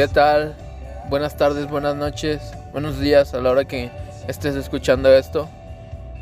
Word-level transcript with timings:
¿Qué 0.00 0.08
tal? 0.08 0.56
Buenas 1.10 1.36
tardes, 1.36 1.68
buenas 1.68 1.94
noches, 1.94 2.40
buenos 2.72 2.98
días 2.98 3.34
a 3.34 3.40
la 3.42 3.50
hora 3.50 3.66
que 3.66 3.90
estés 4.28 4.56
escuchando 4.56 5.12
esto. 5.12 5.46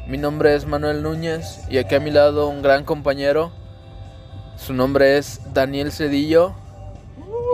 Mi 0.09 0.19
nombre 0.19 0.57
es 0.57 0.66
Manuel 0.66 1.00
Núñez 1.00 1.61
y 1.71 1.79
aquí 1.79 1.95
a 1.95 2.00
mi 2.00 2.11
lado 2.11 2.49
un 2.49 2.61
gran 2.61 2.82
compañero. 2.82 3.53
Su 4.57 4.72
nombre 4.72 5.17
es 5.17 5.41
Daniel 5.54 5.93
Cedillo 5.93 6.57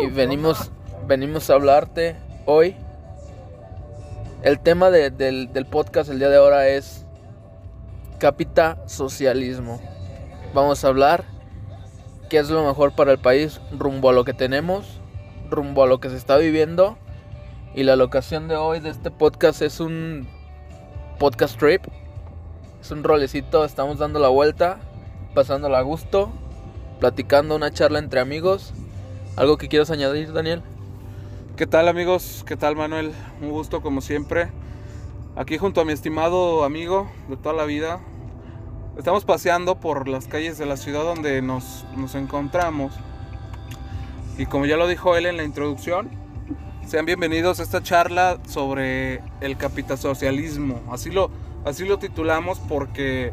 y 0.02 0.06
venimos, 0.06 0.70
venimos 1.06 1.50
a 1.50 1.56
hablarte 1.56 2.16
hoy. 2.46 2.74
El 4.42 4.60
tema 4.60 4.88
de- 4.88 5.10
del, 5.10 5.52
del 5.52 5.66
podcast 5.66 6.08
el 6.08 6.20
día 6.20 6.30
de 6.30 6.38
ahora 6.38 6.68
es 6.68 7.04
Capita 8.16 8.78
Socialismo. 8.86 9.78
Vamos 10.54 10.86
a 10.86 10.88
hablar 10.88 11.24
qué 12.30 12.38
es 12.38 12.48
lo 12.48 12.66
mejor 12.66 12.92
para 12.92 13.12
el 13.12 13.18
país 13.18 13.60
rumbo 13.78 14.08
a 14.08 14.14
lo 14.14 14.24
que 14.24 14.32
tenemos, 14.32 15.02
rumbo 15.50 15.82
a 15.82 15.86
lo 15.86 16.00
que 16.00 16.10
se 16.10 16.16
está 16.16 16.36
viviendo. 16.36 16.96
Y 17.74 17.82
la 17.82 17.96
locación 17.96 18.48
de 18.48 18.56
hoy 18.56 18.80
de 18.80 18.90
este 18.90 19.10
podcast 19.10 19.62
es 19.62 19.80
un 19.80 20.28
podcast 21.18 21.58
trip. 21.58 21.82
Es 22.80 22.90
un 22.90 23.02
rolecito, 23.02 23.64
estamos 23.64 23.98
dando 23.98 24.20
la 24.20 24.28
vuelta, 24.28 24.78
pasándola 25.34 25.78
a 25.78 25.82
gusto, 25.82 26.30
platicando 27.00 27.56
una 27.56 27.70
charla 27.70 27.98
entre 27.98 28.20
amigos. 28.20 28.72
¿Algo 29.36 29.56
que 29.56 29.68
quieras 29.68 29.90
añadir, 29.90 30.32
Daniel? 30.32 30.62
¿Qué 31.56 31.66
tal 31.66 31.88
amigos? 31.88 32.44
¿Qué 32.46 32.56
tal 32.56 32.76
Manuel? 32.76 33.12
Un 33.40 33.50
gusto 33.50 33.80
como 33.80 34.00
siempre. 34.00 34.50
Aquí 35.36 35.58
junto 35.58 35.80
a 35.80 35.84
mi 35.84 35.92
estimado 35.92 36.62
amigo 36.62 37.10
de 37.28 37.36
toda 37.36 37.54
la 37.54 37.64
vida. 37.64 38.00
Estamos 38.96 39.24
paseando 39.24 39.80
por 39.80 40.06
las 40.06 40.28
calles 40.28 40.58
de 40.58 40.66
la 40.66 40.76
ciudad 40.76 41.02
donde 41.02 41.42
nos, 41.42 41.84
nos 41.96 42.14
encontramos. 42.14 42.92
Y 44.36 44.46
como 44.46 44.66
ya 44.66 44.76
lo 44.76 44.88
dijo 44.88 45.16
él 45.16 45.26
en 45.26 45.36
la 45.36 45.44
introducción, 45.44 46.10
sean 46.86 47.06
bienvenidos 47.06 47.60
a 47.60 47.62
esta 47.62 47.84
charla 47.84 48.38
sobre 48.48 49.22
el 49.40 49.56
capitasocialismo. 49.56 50.82
Así 50.90 51.10
lo, 51.10 51.30
así 51.64 51.84
lo 51.84 51.98
titulamos 52.00 52.58
porque 52.58 53.32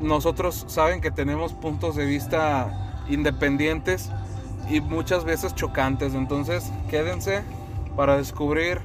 nosotros 0.00 0.64
saben 0.66 1.00
que 1.00 1.12
tenemos 1.12 1.52
puntos 1.52 1.94
de 1.94 2.06
vista 2.06 3.04
independientes 3.08 4.10
y 4.68 4.80
muchas 4.80 5.24
veces 5.24 5.54
chocantes. 5.54 6.12
Entonces, 6.12 6.72
quédense 6.90 7.44
para 7.94 8.16
descubrir, 8.16 8.80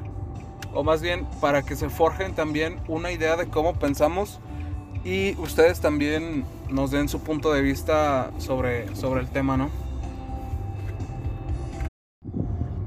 o 0.75 0.83
más 0.83 1.01
bien 1.01 1.25
para 1.41 1.63
que 1.63 1.75
se 1.75 1.89
forjen 1.89 2.35
también 2.35 2.79
una 2.87 3.11
idea 3.11 3.35
de 3.35 3.47
cómo 3.47 3.73
pensamos 3.73 4.39
y 5.03 5.35
ustedes 5.39 5.79
también 5.81 6.45
nos 6.69 6.91
den 6.91 7.09
su 7.09 7.19
punto 7.21 7.51
de 7.51 7.63
vista 7.63 8.29
sobre, 8.37 8.95
sobre 8.95 9.21
el 9.21 9.29
tema, 9.29 9.57
¿no? 9.57 9.90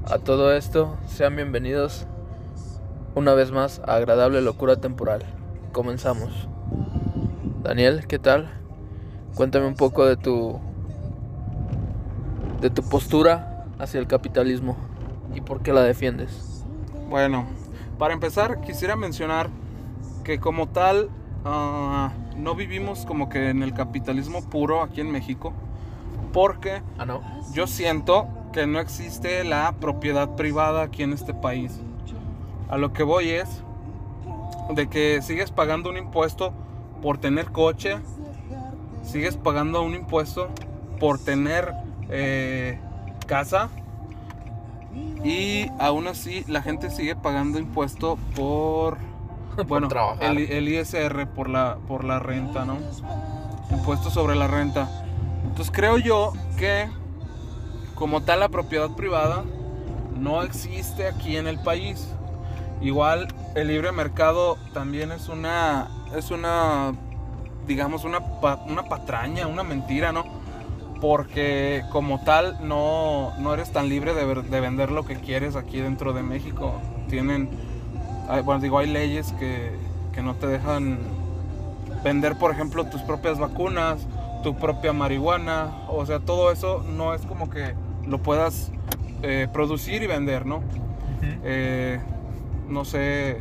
A 0.09 0.19
todo 0.19 0.53
esto, 0.53 0.95
sean 1.07 1.35
bienvenidos 1.35 2.05
una 3.15 3.33
vez 3.33 3.51
más 3.51 3.81
a 3.87 3.95
Agradable 3.95 4.41
Locura 4.41 4.75
Temporal. 4.75 5.23
Comenzamos. 5.71 6.47
Daniel, 7.63 8.05
¿qué 8.07 8.19
tal? 8.19 8.49
Cuéntame 9.35 9.65
un 9.65 9.75
poco 9.75 10.05
de 10.05 10.15
tu 10.17 10.59
de 12.61 12.69
tu 12.69 12.83
postura 12.83 13.65
hacia 13.79 13.99
el 13.99 14.07
capitalismo 14.07 14.77
y 15.33 15.41
por 15.41 15.61
qué 15.61 15.73
la 15.73 15.81
defiendes. 15.81 16.63
Bueno, 17.09 17.45
para 17.97 18.13
empezar 18.13 18.61
quisiera 18.61 18.95
mencionar 18.95 19.49
que 20.23 20.39
como 20.39 20.67
tal 20.69 21.09
ah, 21.43 22.11
no 22.37 22.55
vivimos 22.55 23.05
como 23.05 23.29
que 23.29 23.49
en 23.49 23.63
el 23.63 23.73
capitalismo 23.73 24.47
puro 24.49 24.81
aquí 24.81 25.01
en 25.01 25.11
México, 25.11 25.53
porque 26.31 26.81
Ah, 26.97 27.05
no. 27.05 27.21
yo 27.53 27.67
siento 27.67 28.27
que 28.55 28.65
no 28.67 28.79
existe 28.79 29.43
la 29.43 29.73
propiedad 29.81 30.37
privada 30.37 30.83
aquí 30.83 31.03
en 31.03 31.11
este 31.11 31.33
país. 31.33 31.81
A 32.69 32.77
lo 32.77 32.93
que 32.93 33.03
voy 33.03 33.31
es 33.31 33.49
de 34.73 34.87
que 34.87 35.21
sigues 35.21 35.51
pagando 35.51 35.89
un 35.89 35.97
impuesto 35.97 36.53
por 37.01 37.17
tener 37.17 37.51
coche, 37.51 37.97
sigues 39.03 39.35
pagando 39.35 39.81
un 39.83 39.93
impuesto 39.93 40.47
por 41.01 41.19
tener 41.19 41.73
eh, 42.09 42.79
casa 43.27 43.67
y 45.21 45.69
aún 45.77 46.07
así 46.07 46.45
la 46.47 46.61
gente 46.61 46.91
sigue 46.91 47.17
pagando 47.17 47.59
impuesto 47.59 48.17
por 48.37 48.97
bueno 49.67 49.89
el, 50.21 50.37
el 50.37 50.69
ISR 50.69 51.27
por 51.27 51.49
la 51.49 51.77
por 51.89 52.05
la 52.05 52.19
renta, 52.19 52.63
¿no? 52.63 52.77
Impuesto 53.69 54.09
sobre 54.09 54.37
la 54.37 54.47
renta. 54.47 54.87
Entonces 55.43 55.73
creo 55.75 55.97
yo 55.97 56.31
que 56.57 56.87
como 57.95 58.21
tal 58.21 58.41
la 58.41 58.49
propiedad 58.49 58.89
privada 58.91 59.43
no 60.17 60.43
existe 60.43 61.07
aquí 61.07 61.37
en 61.37 61.47
el 61.47 61.59
país. 61.59 62.07
Igual 62.81 63.27
el 63.55 63.67
libre 63.67 63.91
mercado 63.91 64.57
también 64.73 65.11
es 65.11 65.29
una 65.29 65.87
es 66.15 66.31
una 66.31 66.93
digamos 67.67 68.03
una 68.03 68.19
una 68.67 68.83
patraña, 68.83 69.47
una 69.47 69.63
mentira, 69.63 70.11
¿no? 70.11 70.25
Porque 71.01 71.83
como 71.91 72.23
tal 72.23 72.57
no, 72.67 73.33
no 73.39 73.53
eres 73.53 73.71
tan 73.71 73.89
libre 73.89 74.13
de, 74.13 74.59
vender 74.59 74.91
lo 74.91 75.05
que 75.05 75.15
quieres 75.15 75.55
aquí 75.55 75.79
dentro 75.79 76.13
de 76.13 76.23
México. 76.23 76.73
Tienen, 77.09 77.49
bueno, 78.43 78.61
digo, 78.61 78.79
hay 78.79 78.87
leyes 78.87 79.31
que, 79.33 79.71
que 80.13 80.21
no 80.21 80.35
te 80.35 80.47
dejan 80.47 80.99
vender, 82.03 82.37
por 82.37 82.51
ejemplo, 82.51 82.85
tus 82.85 83.01
propias 83.01 83.37
vacunas, 83.39 84.07
tu 84.41 84.55
propia 84.55 84.93
marihuana. 84.93 85.71
O 85.89 86.05
sea, 86.05 86.19
todo 86.19 86.51
eso 86.51 86.83
no 86.87 87.13
es 87.13 87.21
como 87.23 87.49
que 87.49 87.75
lo 88.07 88.17
puedas 88.19 88.71
eh, 89.21 89.47
producir 89.51 90.03
y 90.03 90.07
vender, 90.07 90.45
¿no? 90.45 90.61
Eh, 91.43 91.99
no 92.67 92.85
sé, 92.85 93.39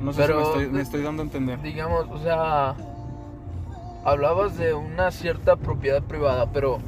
no 0.00 0.12
sé 0.12 0.22
Pero- 0.22 0.34
si 0.34 0.40
me 0.40 0.48
estoy, 0.62 0.68
me 0.76 0.82
estoy 0.82 1.02
dando 1.02 1.22
a 1.22 1.24
entender. 1.24 1.60
Digamos, 1.62 2.06
o 2.10 2.18
sea, 2.18 2.74
hablabas 4.04 4.56
de 4.56 4.74
una 4.74 5.10
cierta 5.10 5.56
propiedad 5.56 6.02
privada, 6.02 6.46
pero 6.52 6.78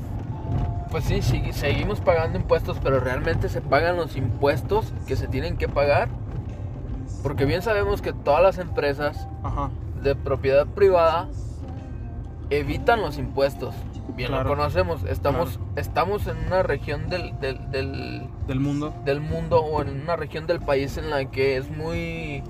pues 0.90 1.04
sí, 1.04 1.22
sí, 1.22 1.42
seguimos 1.52 2.00
pagando 2.00 2.38
impuestos, 2.38 2.78
pero 2.82 3.00
realmente 3.00 3.48
se 3.48 3.60
pagan 3.62 3.96
los 3.96 4.16
impuestos 4.16 4.92
que 5.06 5.16
se 5.16 5.26
tienen 5.26 5.56
que 5.56 5.69
pagar. 5.69 6.08
Porque 7.22 7.44
bien 7.44 7.62
sabemos 7.62 8.02
que 8.02 8.12
todas 8.12 8.42
las 8.42 8.58
empresas 8.58 9.26
Ajá. 9.42 9.70
de 10.02 10.14
propiedad 10.16 10.66
privada 10.66 11.28
evitan 12.50 13.00
los 13.00 13.16
impuestos. 13.16 13.74
Bien 14.17 14.28
Claro. 14.28 14.45
lo 14.50 14.56
conocemos. 14.56 15.05
Estamos, 15.05 15.56
Claro. 15.56 15.73
estamos 15.77 16.27
en 16.27 16.37
una 16.47 16.62
región 16.62 17.09
del, 17.09 17.39
del, 17.41 17.71
del, 17.71 18.28
Del 18.47 18.61
mundo. 18.61 18.95
del 19.05 19.21
mundo 19.21 19.61
o 19.61 19.81
en 19.83 20.00
una 20.03 20.17
región 20.17 20.47
del 20.47 20.61
país 20.61 20.97
en 20.99 21.09
la 21.11 21.25
que 21.27 21.56
es 21.56 21.71
muy, 21.71 22.43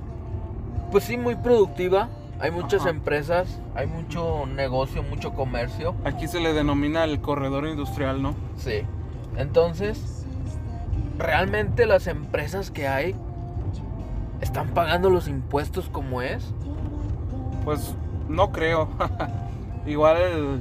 pues 0.91 1.05
sí, 1.05 1.17
muy 1.17 1.37
productiva. 1.37 2.09
Hay 2.41 2.51
muchas 2.51 2.81
Ajá. 2.81 2.91
empresas, 2.91 3.61
hay 3.77 3.87
mucho 3.87 4.47
negocio, 4.47 5.05
mucho 5.05 5.33
comercio. 5.35 5.95
Aquí 6.05 6.27
se 6.27 6.41
le 6.41 6.53
denomina 6.53 7.05
el 7.05 7.21
corredor 7.21 7.67
industrial, 7.69 8.21
¿no? 8.21 8.35
Sí. 8.57 8.83
Entonces, 9.37 10.27
realmente 11.19 11.87
las 11.87 12.09
empresas 12.09 12.73
que 12.73 12.89
hay 12.89 13.15
están 14.41 14.71
pagando 14.71 15.09
los 15.09 15.29
impuestos 15.29 15.89
como 15.89 16.21
es. 16.21 16.53
Pues 17.65 17.95
no 18.29 18.51
creo. 18.51 18.89
Igual, 19.87 20.61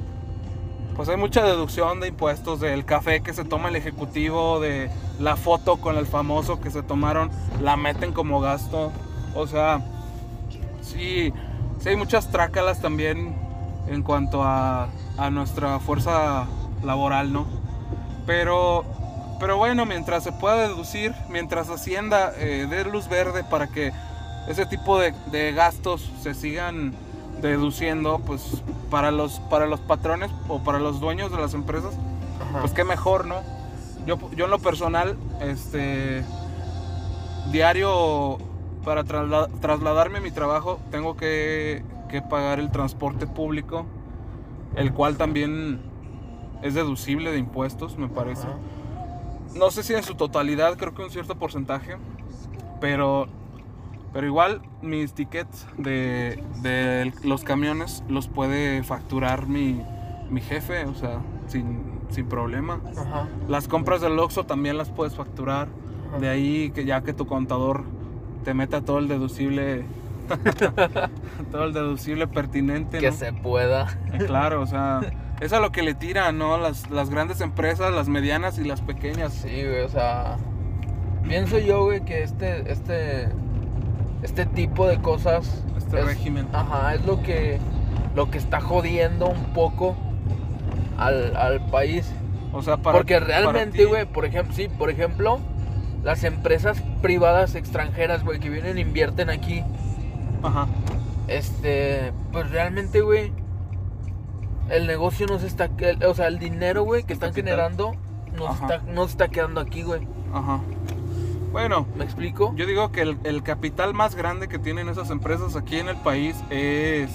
pues 0.96 1.08
hay 1.08 1.16
mucha 1.16 1.42
deducción 1.42 2.00
de 2.00 2.08
impuestos 2.08 2.60
del 2.60 2.84
café 2.84 3.22
que 3.22 3.32
se 3.32 3.44
toma 3.44 3.68
el 3.68 3.76
ejecutivo, 3.76 4.60
de 4.60 4.90
la 5.18 5.36
foto 5.36 5.78
con 5.78 5.96
el 5.96 6.06
famoso 6.06 6.60
que 6.60 6.70
se 6.70 6.82
tomaron, 6.82 7.30
la 7.60 7.76
meten 7.76 8.12
como 8.12 8.40
gasto. 8.40 8.92
O 9.34 9.46
sea, 9.46 9.80
sí, 10.82 11.32
sí 11.80 11.88
hay 11.88 11.96
muchas 11.96 12.30
trácalas 12.30 12.80
también 12.80 13.34
en 13.88 14.02
cuanto 14.02 14.42
a, 14.42 14.88
a 15.16 15.30
nuestra 15.30 15.78
fuerza 15.80 16.46
laboral, 16.84 17.32
¿no? 17.32 17.46
Pero, 18.26 18.84
pero 19.40 19.56
bueno, 19.56 19.86
mientras 19.86 20.24
se 20.24 20.32
pueda 20.32 20.68
deducir, 20.68 21.14
mientras 21.28 21.68
Hacienda 21.68 22.32
eh, 22.36 22.66
dé 22.68 22.84
luz 22.84 23.08
verde 23.08 23.44
para 23.44 23.66
que 23.66 23.92
ese 24.48 24.66
tipo 24.66 24.98
de, 24.98 25.14
de 25.30 25.52
gastos 25.52 26.10
se 26.20 26.34
sigan 26.34 26.94
deduciendo, 27.42 28.20
pues 28.20 28.62
para 28.90 29.10
los, 29.10 29.40
para 29.50 29.66
los 29.66 29.80
patrones 29.80 30.30
o 30.48 30.60
para 30.60 30.78
los 30.78 31.00
dueños 31.00 31.30
de 31.30 31.38
las 31.38 31.52
empresas, 31.54 31.92
Ajá. 32.40 32.60
pues 32.60 32.72
qué 32.72 32.84
mejor, 32.84 33.26
¿no? 33.26 33.36
Yo, 34.06 34.18
yo 34.34 34.46
en 34.46 34.50
lo 34.50 34.58
personal, 34.58 35.16
este, 35.40 36.24
diario 37.50 38.38
para 38.84 39.04
trasla- 39.04 39.48
trasladarme 39.60 40.18
a 40.18 40.20
mi 40.20 40.30
trabajo 40.30 40.80
tengo 40.90 41.16
que, 41.16 41.84
que 42.08 42.22
pagar 42.22 42.58
el 42.58 42.70
transporte 42.70 43.26
público, 43.26 43.86
el 44.76 44.92
cual 44.92 45.16
también 45.16 45.80
es 46.62 46.74
deducible 46.74 47.30
de 47.32 47.38
impuestos, 47.38 47.98
me 47.98 48.08
parece. 48.08 48.46
Ajá. 48.46 48.56
No 49.54 49.70
sé 49.70 49.82
si 49.82 49.92
en 49.94 50.02
su 50.02 50.14
totalidad, 50.14 50.76
creo 50.78 50.94
que 50.94 51.02
un 51.02 51.10
cierto 51.10 51.34
porcentaje, 51.36 51.96
pero, 52.80 53.26
pero 54.12 54.26
igual 54.26 54.62
mis 54.82 55.14
tickets 55.14 55.66
de, 55.78 56.42
de 56.62 57.12
los 57.24 57.44
camiones 57.44 58.04
los 58.08 58.28
puede 58.28 58.82
facturar 58.82 59.46
mi, 59.46 59.80
mi 60.30 60.40
jefe, 60.40 60.84
o 60.84 60.94
sea, 60.94 61.20
sin, 61.46 61.84
sin 62.10 62.26
problema. 62.26 62.80
Ajá. 62.96 63.28
Las 63.48 63.68
compras 63.68 64.00
del 64.00 64.18
Oxxo 64.18 64.44
también 64.44 64.76
las 64.76 64.90
puedes 64.90 65.14
facturar. 65.14 65.68
Ajá. 66.08 66.18
De 66.18 66.28
ahí 66.28 66.70
que 66.70 66.84
ya 66.84 67.02
que 67.02 67.12
tu 67.12 67.26
contador 67.26 67.84
te 68.44 68.54
meta 68.54 68.82
todo 68.82 68.98
el 68.98 69.08
deducible, 69.08 69.84
todo 71.50 71.64
el 71.64 71.72
deducible 71.72 72.26
pertinente. 72.26 72.98
Que 72.98 73.10
¿no? 73.10 73.16
se 73.16 73.32
pueda. 73.32 73.98
Eh, 74.12 74.24
Claro, 74.26 74.60
o 74.60 74.66
sea, 74.66 75.00
es 75.40 75.52
a 75.52 75.60
lo 75.60 75.72
que 75.72 75.82
le 75.82 75.94
tiran, 75.94 76.38
¿no? 76.38 76.58
Las, 76.58 76.90
las 76.90 77.10
grandes 77.10 77.40
empresas, 77.40 77.92
las 77.92 78.08
medianas 78.08 78.58
y 78.58 78.64
las 78.64 78.80
pequeñas. 78.80 79.32
Sí, 79.32 79.64
güey, 79.64 79.80
o 79.80 79.88
sea. 79.88 80.36
Pienso 81.26 81.58
yo, 81.58 81.84
güey, 81.84 82.04
que 82.04 82.22
este. 82.22 82.70
Este. 82.70 83.28
Este 84.22 84.46
tipo 84.46 84.86
de 84.86 84.98
cosas. 85.00 85.64
Este 85.76 85.98
es- 86.00 86.04
régimen. 86.06 86.46
Ajá, 86.52 86.94
es 86.94 87.04
lo 87.04 87.22
que. 87.22 87.58
Lo 88.14 88.30
que 88.30 88.38
está 88.38 88.60
jodiendo 88.60 89.26
un 89.28 89.52
poco 89.54 89.96
al, 90.98 91.34
al 91.36 91.64
país. 91.66 92.10
O 92.52 92.62
sea, 92.62 92.76
para 92.76 92.98
Porque 92.98 93.18
realmente, 93.18 93.86
güey, 93.86 94.04
por 94.04 94.26
ejemplo, 94.26 94.54
sí, 94.54 94.68
por 94.68 94.90
ejemplo, 94.90 95.38
las 96.04 96.22
empresas 96.24 96.82
privadas 97.00 97.54
extranjeras, 97.54 98.22
güey, 98.22 98.38
que 98.38 98.50
vienen 98.50 98.76
e 98.76 98.82
invierten 98.82 99.30
aquí, 99.30 99.62
Ajá. 100.42 100.66
este, 101.28 102.12
pues 102.30 102.50
realmente, 102.50 103.00
güey, 103.00 103.32
el 104.68 104.86
negocio 104.86 105.26
no 105.26 105.38
se 105.38 105.46
está, 105.46 105.70
el- 105.78 106.04
o 106.04 106.14
sea, 106.14 106.26
el 106.26 106.38
dinero, 106.38 106.82
güey, 106.84 107.04
que 107.04 107.14
están 107.14 107.32
generando, 107.32 107.92
no 108.36 108.42
se, 108.54 108.64
Ajá. 108.64 108.74
está, 108.74 108.92
no 108.92 109.04
se 109.06 109.12
está 109.12 109.28
quedando 109.28 109.60
aquí, 109.62 109.82
güey. 109.82 110.06
Ajá. 110.34 110.60
Bueno, 111.52 111.86
¿Me 111.96 112.04
explico? 112.04 112.54
yo 112.56 112.66
digo 112.66 112.90
que 112.92 113.02
el, 113.02 113.18
el 113.24 113.42
capital 113.42 113.92
más 113.94 114.14
grande 114.14 114.48
que 114.48 114.58
tienen 114.58 114.88
esas 114.88 115.10
empresas 115.10 115.54
aquí 115.54 115.76
en 115.78 115.88
el 115.88 115.96
país 115.96 116.34
es 116.50 117.10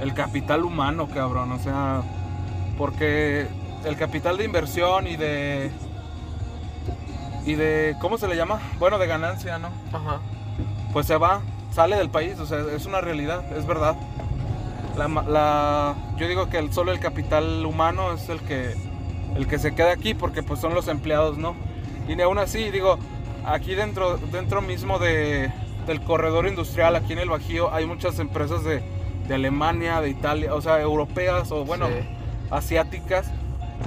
el 0.00 0.12
capital 0.12 0.64
humano, 0.64 1.08
cabrón. 1.12 1.52
O 1.52 1.58
sea, 1.58 2.02
porque 2.76 3.46
el 3.84 3.96
capital 3.96 4.36
de 4.36 4.44
inversión 4.44 5.06
y 5.06 5.16
de. 5.16 5.70
y 7.46 7.54
de. 7.54 7.96
¿Cómo 8.00 8.18
se 8.18 8.26
le 8.26 8.36
llama? 8.36 8.58
Bueno, 8.78 8.98
de 8.98 9.06
ganancia, 9.06 9.58
¿no? 9.58 9.68
Ajá. 9.92 10.18
Pues 10.92 11.06
se 11.06 11.16
va, 11.16 11.40
sale 11.72 11.96
del 11.96 12.10
país, 12.10 12.38
o 12.40 12.46
sea, 12.46 12.58
es 12.74 12.86
una 12.86 13.00
realidad, 13.00 13.44
es 13.56 13.66
verdad. 13.66 13.94
La, 14.96 15.06
la- 15.06 15.94
yo 16.16 16.26
digo 16.26 16.50
que 16.50 16.58
el, 16.58 16.72
solo 16.72 16.90
el 16.90 16.98
capital 16.98 17.64
humano 17.64 18.12
es 18.12 18.28
el 18.28 18.40
que, 18.40 18.74
el 19.36 19.46
que 19.46 19.58
se 19.58 19.74
queda 19.76 19.92
aquí 19.92 20.14
porque 20.14 20.42
pues 20.42 20.58
son 20.60 20.74
los 20.74 20.88
empleados, 20.88 21.38
¿no? 21.38 21.54
Y 22.08 22.16
ni 22.16 22.22
aún 22.22 22.38
así, 22.38 22.70
digo, 22.70 22.98
aquí 23.44 23.74
dentro, 23.74 24.16
dentro 24.18 24.62
mismo 24.62 24.98
de, 24.98 25.50
del 25.86 26.00
corredor 26.02 26.46
industrial, 26.46 26.96
aquí 26.96 27.12
en 27.12 27.20
el 27.20 27.28
Bajío, 27.30 27.72
hay 27.72 27.86
muchas 27.86 28.18
empresas 28.18 28.64
de, 28.64 28.82
de 29.28 29.34
Alemania, 29.34 30.00
de 30.00 30.10
Italia, 30.10 30.54
o 30.54 30.60
sea, 30.60 30.80
europeas 30.80 31.50
o 31.52 31.64
bueno, 31.64 31.86
Sí. 31.88 31.94
asiáticas. 32.50 33.30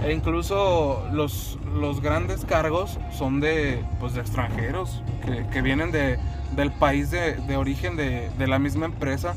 E 0.03 0.11
incluso 0.11 1.07
los, 1.11 1.59
los 1.75 2.01
grandes 2.01 2.45
cargos 2.45 2.97
son 3.15 3.39
de, 3.39 3.83
pues, 4.00 4.15
de 4.15 4.21
extranjeros 4.21 5.03
que, 5.23 5.45
que 5.51 5.61
vienen 5.61 5.91
de, 5.91 6.17
del 6.55 6.71
país 6.71 7.11
de, 7.11 7.35
de 7.35 7.57
origen 7.57 7.95
de, 7.95 8.31
de 8.38 8.47
la 8.47 8.57
misma 8.57 8.88
empresa 8.88 9.35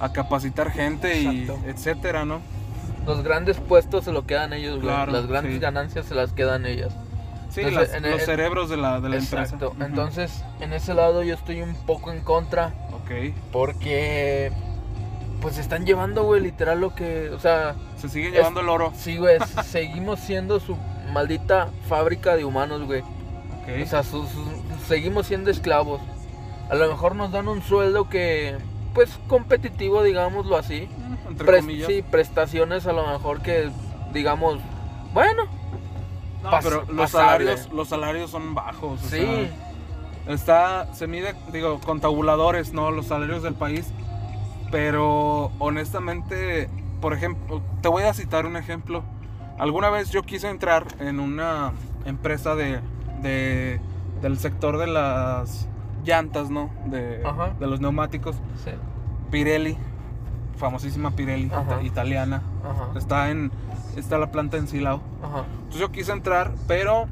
a 0.00 0.12
capacitar 0.12 0.70
gente 0.70 1.20
y 1.20 1.40
Exacto. 1.42 1.68
etcétera, 1.68 2.24
¿no? 2.24 2.40
Los 3.06 3.22
grandes 3.22 3.58
puestos 3.58 4.04
se 4.04 4.12
lo 4.12 4.26
quedan 4.26 4.54
ellos. 4.54 4.80
Claro, 4.80 5.12
las 5.12 5.26
grandes 5.26 5.54
sí. 5.54 5.58
ganancias 5.60 6.06
se 6.06 6.14
las 6.14 6.32
quedan 6.32 6.64
ellas. 6.64 6.96
Sí, 7.56 7.62
Entonces, 7.62 7.88
las- 7.88 7.96
en 8.04 8.10
los 8.10 8.20
el- 8.20 8.26
cerebros 8.26 8.68
de 8.68 8.76
la, 8.76 9.00
de 9.00 9.08
la 9.08 9.16
Exacto. 9.16 9.70
empresa. 9.72 9.86
Entonces, 9.86 10.44
en 10.60 10.72
ese 10.74 10.92
lado 10.94 11.22
yo 11.22 11.34
estoy 11.34 11.62
un 11.62 11.74
poco 11.74 12.12
en 12.12 12.20
contra. 12.20 12.74
Ok. 12.92 13.32
Porque 13.52 14.52
pues 15.40 15.58
están 15.58 15.86
llevando, 15.86 16.24
güey, 16.24 16.40
literal 16.42 16.80
lo 16.80 16.94
que, 16.94 17.30
o 17.30 17.38
sea, 17.38 17.74
Se 17.98 18.08
sigue 18.08 18.28
Es- 18.28 18.34
llevando 18.34 18.60
el 18.60 18.68
oro. 18.68 18.92
sí, 18.96 19.16
güey, 19.16 19.38
seguimos 19.64 20.20
siendo 20.20 20.60
su 20.60 20.76
maldita 21.12 21.68
fábrica 21.88 22.36
de 22.36 22.44
humanos, 22.44 22.82
güey. 22.84 23.00
Ok. 23.00 23.82
O 23.82 23.86
sea, 23.86 24.02
su- 24.02 24.26
su- 24.26 24.86
seguimos 24.86 25.26
siendo 25.26 25.50
esclavos. 25.50 26.00
A 26.68 26.74
lo 26.74 26.88
mejor 26.88 27.14
nos 27.16 27.32
dan 27.32 27.48
un 27.48 27.62
sueldo 27.62 28.08
que, 28.08 28.56
pues, 28.92 29.18
competitivo, 29.28 30.02
digámoslo 30.02 30.56
así. 30.56 30.88
Entre 31.28 31.46
Pres- 31.46 31.60
comillas. 31.60 31.86
sí, 31.88 32.02
prestaciones 32.02 32.86
a 32.86 32.92
lo 32.92 33.06
mejor 33.06 33.40
que, 33.40 33.70
digamos, 34.12 34.58
bueno, 35.14 35.44
No, 36.46 36.50
pas- 36.52 36.62
pero 36.64 36.76
los 36.88 37.10
pasable. 37.12 37.44
salarios, 37.46 37.72
los 37.72 37.88
salarios 37.88 38.30
son 38.30 38.54
bajos. 38.54 39.00
o 39.04 39.08
sí, 39.08 39.18
sea, 39.18 40.34
está, 40.34 40.94
se 40.94 41.06
mide, 41.06 41.34
digo, 41.52 41.80
con 41.80 42.00
tabuladores, 42.00 42.72
¿no? 42.72 42.90
Los 42.90 43.06
salarios 43.06 43.42
del 43.42 43.54
país. 43.54 43.92
Pero 44.70 45.52
honestamente, 45.58 46.68
por 47.00 47.12
ejemplo, 47.12 47.62
te 47.82 47.88
voy 47.88 48.02
a 48.02 48.14
citar 48.14 48.46
un 48.46 48.56
ejemplo. 48.56 49.02
Alguna 49.58 49.90
vez 49.90 50.10
yo 50.10 50.22
quise 50.22 50.48
entrar 50.48 50.84
en 50.98 51.20
una 51.20 51.72
empresa 52.04 52.54
de, 52.54 52.80
de- 53.22 53.80
del 54.20 54.38
sector 54.38 54.78
de 54.78 54.86
las 54.86 55.68
llantas, 56.04 56.50
¿no? 56.50 56.70
De, 56.86 57.22
de 57.58 57.66
los 57.66 57.80
neumáticos. 57.80 58.36
sí, 58.64 58.70
Pirelli, 59.30 59.76
famosísima 60.56 61.10
Pirelli, 61.12 61.50
Ajá. 61.52 61.82
italiana. 61.82 62.42
ajá, 62.64 62.98
Está 62.98 63.30
en 63.30 63.50
está 63.96 64.18
la 64.18 64.30
planta 64.30 64.56
en 64.58 64.68
Silao. 64.68 65.00
ajá, 65.22 65.44
Entonces 65.58 65.80
yo 65.80 65.90
quise 65.90 66.12
entrar, 66.12 66.52
pero, 66.68 67.06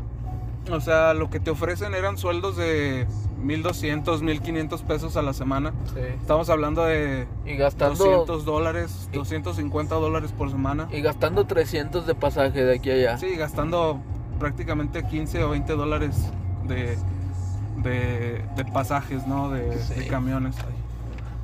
o 0.71 0.81
sea, 0.81 1.15
lo 1.15 1.31
que 1.31 1.41
te 1.41 1.51
ofrecen 1.51 1.95
eran 1.95 2.19
sueldos 2.19 2.57
de 2.57 3.07
1200, 3.41 4.23
1500 4.23 4.83
pesos 4.83 5.17
a 5.17 5.23
la 5.23 5.33
semana. 5.33 5.73
sí. 5.95 6.01
Estamos 6.21 6.49
hablando 6.51 6.85
de 6.85 7.27
Y 7.47 7.57
gastando, 7.57 7.95
200 8.05 8.45
dólares, 8.45 9.09
y- 9.13 9.17
250 9.17 9.95
dólares 9.97 10.33
por 10.33 10.51
semana. 10.51 10.89
y 10.91 11.01
gastando 11.03 11.45
300 11.47 12.07
de 12.07 12.15
pasaje 12.15 12.65
de 12.65 12.75
aquí 12.77 12.91
a 12.91 12.95
allá. 12.95 13.19
Sí, 13.19 13.35
gastando 13.37 13.99
prácticamente 14.39 15.05
15 15.07 15.43
o 15.45 15.51
20 15.51 15.75
dólares 15.75 16.17
de, 16.67 16.97
de, 17.83 18.45
de 18.57 18.65
pasajes, 18.73 19.27
¿no? 19.27 19.51
De, 19.51 19.79
camiones. 20.11 20.57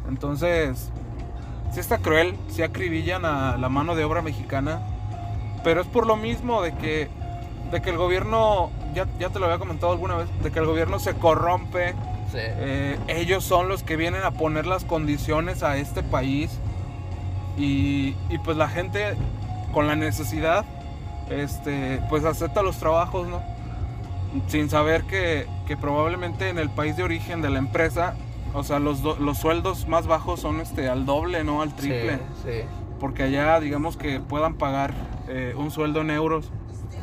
Entonces, 0.09 0.91
sí 1.73 1.81
está 1.81 1.99
cruel, 1.99 2.37
sí 2.49 2.63
acribillan 2.63 3.25
a 3.25 3.57
la 3.57 3.69
mano 3.69 3.95
de 3.95 4.05
obra 4.05 4.23
mexicana, 4.23 4.81
pero 5.65 5.81
es 5.81 5.87
por 5.87 6.07
lo 6.07 6.17
mismo 6.17 6.63
de 6.63 6.75
que, 6.75 7.09
de 7.71 7.83
que 7.83 7.91
el 7.91 7.97
gobierno, 7.97 8.71
ya, 8.95 9.07
ya 9.19 9.29
te 9.31 9.39
lo 9.39 9.47
había 9.47 9.59
comentado 9.59 9.93
alguna 9.93 10.17
vez, 10.17 10.29
de 10.43 10.51
que 10.51 10.59
el 10.59 10.67
gobierno 10.67 10.99
se 10.99 11.15
corrompe, 11.15 11.95
Sí. 12.31 12.39
eh, 12.41 12.97
ellos 13.09 13.43
son 13.43 13.67
los 13.69 13.83
que 13.83 13.97
vienen 13.97 14.23
a 14.23 14.31
poner 14.31 14.65
las 14.65 14.85
condiciones 14.85 15.65
a 15.65 15.79
este 15.79 16.05
país 16.05 16.49
y, 17.59 18.15
y 18.29 18.39
pues 18.45 18.57
la 18.57 18.69
gente 18.69 19.17
con 19.73 19.89
la 19.89 19.97
necesidad 19.97 20.65
este 21.29 22.01
pues 22.09 22.25
acepta 22.25 22.63
los 22.63 22.77
trabajos 22.77 23.27
no 23.27 23.41
sin 24.47 24.71
saber 24.71 25.03
que, 25.05 25.49
que 25.67 25.77
probablemente 25.77 26.49
en 26.51 26.59
el 26.61 26.71
país 26.71 26.97
de 26.97 27.03
origen 27.03 27.43
de 27.43 27.51
la 27.51 27.59
empresa 27.59 28.15
o 28.55 28.63
sea 28.65 28.79
los, 28.79 29.03
do- 29.03 29.17
los 29.17 29.39
sueldos 29.39 29.87
más 29.89 30.07
bajos 30.07 30.41
son 30.41 30.61
este 30.61 30.89
al 30.89 31.07
doble 31.07 31.45
no 31.45 31.63
al 31.63 31.75
triple 31.75 32.17
Sí, 32.43 32.51
sí. 32.51 32.61
porque 32.99 33.23
allá 33.25 33.61
digamos 33.61 33.97
que 33.97 34.21
puedan 34.21 34.55
pagar 34.55 34.93
eh, 35.29 35.55
un 35.57 35.71
sueldo 35.71 36.01
en 36.01 36.11
euros 36.11 36.51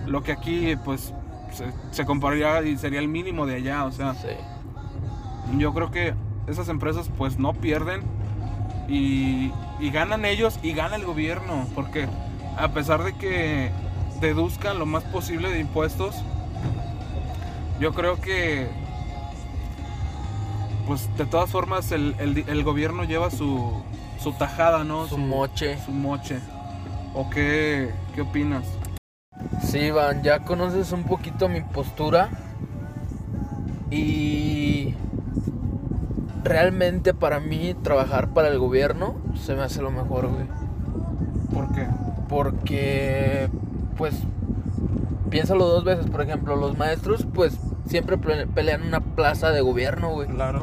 lo 0.05 0.23
que 0.23 0.31
aquí 0.33 0.75
pues 0.83 1.13
se, 1.51 1.65
se 1.91 2.05
compararía 2.05 2.61
y 2.63 2.77
sería 2.77 2.99
el 2.99 3.07
mínimo 3.07 3.45
de 3.45 3.55
allá 3.55 3.85
o 3.85 3.91
sea 3.91 4.13
sí. 4.13 4.27
yo 5.57 5.73
creo 5.73 5.91
que 5.91 6.13
esas 6.47 6.69
empresas 6.69 7.09
pues 7.17 7.39
no 7.39 7.53
pierden 7.53 8.01
y, 8.89 9.51
y 9.79 9.89
ganan 9.91 10.23
ellos 10.23 10.59
y 10.63 10.71
gana 10.71 10.95
el 10.95 11.03
gobierno, 11.03 11.67
porque 11.75 12.07
a 12.57 12.69
pesar 12.69 13.03
de 13.03 13.11
que 13.17 13.69
deduzcan 14.21 14.79
lo 14.79 14.85
más 14.85 15.03
posible 15.03 15.49
de 15.51 15.59
impuestos, 15.59 16.15
yo 17.81 17.93
creo 17.93 18.19
que 18.21 18.67
pues 20.87 21.09
de 21.17 21.25
todas 21.25 21.49
formas 21.49 21.91
el, 21.91 22.15
el- 22.19 22.45
el 22.47 22.63
gobierno 22.63 23.03
lleva 23.03 23.29
su, 23.29 23.71
su 24.19 24.31
tajada, 24.33 24.83
¿no? 24.83 25.05
Su 25.07 25.17
moche. 25.17 25.77
Su 25.85 25.91
moche. 25.91 26.39
¿O 27.13 27.29
qué, 27.29 27.91
qué 28.15 28.21
opinas? 28.21 28.63
Sí, 29.61 29.79
Iván, 29.79 30.23
ya 30.23 30.39
conoces 30.39 30.91
un 30.91 31.03
poquito 31.03 31.49
mi 31.49 31.61
postura. 31.61 32.29
Y 33.89 34.93
realmente 36.43 37.13
para 37.13 37.39
mí 37.39 37.73
trabajar 37.83 38.29
para 38.29 38.47
el 38.49 38.59
gobierno 38.59 39.15
se 39.35 39.55
me 39.55 39.63
hace 39.63 39.81
lo 39.81 39.91
mejor, 39.91 40.27
güey. 40.27 40.45
¿Por 41.53 41.73
qué? 41.73 41.87
Porque, 42.27 43.49
pues, 43.97 44.15
piénsalo 45.29 45.65
dos 45.67 45.83
veces. 45.85 46.07
Por 46.09 46.21
ejemplo, 46.21 46.55
los 46.55 46.77
maestros, 46.77 47.25
pues, 47.33 47.57
siempre 47.87 48.17
pelean 48.17 48.83
una 48.83 48.99
plaza 48.99 49.51
de 49.51 49.61
gobierno, 49.61 50.11
güey. 50.11 50.27
Claro. 50.27 50.61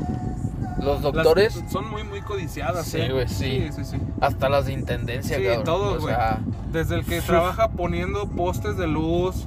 Los 0.83 1.01
doctores, 1.03 1.57
Las- 1.57 1.73
son 1.73 1.91
muy, 1.91 2.05
muy 2.05 2.21
codiciadas, 2.21 2.87
Sí, 2.87 2.99
¿eh? 3.01 3.13
güey, 3.13 3.29
sí. 3.29 3.69
Sí, 3.71 3.73
sí, 3.73 3.85
sí. 3.85 3.97
hasta 4.21 4.49
las 4.49 4.67
de 4.67 4.73
intendencia, 4.73 5.39
Sí, 5.39 5.45
cabrón. 5.45 5.65
todos, 5.65 6.03
güey. 6.03 6.15
sea, 6.15 6.41
Desde 6.73 6.97
el 6.97 7.05
que 7.05 7.21
Uf. 7.21 7.27
trabaja 7.27 7.69
poniendo 7.71 8.27
postes 8.29 8.77
de 8.77 8.87
luz. 8.87 9.47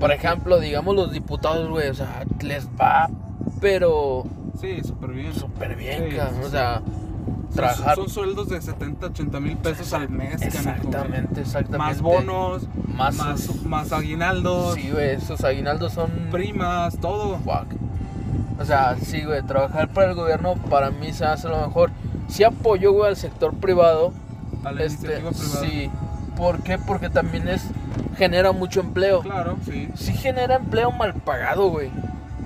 por 0.00 0.10
ejemplo, 0.12 0.58
digamos 0.58 0.96
los 0.96 1.12
diputados, 1.12 1.68
güey, 1.70 1.88
o 1.88 1.94
sea, 1.94 2.24
les 2.40 2.68
va, 2.68 3.08
pero 3.60 4.24
Sí, 4.60 4.80
súper 4.82 5.10
bien. 5.12 5.32
súper 5.34 5.76
bien, 5.76 6.10
cabrón. 6.16 6.40
O 6.44 6.48
sea, 6.50 6.82
trabajar. 7.54 7.96
Son, 7.96 8.08
sueldos 8.08 8.48
de 8.48 8.60
70, 8.60 9.06
80 9.06 9.40
mil 9.40 9.56
pesos 9.56 9.92
al 9.92 10.08
mes. 10.08 10.40
Exactamente, 10.42 11.40
exactamente. 11.40 11.78
Más 11.78 12.00
bonos, 12.00 12.62
Más, 12.94 13.16
más, 13.16 13.64
más 13.64 13.92
aguinaldos, 13.92 14.74
Sí, 14.74 14.90
güey, 14.90 15.10
esos 15.10 15.42
aguinaldos 15.44 15.92
son. 15.92 16.10
primas, 16.30 16.98
todo. 16.98 17.38
Fuck. 17.38 17.66
O 18.60 18.64
sea, 18.64 18.96
sí, 19.02 19.24
güey, 19.24 19.42
trabajar 19.42 19.88
para 19.88 20.10
el 20.10 20.14
gobierno 20.14 20.54
para 20.70 20.90
mí 20.90 21.12
se 21.12 21.24
hace 21.24 21.48
lo 21.48 21.58
mejor. 21.66 21.90
Sí 22.28 22.44
apoyo, 22.44 22.92
güey, 22.92 23.08
al 23.08 23.16
sector 23.16 23.52
privado. 23.54 24.12
A 24.64 24.72
la 24.72 24.84
Este, 24.84 25.06
iniciativa 25.18 25.30
privada. 25.30 25.66
sí. 25.66 25.90
¿Por 26.36 26.62
qué? 26.62 26.78
Porque 26.78 27.10
también 27.10 27.46
es 27.48 27.64
genera 28.16 28.52
mucho 28.52 28.80
empleo. 28.80 29.20
Claro, 29.20 29.56
sí. 29.64 29.88
Sí 29.94 30.12
genera 30.12 30.56
empleo 30.56 30.90
mal 30.92 31.14
pagado, 31.14 31.68
güey. 31.68 31.90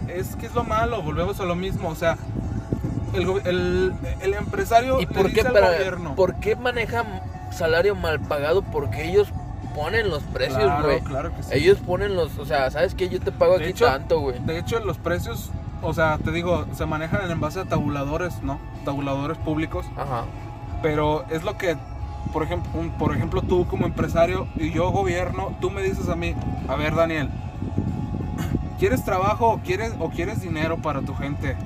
Es 0.09 0.35
que 0.37 0.47
es 0.47 0.55
lo 0.55 0.65
malo, 0.65 1.03
volvemos 1.03 1.39
a 1.41 1.45
lo 1.45 1.55
mismo. 1.55 1.89
O 1.91 1.95
sea, 1.95 2.17
el, 3.15 3.47
el, 3.47 3.95
el 4.21 4.35
empresario 4.35 4.99
¿Y 5.01 5.07
le 5.07 5.07
por 5.07 5.27
qué, 5.29 5.35
dice 5.37 5.47
al 5.49 5.53
pero, 5.53 5.67
gobierno. 5.67 6.15
por 6.15 6.35
qué 6.37 6.57
manejan 6.57 7.07
salario 7.51 7.95
mal 7.95 8.21
pagado? 8.21 8.63
Porque 8.63 9.09
ellos 9.09 9.29
ponen 9.75 10.11
los 10.11 10.23
precios, 10.25 10.59
Claro, 10.63 10.85
güey. 10.85 11.01
claro 11.01 11.35
que 11.37 11.43
sí. 11.43 11.51
Ellos 11.53 11.79
ponen 11.79 12.17
los, 12.17 12.39
o 12.39 12.45
sea, 12.45 12.71
¿sabes 12.71 12.95
qué? 12.95 13.09
Yo 13.09 13.21
te 13.21 13.31
pago 13.33 13.59
De 13.59 13.65
aquí 13.65 13.71
hecho- 13.73 13.87
tanto, 13.87 14.21
güey. 14.21 14.39
De 14.41 14.59
hecho, 14.59 14.81
los 14.81 14.99
precios, 14.99 15.51
o 15.83 15.95
sea, 15.95 16.19
te 16.25 16.33
digo, 16.33 16.65
se 16.75 16.85
manejan 16.87 17.31
en 17.31 17.41
base 17.41 17.61
a 17.61 17.65
tabuladores, 17.65 18.43
¿no? 18.43 18.59
Tabuladores 18.85 19.39
públicos. 19.39 19.87
Ajá. 19.97 20.25
Pero 20.83 21.25
es 21.31 21.45
lo 21.45 21.57
que, 21.59 21.77
por 22.33 22.43
ejemplo, 22.43 22.71
un- 22.75 22.91
por 22.91 23.15
ejemplo, 23.15 23.43
tú 23.43 23.67
como 23.69 23.87
empresario 23.87 24.47
y 24.57 24.71
yo 24.73 24.91
gobierno, 24.91 25.57
tú 25.61 25.71
me 25.71 25.83
dices 25.83 26.09
a 26.09 26.17
mí, 26.17 26.35
a 26.69 26.75
ver, 26.75 26.95
Daniel, 26.97 27.29
¿quieres 28.79 29.05
trabajo 29.05 29.49
o 29.51 29.59
quieres, 29.59 29.93
o 29.99 30.11
quieres 30.11 30.41
dinero 30.41 30.79
para 30.79 31.01
tu 31.03 31.15
gente? 31.15 31.57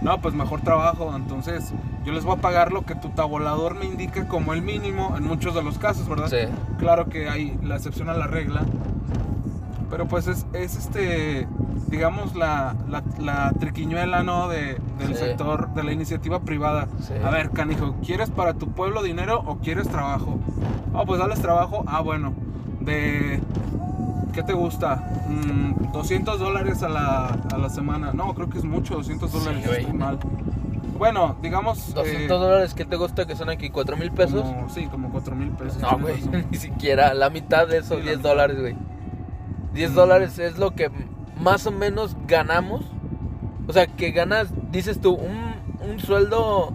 No, 0.00 0.20
pues 0.20 0.34
mejor 0.34 0.60
trabajo. 0.62 1.12
Entonces, 1.14 1.72
yo 2.04 2.12
les 2.12 2.24
voy 2.24 2.36
a 2.38 2.40
pagar 2.40 2.72
lo 2.72 2.82
que 2.82 2.94
tu 2.94 3.10
tabulador 3.10 3.74
me 3.74 3.84
indique 3.84 4.26
como 4.26 4.52
el 4.52 4.62
mínimo 4.62 5.14
en 5.16 5.24
muchos 5.24 5.54
de 5.54 5.62
los 5.62 5.78
casos, 5.78 6.08
¿verdad? 6.08 6.28
Sí. 6.28 6.50
Claro 6.78 7.08
que 7.08 7.28
hay 7.28 7.56
la 7.62 7.76
excepción 7.76 8.08
a 8.08 8.14
la 8.14 8.26
regla. 8.26 8.62
Pero 9.90 10.06
pues 10.08 10.26
es, 10.26 10.46
es 10.54 10.74
este, 10.76 11.46
digamos, 11.88 12.34
la, 12.34 12.74
la, 12.88 13.02
la 13.18 13.52
triquiñuela, 13.60 14.22
¿no? 14.22 14.48
De, 14.48 14.78
del 14.98 15.08
Sí. 15.08 15.14
sector, 15.16 15.68
de 15.74 15.82
la 15.82 15.92
iniciativa 15.92 16.40
privada. 16.40 16.88
Sí. 17.00 17.12
A 17.22 17.28
ver, 17.30 17.50
canijo, 17.50 17.94
¿quieres 18.04 18.30
para 18.30 18.54
tu 18.54 18.68
pueblo 18.72 19.02
dinero 19.02 19.42
o 19.46 19.58
quieres 19.58 19.88
trabajo? 19.88 20.38
Ah, 20.94 21.02
pues 21.06 21.20
dales 21.20 21.40
trabajo. 21.42 21.84
Ah, 21.86 22.00
bueno. 22.00 22.32
De... 22.80 23.40
¿Qué 24.32 24.42
te 24.42 24.52
gusta? 24.54 24.96
Mm, 25.28 25.92
200 25.92 26.38
dólares 26.40 26.82
a 26.82 26.88
la, 26.88 27.26
a 27.52 27.58
la 27.58 27.68
semana. 27.68 28.12
No, 28.14 28.32
creo 28.34 28.48
que 28.48 28.58
es 28.58 28.64
mucho, 28.64 28.94
200 28.94 29.30
Sí, 29.30 29.38
dólares. 29.38 29.66
estoy 29.78 29.92
mal. 29.92 30.18
Bueno, 30.98 31.36
digamos... 31.42 31.92
200 31.94 32.22
eh, 32.22 32.26
dólares, 32.28 32.74
¿qué 32.74 32.84
te 32.84 32.96
gusta 32.96 33.26
que 33.26 33.34
son 33.36 33.50
aquí? 33.50 33.70
¿4 33.70 33.96
mil 33.98 34.10
pesos? 34.12 34.42
como- 34.42 34.68
sí, 34.70 34.86
como 34.86 35.10
4 35.10 35.34
mil 35.34 35.50
pesos. 35.50 35.80
No, 35.82 35.98
güey, 35.98 36.16
ni 36.50 36.56
siquiera 36.56 37.12
la 37.14 37.28
mitad 37.28 37.66
de 37.66 37.78
eso, 37.78 37.94
Sí, 37.94 38.00
la 38.00 38.04
10 38.04 38.16
mitad. 38.18 38.30
dólares, 38.30 38.60
güey. 38.60 38.76
10 39.74 39.90
Mm. 39.90 39.94
dólares 39.94 40.38
es 40.38 40.58
lo 40.58 40.70
que 40.74 40.90
más 41.40 41.66
o 41.66 41.72
menos 41.72 42.16
ganamos. 42.26 42.82
O 43.68 43.72
sea, 43.72 43.86
que 43.86 44.12
ganas, 44.12 44.48
dices 44.70 45.00
tú, 45.00 45.14
un, 45.14 45.90
un 45.90 45.98
sueldo... 46.00 46.72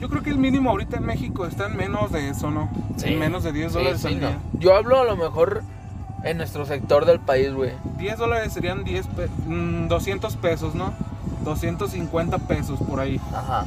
Yo 0.00 0.08
creo 0.08 0.22
que 0.22 0.30
el 0.30 0.38
mínimo 0.38 0.70
ahorita 0.70 0.96
en 0.98 1.04
México 1.06 1.46
está 1.46 1.66
en 1.66 1.76
menos 1.76 2.12
de 2.12 2.28
eso, 2.28 2.50
¿no? 2.50 2.68
Sí. 2.96 3.08
En 3.12 3.18
menos 3.18 3.44
de 3.44 3.52
10 3.52 3.72
Sí, 3.72 3.78
dólares 3.78 4.00
sí, 4.00 4.08
al 4.08 4.20
no. 4.20 4.28
día. 4.28 4.38
Yo 4.58 4.74
hablo 4.74 5.00
a 5.00 5.04
lo 5.04 5.16
mejor 5.16 5.62
en 6.26 6.36
nuestro 6.38 6.66
sector 6.66 7.04
del 7.06 7.20
país, 7.20 7.52
güey. 7.52 7.72
10 7.98 8.18
dólares 8.18 8.52
serían 8.52 8.84
10 8.84 9.06
pe- 9.08 9.28
mm, 9.46 9.88
200 9.88 10.36
pesos, 10.36 10.74
¿no? 10.74 10.92
250 11.44 12.38
pesos 12.38 12.78
por 12.80 13.00
ahí. 13.00 13.20
Ajá. 13.34 13.64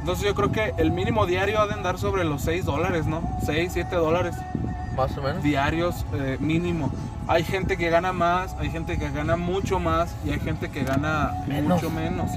Entonces 0.00 0.24
yo 0.24 0.34
creo 0.34 0.52
que 0.52 0.72
el 0.78 0.90
mínimo 0.92 1.26
diario 1.26 1.60
ha 1.60 1.66
de 1.66 1.74
andar 1.74 1.98
sobre 1.98 2.24
los 2.24 2.42
6 2.42 2.64
dólares, 2.64 3.06
¿no? 3.06 3.22
6, 3.44 3.70
7 3.72 3.96
dólares 3.96 4.34
Más 4.96 5.16
o 5.18 5.22
menos. 5.22 5.42
diarios 5.42 6.06
eh, 6.14 6.36
mínimo. 6.40 6.90
Hay 7.28 7.44
gente 7.44 7.76
que 7.76 7.90
gana 7.90 8.12
más, 8.12 8.56
hay 8.58 8.70
gente 8.70 8.98
que 8.98 9.10
gana 9.10 9.36
mucho 9.36 9.78
más 9.78 10.14
y 10.24 10.30
hay 10.30 10.40
gente 10.40 10.70
que 10.70 10.82
gana 10.84 11.32
Menos. 11.46 11.82
mucho 11.82 11.90
menos. 11.90 12.30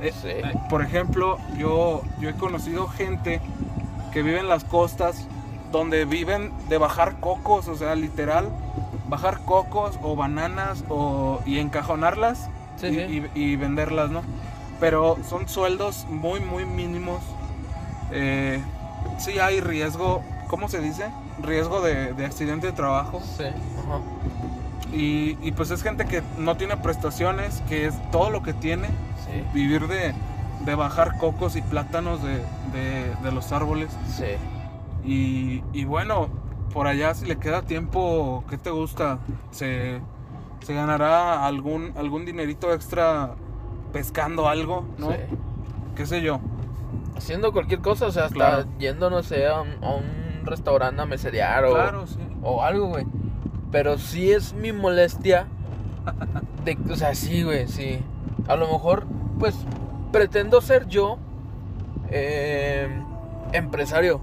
Eh, 0.00 0.12
Sí. 0.20 0.28
eh, 0.28 0.42
por 0.68 0.82
ejemplo, 0.82 1.38
yo, 1.56 2.02
yo 2.20 2.28
he 2.28 2.34
conocido 2.34 2.88
gente 2.88 3.40
que 4.12 4.22
vive 4.22 4.40
en 4.40 4.48
las 4.48 4.64
costas 4.64 5.26
donde 5.72 6.04
viven 6.04 6.52
de 6.68 6.78
bajar 6.78 7.18
cocos, 7.18 7.66
o 7.68 7.74
sea, 7.76 7.94
literal, 7.96 8.48
bajar 9.08 9.40
cocos 9.44 9.98
o 10.02 10.14
bananas 10.14 10.84
o, 10.88 11.40
y 11.46 11.58
encajonarlas 11.58 12.48
Sí, 12.76 12.86
y, 12.88 12.94
sí. 12.94 13.22
y- 13.34 13.40
y 13.52 13.56
venderlas, 13.56 14.10
¿no? 14.10 14.22
Pero 14.80 15.16
son 15.28 15.48
sueldos 15.48 16.06
muy, 16.08 16.40
muy 16.40 16.64
mínimos. 16.64 17.20
Eh, 18.12 18.60
sí 19.18 19.38
hay 19.38 19.60
riesgo, 19.60 20.22
¿cómo 20.48 20.68
se 20.68 20.80
dice? 20.80 21.06
Riesgo 21.42 21.80
de, 21.80 22.12
de 22.14 22.26
accidente 22.26 22.66
de 22.68 22.72
trabajo. 22.72 23.20
Sí. 23.36 23.44
Ajá. 23.44 24.00
Y, 24.92 25.38
y 25.42 25.52
pues 25.52 25.70
es 25.70 25.82
gente 25.82 26.04
que 26.04 26.22
no 26.38 26.56
tiene 26.56 26.76
prestaciones, 26.76 27.62
que 27.68 27.86
es 27.86 27.94
todo 28.10 28.30
lo 28.30 28.42
que 28.42 28.52
tiene, 28.52 28.88
Sí. 29.26 29.42
vivir 29.54 29.86
de, 29.86 30.12
de 30.64 30.74
bajar 30.74 31.16
cocos 31.16 31.56
y 31.56 31.62
plátanos 31.62 32.22
de, 32.22 32.38
de- 32.72 33.14
de 33.22 33.32
los 33.32 33.52
árboles. 33.52 33.88
Sí. 34.14 34.24
Y, 35.04 35.62
y 35.72 35.84
bueno, 35.84 36.28
por 36.72 36.86
allá 36.86 37.14
si 37.14 37.26
le 37.26 37.36
queda 37.38 37.62
tiempo, 37.62 38.44
¿qué 38.48 38.56
te 38.58 38.70
gusta? 38.70 39.18
Se, 39.50 40.00
se 40.60 40.74
ganará 40.74 41.44
algún, 41.46 41.92
algún 41.96 42.24
dinerito 42.24 42.72
extra 42.72 43.34
pescando 43.92 44.48
algo, 44.48 44.84
¿no? 44.98 45.10
Sí. 45.10 45.16
¿Qué 45.96 46.06
sé 46.06 46.22
yo? 46.22 46.40
Haciendo 47.16 47.52
cualquier 47.52 47.80
cosa, 47.80 48.06
o 48.06 48.10
sea, 48.10 48.24
hasta 48.24 48.34
Claro. 48.34 48.64
yendo, 48.78 49.10
no 49.10 49.22
sé, 49.22 49.46
a 49.46 49.60
un, 49.60 49.68
a 49.84 49.94
un 49.94 50.44
restaurante 50.44 51.02
a 51.02 51.06
meserear 51.06 51.64
o, 51.66 51.74
Claro, 51.74 52.06
sí. 52.06 52.18
o 52.42 52.62
algo, 52.62 52.86
güey. 52.88 53.06
Pero 53.70 53.98
sí 53.98 54.30
es 54.32 54.54
mi 54.54 54.72
molestia. 54.72 55.46
De, 56.64 56.78
o 56.90 56.96
sea, 56.96 57.14
sí, 57.14 57.42
güey, 57.42 57.68
sí. 57.68 57.98
A 58.48 58.56
lo 58.56 58.66
mejor, 58.72 59.04
pues, 59.38 59.54
pretendo 60.12 60.60
ser 60.60 60.86
yo 60.88 61.18
eh, 62.10 62.88
empresario. 63.52 64.20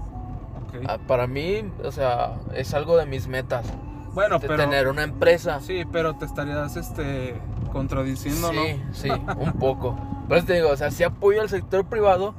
Ah, 0.86 0.98
Para 1.06 1.26
mí, 1.26 1.62
o 1.84 1.92
sea, 1.92 2.34
es 2.54 2.74
algo 2.74 2.96
de 2.96 3.06
mis 3.06 3.26
metas. 3.28 3.66
Bueno, 4.12 4.38
de 4.38 4.48
pero... 4.48 4.62
tener 4.64 4.88
una 4.88 5.04
empresa. 5.04 5.60
Sí, 5.60 5.84
pero 5.90 6.16
te 6.16 6.24
estarías 6.24 6.76
este, 6.76 7.40
contradiciendo, 7.72 8.52
¿no? 8.52 8.62
Sí, 8.62 8.82
sí, 8.92 9.08
un 9.38 9.52
poco. 9.54 9.96
Por 10.28 10.38
eso 10.38 10.46
te 10.46 10.54
digo, 10.54 10.70
o 10.70 10.76
sea, 10.76 10.90
sí 10.90 11.04
apoyo 11.04 11.40
al 11.40 11.48
sector 11.48 11.84
privado 11.84 12.34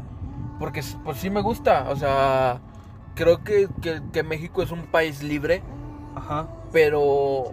porque 0.59 0.83
pues 1.03 1.17
sí 1.17 1.29
me 1.29 1.41
gusta. 1.41 1.89
O 1.89 1.95
sea, 1.95 2.59
creo 3.15 3.43
que, 3.43 3.67
que, 3.81 4.01
que 4.13 4.23
México 4.23 4.61
es 4.61 4.71
un 4.71 4.83
país 4.83 5.23
libre, 5.23 5.63
Ajá. 6.15 6.47
pero, 6.71 7.51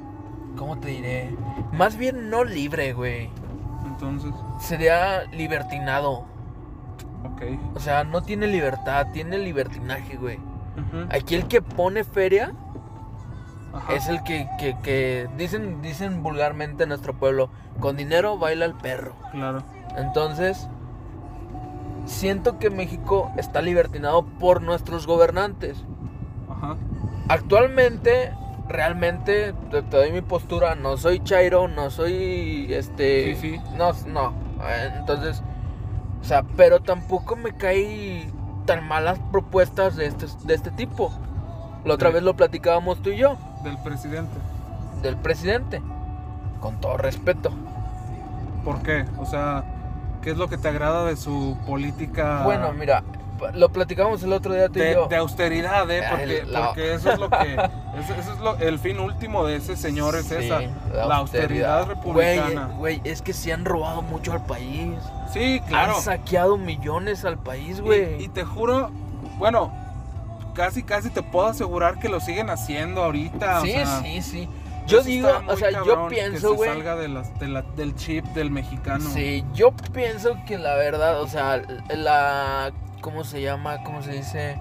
¿cómo 0.56 0.78
te 0.78 0.88
diré? 0.88 1.34
Más 1.72 1.96
bien 1.96 2.28
no 2.28 2.44
libre, 2.44 2.92
güey. 2.92 3.30
Entonces, 3.86 4.32
Sería 4.60 5.24
libertinado. 5.32 6.26
ok. 7.24 7.42
O 7.74 7.80
sea, 7.80 8.04
no 8.04 8.22
tiene 8.22 8.46
libertad, 8.46 9.06
tiene 9.12 9.38
libertinaje, 9.38 10.16
güey. 10.16 10.38
Aquí 11.10 11.34
el 11.34 11.46
que 11.48 11.62
pone 11.62 12.04
feria 12.04 12.52
Ajá. 13.72 13.94
es 13.94 14.08
el 14.08 14.22
que, 14.22 14.48
que, 14.58 14.76
que 14.82 15.28
dicen, 15.36 15.82
dicen 15.82 16.22
vulgarmente 16.22 16.84
en 16.84 16.88
nuestro 16.90 17.14
pueblo, 17.14 17.50
con 17.80 17.96
dinero 17.96 18.38
baila 18.38 18.64
el 18.64 18.74
perro. 18.74 19.14
Claro. 19.32 19.62
Entonces, 19.96 20.68
siento 22.06 22.58
que 22.58 22.70
México 22.70 23.30
está 23.36 23.60
libertinado 23.62 24.24
por 24.24 24.62
nuestros 24.62 25.06
gobernantes. 25.06 25.84
Ajá. 26.50 26.76
Actualmente, 27.28 28.32
realmente, 28.68 29.52
te, 29.70 29.82
te 29.82 29.96
doy 29.96 30.12
mi 30.12 30.22
postura, 30.22 30.74
no 30.74 30.96
soy 30.96 31.20
Chairo, 31.20 31.68
no 31.68 31.90
soy 31.90 32.68
este... 32.72 33.34
Fifi. 33.36 33.60
No, 33.76 33.92
no. 34.06 34.32
eh, 34.62 34.92
Entonces, 34.96 35.42
o 36.20 36.24
sea, 36.24 36.42
pero 36.56 36.80
tampoco 36.80 37.36
me 37.36 37.52
cae 37.52 38.30
tan 38.68 38.86
malas 38.86 39.18
propuestas 39.32 39.96
de 39.96 40.04
este, 40.06 40.26
de 40.44 40.54
este 40.54 40.70
tipo. 40.70 41.10
La 41.86 41.94
otra 41.94 42.10
vez 42.10 42.22
lo 42.22 42.36
platicábamos 42.36 43.00
tú 43.00 43.08
y 43.08 43.16
yo, 43.16 43.38
Del 43.64 43.78
presidente. 43.78 44.38
del 45.00 45.16
presidente. 45.16 45.80
Con 46.60 46.78
todo 46.78 46.98
respeto. 46.98 47.50
¿Por 48.66 48.82
qué? 48.82 49.06
O 49.16 49.24
sea, 49.24 49.64
¿qué 50.20 50.32
es 50.32 50.36
lo 50.36 50.48
que 50.48 50.58
te 50.58 50.68
agrada 50.68 51.06
de 51.06 51.16
su 51.16 51.56
política? 51.66 52.42
Bueno, 52.44 52.70
mira, 52.74 53.02
lo 53.54 53.68
platicábamos 53.70 54.22
el 54.22 54.32
otro 54.32 54.54
día 54.54 54.68
tú 54.68 54.78
y 54.78 54.82
de, 54.82 54.92
yo. 54.94 55.06
de 55.08 55.16
austeridad, 55.16 55.90
¿eh? 55.90 56.02
Porque, 56.10 56.44
la- 56.46 56.66
porque 56.66 56.94
eso 56.94 57.12
es 57.12 57.18
lo 57.18 57.30
que. 57.30 57.54
Eso, 57.98 58.14
eso 58.14 58.32
es 58.32 58.38
lo, 58.38 58.56
el 58.58 58.78
fin 58.78 59.00
último 59.00 59.44
de 59.44 59.56
ese 59.56 59.76
señor, 59.76 60.14
es 60.14 60.26
Sí, 60.26 60.36
esa. 60.36 60.60
La, 60.94 61.16
austeridad, 61.16 61.84
republicana. 61.88 62.66
Güey, 62.76 62.98
güey, 62.98 63.00
es 63.02 63.22
que 63.22 63.32
se 63.32 63.52
han 63.52 63.64
robado 63.64 64.02
mucho 64.02 64.32
al 64.32 64.44
país. 64.46 64.92
sí, 65.32 65.60
claro. 65.66 65.96
Han 65.96 66.02
saqueado 66.02 66.56
millones 66.58 67.24
al 67.24 67.38
país, 67.38 67.80
güey. 67.80 68.22
y 68.22 68.28
te 68.28 68.44
juro, 68.44 68.92
bueno, 69.38 69.72
casi 70.54 70.84
casi 70.84 71.10
te 71.10 71.22
puedo 71.24 71.48
asegurar 71.48 71.98
que 71.98 72.08
lo 72.08 72.20
siguen 72.20 72.50
haciendo 72.50 73.02
ahorita. 73.02 73.62
Sí, 73.62 73.70
o 73.70 73.72
sea, 73.86 74.00
sí, 74.02 74.22
sí. 74.22 74.48
Yo 74.86 75.02
digo, 75.02 75.28
o 75.48 75.56
sea, 75.56 75.70
yo 75.84 76.06
pienso, 76.08 76.54
güey. 76.54 76.70
salga 76.70 76.94
de 76.94 77.08
las- 77.08 77.36
de 77.40 77.48
la- 77.48 77.62
del 77.62 77.96
chip 77.96 78.24
del 78.26 78.52
mexicano. 78.52 79.10
Sí, 79.12 79.44
yo 79.54 79.72
pienso 79.92 80.36
que 80.46 80.56
la 80.56 80.76
verdad, 80.76 81.20
o 81.20 81.26
sea, 81.26 81.60
la. 81.94 82.70
¿Cómo 83.00 83.24
se 83.24 83.40
llama? 83.42 83.82
¿Cómo 83.84 84.02
se 84.02 84.12
dice? 84.12 84.60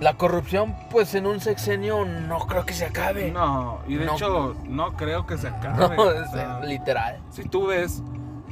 La 0.00 0.14
corrupción, 0.14 0.74
pues 0.90 1.14
en 1.14 1.26
un 1.26 1.40
sexenio 1.40 2.04
no 2.06 2.38
creo 2.46 2.64
que 2.64 2.72
se 2.72 2.86
acabe. 2.86 3.30
No, 3.30 3.80
y 3.86 3.96
de 3.96 4.06
No. 4.06 4.14
hecho, 4.14 4.56
no 4.66 4.92
creo 4.96 5.26
que 5.26 5.36
se 5.36 5.48
acabe. 5.48 5.94
No, 5.96 6.02
o 6.02 6.26
sea, 6.32 6.60
literal. 6.60 7.20
si 7.30 7.44
tú 7.44 7.66
ves 7.66 8.02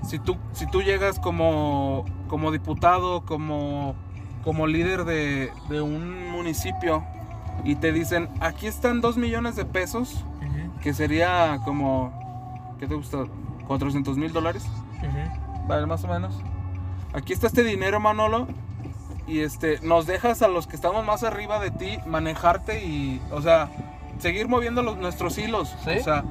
si 0.04 0.18
tú, 0.20 0.37
si 0.52 0.66
tú 0.66 0.80
llegas 0.82 1.18
como, 1.18 2.04
como 2.28 2.52
diputado, 2.52 3.23
como, 3.23 3.94
como 4.44 4.66
líder 4.66 5.04
de, 5.04 5.50
de 5.68 5.80
un 5.80 6.30
municipio 6.30 7.04
y 7.64 7.75
te 7.75 7.92
dicen, 7.92 8.28
aquí 8.40 8.66
están 8.68 9.00
dos 9.00 9.16
millones 9.16 9.56
de 9.56 9.64
pesos, 9.64 10.25
que 10.82 10.94
sería 10.94 11.58
como, 11.64 12.12
¿qué 12.78 12.87
te 12.87 12.94
gusta? 12.94 13.25
400 13.66 14.16
mil 14.16 14.32
dólares, 14.32 14.64
vale, 15.66 15.85
más 15.87 16.04
o 16.04 16.08
menos. 16.08 16.38
Aquí 17.12 17.32
está 17.32 17.49
este 17.49 17.64
dinero, 17.64 17.99
Manolo, 17.99 18.47
y 19.28 19.40
este, 19.40 19.78
nos 19.82 20.06
dejas 20.06 20.42
a 20.42 20.49
los 20.49 20.66
que 20.66 20.75
estamos 20.75 21.04
más 21.04 21.23
arriba 21.23 21.61
de 21.61 21.70
ti 21.70 21.99
manejarte 22.06 22.85
y, 22.85 23.20
o 23.30 23.42
sea, 23.42 23.68
seguir 24.18 24.49
moviendo 24.49 24.82
los, 24.82 24.97
nuestros 24.97 25.37
hilos. 25.38 25.76
Sí. 25.85 25.99
O 26.00 26.02
sea, 26.02 26.25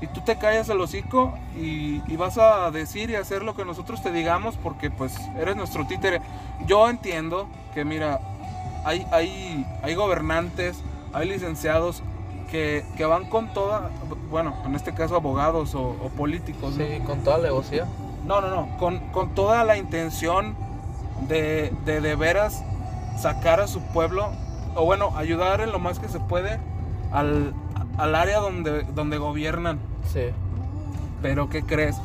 y 0.00 0.06
tú 0.08 0.20
te 0.20 0.36
callas 0.36 0.68
el 0.68 0.80
hocico 0.80 1.36
y, 1.56 2.02
y 2.06 2.16
vas 2.16 2.36
a 2.36 2.70
decir 2.70 3.08
y 3.08 3.14
hacer 3.14 3.42
lo 3.42 3.56
que 3.56 3.64
nosotros 3.64 4.02
te 4.02 4.12
digamos 4.12 4.56
porque 4.56 4.90
pues 4.90 5.16
eres 5.38 5.56
nuestro 5.56 5.86
títere. 5.86 6.20
Yo 6.66 6.88
entiendo 6.90 7.48
que 7.72 7.84
mira, 7.84 8.20
hay, 8.84 9.06
hay, 9.10 9.66
hay 9.82 9.94
gobernantes, 9.94 10.82
hay 11.14 11.28
licenciados 11.28 12.02
que, 12.50 12.84
que 12.98 13.06
van 13.06 13.24
con 13.28 13.52
toda, 13.54 13.90
bueno, 14.30 14.54
en 14.66 14.74
este 14.74 14.92
caso 14.92 15.16
abogados 15.16 15.74
o, 15.74 15.82
o 15.82 16.10
políticos, 16.10 16.76
¿no? 16.76 16.84
Sí, 16.84 17.00
con 17.06 17.24
toda 17.24 17.38
negocia. 17.38 17.86
No, 18.26 18.40
no, 18.40 18.50
no, 18.50 18.76
con, 18.76 18.98
con 19.10 19.34
toda 19.34 19.64
la 19.64 19.78
intención 19.78 20.54
de, 21.28 21.72
de 21.84 22.00
de 22.00 22.14
veras 22.16 22.62
sacar 23.18 23.60
a 23.60 23.66
su 23.68 23.80
pueblo, 23.80 24.30
o 24.74 24.84
bueno, 24.84 25.12
ayudar 25.16 25.60
en 25.60 25.72
lo 25.72 25.78
más 25.78 25.98
que 25.98 26.08
se 26.08 26.20
puede 26.20 26.58
al, 27.12 27.54
al 27.98 28.14
área 28.14 28.38
donde, 28.38 28.82
donde 28.94 29.18
gobiernan. 29.18 29.78
Sí. 30.12 30.26
Pero 31.22 31.48
¿qué 31.48 31.62
crees? 31.62 31.96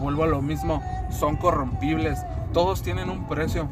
Vuelvo 0.00 0.24
a 0.24 0.26
lo 0.26 0.40
mismo, 0.42 0.82
son 1.10 1.36
corrompibles, 1.36 2.18
todos 2.52 2.82
tienen 2.82 3.10
un 3.10 3.28
precio. 3.28 3.68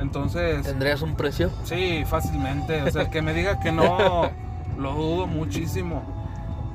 Entonces, 0.00 0.64
¿Tendrías 0.66 1.02
un 1.02 1.14
precio? 1.14 1.50
sí, 1.64 2.04
fácilmente. 2.06 2.82
O 2.82 2.90
sea, 2.90 3.02
el 3.02 3.10
que 3.10 3.22
me 3.22 3.32
diga 3.32 3.60
que 3.60 3.72
no, 3.72 4.28
lo 4.78 4.92
dudo 4.94 5.26
muchísimo. 5.26 6.02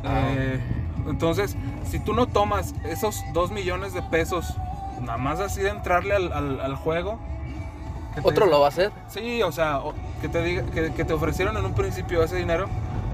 Ah. 0.04 0.22
Eh, 0.32 0.60
entonces, 1.08 1.56
si 1.86 2.00
tú 2.00 2.14
no 2.14 2.28
tomas 2.28 2.74
esos 2.86 3.22
dos 3.34 3.52
millones 3.52 3.94
de 3.94 4.02
pesos, 4.02 4.56
nada 5.02 5.18
más 5.18 5.40
así 5.40 5.62
de 5.62 5.70
entrarle 5.70 6.16
al, 6.16 6.32
al- 6.34 6.60
al 6.62 6.76
juego. 6.76 7.20
Otro 8.24 8.46
lo 8.48 8.60
va 8.60 8.66
a 8.68 8.70
hacer. 8.70 8.92
Sí, 9.08 9.42
o 9.44 9.52
sea, 9.52 9.80
o- 9.80 9.94
que 10.22 10.28
te, 10.30 10.42
diga, 10.44 10.64
que, 10.64 10.92
que 10.94 11.06
te 11.06 11.14
ofrecieron 11.14 11.56
en 11.58 11.66
un 11.66 11.74
principio 11.74 12.22
ese 12.24 12.36
dinero. 12.38 12.68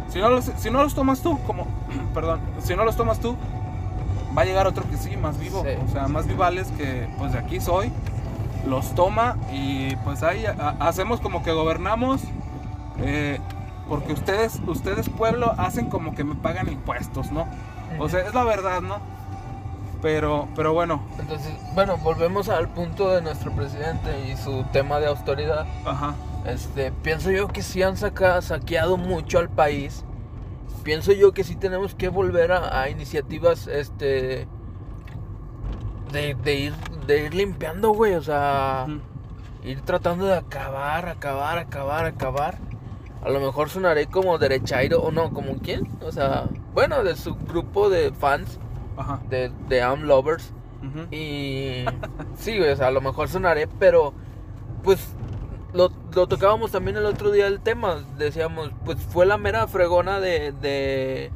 Si 0.09 0.19
no, 0.19 0.29
los, 0.29 0.45
si 0.57 0.69
no 0.71 0.81
los 0.83 0.95
tomas 0.95 1.21
tú, 1.21 1.39
como, 1.45 1.67
perdón, 2.13 2.39
si 2.63 2.75
no 2.75 2.83
los 2.85 2.95
tomas 2.95 3.19
tú, 3.19 3.35
va 4.37 4.41
a 4.41 4.45
llegar 4.45 4.67
otro 4.67 4.83
que 4.89 4.97
sí, 4.97 5.15
más 5.17 5.37
vivo. 5.39 5.63
Sí. 5.63 5.71
O 5.87 5.91
sea, 5.91 6.07
más 6.07 6.27
vivales 6.27 6.67
que, 6.77 7.07
pues 7.17 7.33
de 7.33 7.39
aquí 7.39 7.59
soy. 7.59 7.91
Los 8.67 8.95
toma 8.95 9.37
y 9.51 9.95
pues 9.97 10.23
ahí 10.23 10.45
a- 10.45 10.75
hacemos 10.79 11.19
como 11.21 11.43
que 11.43 11.51
gobernamos. 11.51 12.21
eh, 12.99 13.39
porque 13.87 14.13
ustedes, 14.13 14.59
ustedes 14.65 15.09
pueblo, 15.09 15.53
hacen 15.59 15.89
como 15.91 16.15
que 16.15 16.23
me 16.23 16.33
pagan 16.33 16.67
impuestos, 16.71 17.31
¿no? 17.31 17.45
O 17.99 18.09
sea, 18.09 18.21
es 18.21 18.33
la 18.33 18.43
verdad, 18.43 18.81
¿no? 18.81 18.97
Pero, 20.01 20.47
pero 20.55 20.73
bueno, 20.73 21.01
Entonces, 21.19 21.51
bueno, 21.73 21.97
volvemos 21.97 22.49
al 22.49 22.69
punto 22.69 23.09
de 23.09 23.21
nuestro 23.21 23.51
presidente 23.51 24.29
y 24.29 24.37
su 24.37 24.63
tema 24.71 24.99
de 24.99 25.07
autoridad. 25.07 25.65
ajá. 25.85 26.13
Este, 26.45 26.91
pienso 26.91 27.31
yo 27.31 27.47
que 27.47 27.63
sí 27.63 27.81
han 27.81 27.97
saca- 27.97 28.39
saqueado 28.41 28.97
mucho 28.97 29.39
al 29.39 29.49
país. 29.49 30.03
Pienso 30.83 31.11
yo 31.11 31.31
que 31.31 31.43
sí 31.43 31.55
tenemos 31.55 31.95
que 31.95 32.09
volver 32.09 32.51
a, 32.51 32.81
a 32.81 32.89
iniciativas, 32.89 33.65
este, 33.65 34.47
de, 36.11 36.35
de 36.43 36.53
ir, 36.55 36.73
de 37.07 37.25
ir 37.25 37.33
limpiando, 37.33 37.89
güey. 37.91 38.13
O 38.13 38.21
sea, 38.21 38.85
Ujú. 38.87 38.99
ir 39.67 39.81
tratando 39.81 40.25
de 40.27 40.35
acabar, 40.37 41.09
acabar, 41.09 41.57
acabar, 41.57 42.05
acabar. 42.05 42.57
A 43.23 43.29
lo 43.29 43.39
mejor 43.39 43.69
sonaré 43.71 44.05
como 44.05 44.37
derechairo 44.37 45.01
o 45.01 45.09
no, 45.11 45.31
como 45.31 45.55
quién. 45.55 45.87
O 46.05 46.11
sea, 46.11 46.43
bueno, 46.75 47.03
de 47.03 47.15
su 47.15 47.33
grupo 47.35 47.89
de 47.89 48.11
fans 48.11 48.59
Ajá. 48.97 49.19
de, 49.29 49.51
de 49.69 49.81
Am 49.81 50.03
Lovers. 50.03 50.51
ujú. 50.81 51.07
Y 51.13 51.85
sí, 52.37 52.59
o 52.59 52.75
sea, 52.75 52.87
a 52.87 52.91
lo 52.91 53.01
mejor 53.01 53.27
sonaré, 53.29 53.67
pero 53.79 54.13
pues 54.83 55.13
lo, 55.73 55.91
lo 56.13 56.27
tocábamos 56.27 56.71
también 56.71 56.95
el 56.97 57.05
otro 57.05 57.31
día 57.31 57.47
el 57.47 57.59
tema. 57.59 57.97
Decíamos, 58.17 58.71
pues 58.85 58.97
fue 58.99 59.25
la 59.25 59.37
mera 59.37 59.67
fregona 59.67 60.19
de, 60.19 60.51
de- 60.53 61.31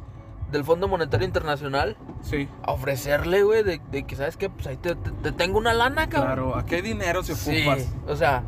del 0.52 0.64
Fondo 0.64 0.88
Monetario 0.88 1.24
Internacional 1.26 1.96
Sí. 2.22 2.48
a 2.64 2.72
ofrecerle, 2.72 3.42
güey, 3.44 3.62
de, 3.62 3.80
de 3.92 4.02
que, 4.04 4.16
¿sabes 4.16 4.36
qué? 4.36 4.50
Pues 4.50 4.66
ahí 4.66 4.76
te, 4.76 4.94
te- 4.96 5.10
te 5.12 5.30
tengo 5.32 5.58
una 5.58 5.72
lana, 5.74 6.08
cabrón. 6.08 6.26
Claro, 6.34 6.56
¿a 6.56 6.66
qué 6.66 6.82
dinero 6.82 7.22
se 7.22 7.34
Sí, 7.36 7.60
ocupas? 7.62 7.86
o 8.08 8.16
sea, 8.16 8.42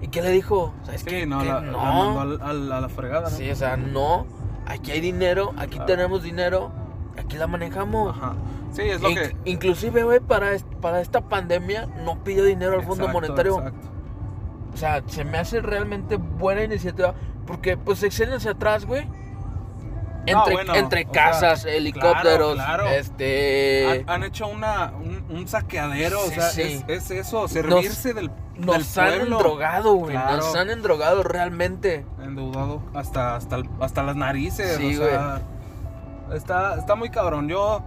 ¿y 0.00 0.08
qué 0.08 0.22
le 0.22 0.30
dijo? 0.30 0.72
¿Sabes 0.84 1.02
Sí, 1.02 1.06
qué? 1.10 1.26
no, 1.26 1.44
la, 1.44 1.60
la 1.60 1.72
mandó 1.76 2.20
al- 2.46 2.72
a 2.72 2.80
la 2.80 2.88
fregada, 2.88 3.28
¿no? 3.28 3.36
Sí, 3.36 3.50
o 3.50 3.56
sea, 3.56 3.76
no, 3.76 4.26
aquí 4.66 4.90
hay 4.92 5.00
dinero, 5.00 5.52
aquí 5.58 5.72
Claro. 5.76 5.84
tenemos 5.86 6.22
dinero, 6.22 6.70
aquí 7.18 7.36
la 7.36 7.46
manejamos. 7.46 8.16
Ajá. 8.16 8.34
Sí, 8.72 8.82
es 8.82 9.00
lo 9.00 9.08
que. 9.08 9.34
Inclusive, 9.44 10.02
güey, 10.02 10.20
para, 10.20 10.50
para 10.80 11.00
esta 11.00 11.20
pandemia 11.22 11.86
no 12.04 12.22
pidió 12.22 12.44
dinero 12.44 12.74
al 12.74 12.82
Fondo 12.82 13.04
Exacto, 13.06 13.12
Monetario. 13.20 13.58
exacto. 13.58 13.88
O 14.74 14.76
sea, 14.76 15.02
se 15.06 15.24
me 15.24 15.38
hace 15.38 15.60
realmente 15.60 16.16
buena 16.16 16.62
iniciativa. 16.62 17.14
Porque, 17.46 17.76
pues, 17.76 17.98
sexenios 17.98 18.38
hacia 18.38 18.50
atrás, 18.52 18.84
güey. 18.84 19.06
No, 19.06 20.40
Entre, 20.40 20.52
bueno, 20.52 20.74
entre 20.74 21.06
o 21.06 21.10
casas, 21.10 21.62
sea, 21.62 21.72
helicópteros, 21.72 22.54
claro, 22.54 22.84
claro. 22.84 22.88
este... 22.88 24.02
Han, 24.06 24.10
han 24.10 24.24
hecho 24.24 24.46
una, 24.46 24.92
un, 24.92 25.24
un 25.30 25.48
saqueadero, 25.48 26.18
Sí, 26.24 26.28
o 26.28 26.34
sea, 26.34 26.50
sí. 26.50 26.84
es, 26.86 27.10
es 27.10 27.10
eso, 27.12 27.48
servirse 27.48 28.12
del, 28.12 28.28
del 28.56 28.66
Nos 28.66 28.98
han 28.98 29.14
endrogado, 29.22 29.94
güey. 29.94 30.12
Claro. 30.12 30.36
Nos 30.36 30.54
han 30.54 30.68
endrogado 30.68 31.22
realmente. 31.22 32.04
Endeudado 32.22 32.82
hasta, 32.92 33.36
hasta, 33.36 33.62
hasta 33.80 34.02
las 34.02 34.16
narices, 34.16 34.76
Sí, 34.76 34.98
o 34.98 35.06
sea, 35.06 35.40
está, 36.32 36.76
está 36.76 36.94
muy 36.94 37.10
cabrón. 37.10 37.48
Yo, 37.48 37.82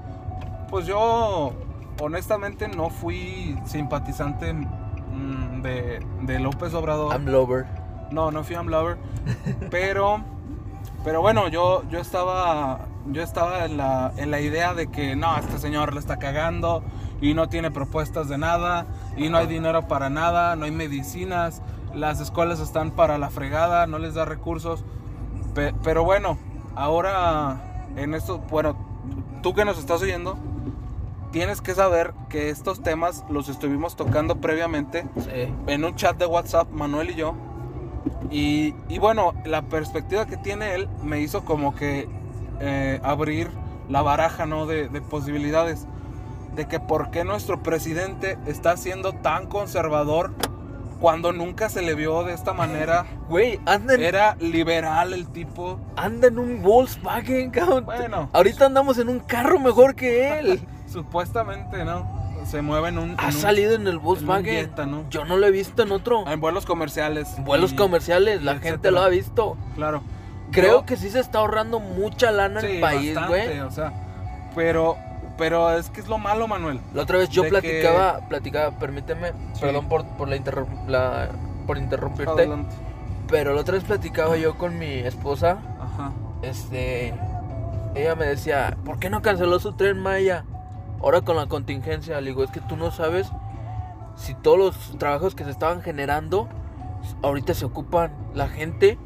pues 0.69 0.85
yo, 0.85 1.53
honestamente, 1.99 2.67
no 2.67 2.89
fui 2.89 3.57
simpatizante 3.65 4.53
mm, 4.53 5.61
de, 5.61 6.05
de 6.21 6.39
López 6.39 6.73
Obrador. 6.73 7.13
I'm 7.13 7.25
lover. 7.25 7.65
No, 8.11 8.31
no 8.31 8.43
fui 8.43 8.55
Lover. 8.55 8.97
pero, 9.71 10.21
pero 11.03 11.21
bueno, 11.21 11.47
yo, 11.47 11.83
yo 11.89 11.99
estaba, 11.99 12.79
yo 13.07 13.21
estaba 13.23 13.65
en 13.65 13.77
la, 13.77 14.11
en 14.17 14.31
la 14.31 14.39
idea 14.41 14.73
de 14.73 14.87
que 14.87 15.15
no, 15.15 15.35
este 15.37 15.57
señor 15.59 15.93
le 15.93 15.99
está 15.99 16.17
cagando 16.17 16.83
y 17.21 17.33
no 17.33 17.47
tiene 17.47 17.71
propuestas 17.71 18.27
de 18.27 18.37
nada 18.37 18.85
y 19.15 19.29
no 19.29 19.37
hay 19.37 19.47
dinero 19.47 19.87
para 19.87 20.09
nada, 20.09 20.55
no 20.55 20.65
hay 20.65 20.71
medicinas, 20.71 21.61
las 21.93 22.19
escuelas 22.19 22.59
están 22.59 22.91
para 22.91 23.17
la 23.17 23.29
fregada, 23.29 23.87
no 23.87 23.97
les 23.99 24.13
da 24.15 24.25
recursos. 24.25 24.83
Pe- 25.53 25.73
pero 25.83 26.03
bueno, 26.03 26.37
ahora 26.75 27.70
en 27.95 28.13
esto, 28.13 28.39
bueno, 28.49 28.75
tú 29.41 29.53
que 29.53 29.65
nos 29.65 29.77
estás 29.77 30.01
oyendo, 30.01 30.37
tienes 31.31 31.61
que 31.61 31.73
saber 31.73 32.13
que 32.29 32.49
estos 32.49 32.81
temas 32.83 33.23
los 33.29 33.49
estuvimos 33.49 33.95
tocando 33.95 34.35
previamente 34.37 35.05
Sí. 35.19 35.53
en 35.67 35.85
un 35.85 35.95
chat 35.95 36.17
de 36.17 36.25
WhatsApp, 36.25 36.69
Manuel 36.71 37.11
y 37.11 37.15
yo. 37.15 37.33
Y, 38.29 38.73
y 38.89 38.99
bueno, 38.99 39.33
la 39.45 39.61
perspectiva 39.63 40.25
que 40.25 40.37
tiene 40.37 40.75
él 40.75 40.89
me 41.03 41.19
hizo 41.21 41.43
como 41.43 41.75
que 41.75 42.07
eh, 42.59 42.99
abrir 43.03 43.49
la 43.89 44.01
baraja 44.01 44.45
¿no? 44.45 44.65
de, 44.65 44.87
de 44.89 45.01
posibilidades. 45.01 45.85
De 46.55 46.67
que 46.67 46.79
por 46.81 47.11
qué 47.11 47.23
nuestro 47.23 47.63
presidente 47.63 48.37
está 48.45 48.75
siendo 48.75 49.13
tan 49.13 49.47
conservador 49.47 50.33
cuando 51.01 51.33
nunca 51.33 51.67
se 51.67 51.81
le 51.81 51.95
vio 51.95 52.23
de 52.23 52.33
esta 52.33 52.53
manera. 52.53 53.05
Güey, 53.27 53.59
anda 53.65 53.95
en, 53.95 54.03
Era 54.03 54.35
liberal 54.39 55.13
el 55.13 55.27
tipo. 55.27 55.79
anda 55.97 56.27
en 56.27 56.37
un 56.39 56.61
Volkswagen, 56.61 57.49
cabrón. 57.49 57.85
Bueno, 57.85 58.29
Ahorita 58.31 58.67
andamos 58.67 58.97
en 58.99 59.09
un 59.09 59.19
carro 59.19 59.59
mejor 59.59 59.95
que 59.95 60.39
él. 60.39 60.61
supuestamente, 60.87 61.83
¿no? 61.83 62.21
Se 62.45 62.61
mueve 62.61 62.89
en 62.89 62.97
un... 62.97 63.15
Ha 63.19 63.29
en 63.29 63.35
un- 63.35 63.41
salido 63.41 63.73
en 63.75 63.87
el 63.87 63.97
Volkswagen. 63.99 64.71
¿no? 64.87 65.03
Yo 65.09 65.25
no 65.25 65.37
lo 65.37 65.47
he 65.47 65.51
visto 65.51 65.83
en 65.83 65.91
otro. 65.91 66.27
En 66.27 66.39
vuelos 66.39 66.65
comerciales. 66.65 67.27
Vuelos 67.39 67.73
y- 67.73 67.75
comerciales, 67.75 68.43
la 68.43 68.57
gente 68.59 68.91
lo 68.91 69.01
ha 69.01 69.09
visto. 69.09 69.57
Claro. 69.75 70.01
Creo 70.51 70.79
Yo- 70.81 70.85
que 70.85 70.97
sí 70.97 71.09
se 71.09 71.19
está 71.19 71.39
ahorrando 71.39 71.79
mucha 71.79 72.31
lana 72.31 72.59
en 72.59 72.65
el 72.65 72.79
país, 72.81 73.17
güey. 73.27 73.59
O 73.61 73.71
sea, 73.71 73.93
pero, 74.55 74.97
pero 75.41 75.71
es 75.71 75.89
que 75.89 76.01
es 76.01 76.07
lo 76.07 76.19
malo, 76.19 76.47
Manuel. 76.47 76.79
La 76.93 77.01
otra 77.01 77.17
vez 77.17 77.29
yo 77.29 77.49
platicaba, 77.49 78.19
platicaba, 78.29 78.77
permíteme, 78.77 79.29
Sí. 79.53 79.61
perdón 79.61 79.89
por, 79.89 80.05
por 80.05 80.29
la, 80.29 80.35
la- 80.87 81.29
por 81.65 81.79
interrumpirte, 81.79 82.31
Adelante. 82.31 82.75
pero 83.27 83.55
la 83.55 83.61
otra 83.61 83.73
vez 83.73 83.83
platicaba 83.83 84.37
yo 84.37 84.55
con 84.59 84.77
mi 84.77 84.85
esposa, 84.99 85.57
Ajá. 85.79 86.11
este, 86.43 87.15
ella 87.95 88.13
me 88.15 88.27
decía, 88.27 88.77
¿por 88.85 88.99
qué 88.99 89.09
no 89.09 89.23
canceló 89.23 89.57
su 89.59 89.73
tren 89.73 89.97
Maya? 89.99 90.45
Ahora 91.01 91.21
con 91.21 91.35
la 91.35 91.47
contingencia, 91.47 92.21
le 92.21 92.27
digo, 92.27 92.43
es 92.43 92.51
que 92.51 92.59
tú 92.61 92.77
no 92.77 92.91
sabes 92.91 93.27
si 94.15 94.35
todos 94.35 94.59
los 94.59 94.97
trabajos 94.99 95.33
que 95.33 95.43
se 95.43 95.49
estaban 95.49 95.81
generando, 95.81 96.47
ahorita 97.23 97.55
se 97.55 97.65
ocupan, 97.65 98.11
la 98.35 98.47
gente 98.47 98.99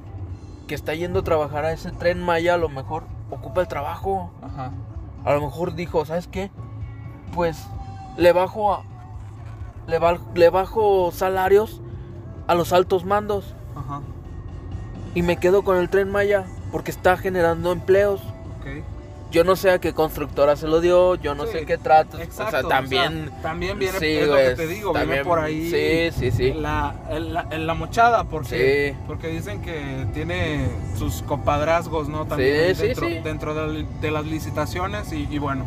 que 0.67 0.75
está 0.75 0.93
yendo 0.95 1.19
a 1.19 1.23
trabajar 1.23 1.63
a 1.63 1.71
ese 1.71 1.91
tren 1.91 2.21
Maya 2.21 2.55
a 2.55 2.57
lo 2.57 2.67
mejor 2.67 3.03
ocupa 3.31 3.61
el 3.61 3.69
trabajo. 3.69 4.31
Ajá. 4.41 4.71
A 5.25 5.33
lo 5.33 5.41
mejor 5.41 5.73
dijo, 5.75 6.05
¿sabes 6.05 6.27
qué? 6.27 6.51
Pues 7.33 7.57
le 8.17 8.31
bajo 8.31 8.73
a, 8.73 8.83
le, 9.87 10.49
bajo 10.49 11.11
salarios 11.11 11.81
a 12.47 12.55
los 12.55 12.71
altos 12.73 13.05
mandos 13.05 13.55
Ajá. 13.75 14.01
y 15.15 15.23
me 15.23 15.37
quedo 15.37 15.63
con 15.63 15.77
el 15.77 15.89
tren 15.89 16.11
Maya 16.11 16.45
porque 16.71 16.91
está 16.91 17.17
generando 17.17 17.71
empleos. 17.71 18.21
Ok. 18.59 18.83
Yo 19.35 19.43
no 19.43 19.57
sé 19.57 19.69
a 19.69 19.79
qué 19.79 19.91
constructora 19.91 20.55
se 20.55 20.65
lo 20.65 20.79
dio, 20.79 21.15
yo 21.15 21.35
no 21.35 21.45
Sí, 21.45 21.51
sé 21.51 21.65
qué 21.65 21.77
tratos. 21.77 22.21
Exacto. 22.21 22.55
o 22.55 22.69
sea, 22.69 22.69
también. 22.69 23.29
también 23.41 23.77
viene, 23.77 23.99
sí, 23.99 24.05
es 24.05 24.29
lo 24.29 24.35
que 24.37 24.51
te 24.55 24.65
digo, 24.65 24.93
viene 24.93 25.05
también- 25.07 25.25
por 25.27 25.39
ahí. 25.39 25.69
Sí, 25.69 26.17
sí, 26.17 26.31
sí. 26.31 26.53
La, 26.53 26.95
la, 27.19 27.73
mochada, 27.73 28.23
porque, 28.23 28.93
Sí. 28.97 29.03
porque 29.05 29.27
dicen 29.27 29.61
que 29.61 30.07
tiene 30.13 30.69
sus 30.97 31.21
compadrazgos, 31.23 32.07
¿no? 32.07 32.25
También 32.25 32.73
Sí, 32.77 32.81
sí, 32.81 32.87
dentro, 32.87 33.07
dentro 33.25 33.55
de, 33.55 33.81
la- 33.83 33.89
de 33.99 34.11
las 34.11 34.25
licitaciones 34.25 35.11
y, 35.11 35.27
y 35.29 35.37
bueno, 35.37 35.65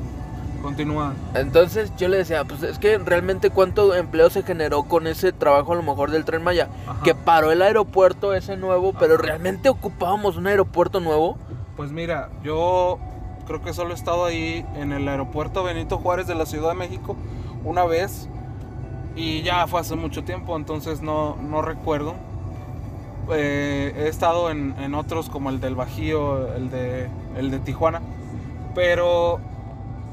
continúa. 0.63 1.13
Entonces 1.35 1.93
yo 1.99 2.09
le 2.09 2.17
decía, 2.17 2.45
pues 2.45 2.63
es 2.63 2.79
que 2.79 2.97
realmente 2.97 3.51
cuánto 3.51 3.95
empleo 3.95 4.31
se 4.31 4.45
generó 4.45 4.85
con 4.85 5.07
ese 5.07 5.31
trabajo 5.33 5.75
a 5.75 5.77
lo 5.77 5.83
mejor 5.83 6.11
del 6.11 6.25
tren 6.25 6.43
Maya. 6.43 6.69
Ajá. 6.87 7.03
Que 7.05 7.15
paró 7.15 7.53
el 7.53 7.61
aeropuerto 7.61 8.33
ese 8.33 8.57
nuevo, 8.57 8.95
pero 8.99 9.19
realmente 9.19 9.69
ocupábamos 9.69 10.39
un 10.39 10.47
aeropuerto 10.47 11.01
nuevo. 11.01 11.37
Pues 11.77 11.93
mira, 11.93 12.31
yo 12.43 12.99
creo 13.49 13.63
que 13.63 13.73
solo 13.73 13.93
he 13.93 13.95
estado 13.95 14.27
ahí 14.27 14.65
en 14.77 14.93
el 14.93 15.09
aeropuerto 15.09 15.65
Benito 15.65 15.97
Juárez 15.99 16.27
de 16.27 16.35
la 16.35 16.45
Ciudad 16.45 16.69
de 16.69 16.75
México 16.75 17.17
una 17.65 17.85
vez 17.87 18.29
y 19.17 19.43
ya 19.43 19.67
fue 19.67 19.81
hace 19.81 19.97
mucho 19.97 20.23
tiempo, 20.23 20.55
entonces 20.55 21.01
no, 21.01 21.35
no 21.37 21.63
recuerdo. 21.63 22.15
Eh, 23.33 23.93
he 23.97 24.09
estado 24.09 24.51
en, 24.51 24.75
en 24.79 24.95
otros 24.95 25.29
como 25.31 25.49
el 25.51 25.61
del 25.61 25.75
Bajío, 25.75 26.55
el 26.55 26.71
de, 26.71 27.09
el 27.37 27.51
de 27.51 27.59
Tijuana, 27.59 28.01
pero, 28.75 29.41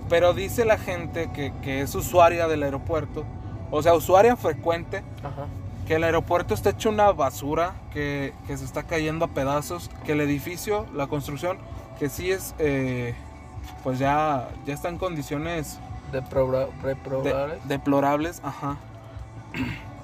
pero 0.10 0.34
dice 0.34 0.66
la 0.66 0.78
gente 0.78 1.30
que, 1.34 1.54
que 1.62 1.82
es 1.82 1.94
usuaria 1.94 2.48
del 2.48 2.64
aeropuerto, 2.64 3.26
o 3.70 3.82
sea, 3.84 3.94
usuaria 3.94 4.36
frecuente, 4.38 5.04
Ajá. 5.20 5.46
que 5.88 5.96
el 5.96 6.04
aeropuerto 6.06 6.54
está 6.54 6.72
hecho 6.72 6.90
una 6.90 7.12
basura, 7.12 7.74
que, 7.94 8.34
que 8.48 8.58
se 8.58 8.66
está 8.66 8.84
cayendo 8.84 9.26
a 9.26 9.28
pedazos, 9.30 9.90
que 10.06 10.14
el 10.14 10.22
edificio, 10.22 10.86
la 10.94 11.08
construcción, 11.08 11.58
que 12.00 12.10
sí 12.10 12.32
es, 12.32 12.56
eh, 12.60 13.16
pues 13.84 14.00
ya, 14.00 14.50
ya 14.66 14.74
está 14.74 14.90
en 14.90 14.98
condiciones 14.98 15.80
De 17.24 17.76
deplorables, 17.76 18.42
ajá. 18.44 18.78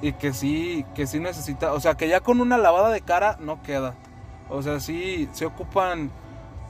Y 0.02 0.14
que 0.14 0.34
sí, 0.34 0.86
que 0.96 1.08
sí 1.08 1.20
necesita, 1.20 1.74
o 1.74 1.80
sea, 1.80 1.96
que 1.96 2.08
ya 2.08 2.22
con 2.22 2.42
una 2.42 2.58
lavada 2.58 2.90
de 2.90 3.02
cara 3.02 3.38
no 3.40 3.62
queda. 3.62 3.96
O 4.50 4.62
sea, 4.62 4.80
sí 4.80 5.30
se 5.32 5.46
ocupan 5.46 6.12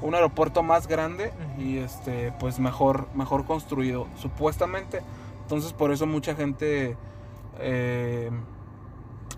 un 0.01 0.15
aeropuerto 0.15 0.63
más 0.63 0.87
grande 0.87 1.31
y 1.57 1.77
este, 1.77 2.33
pues 2.39 2.59
mejor, 2.59 3.07
mejor 3.13 3.45
construido, 3.45 4.07
supuestamente. 4.17 5.01
Entonces 5.43 5.73
por 5.73 5.91
eso 5.91 6.05
mucha 6.07 6.35
gente 6.35 6.97
eh, 7.59 8.31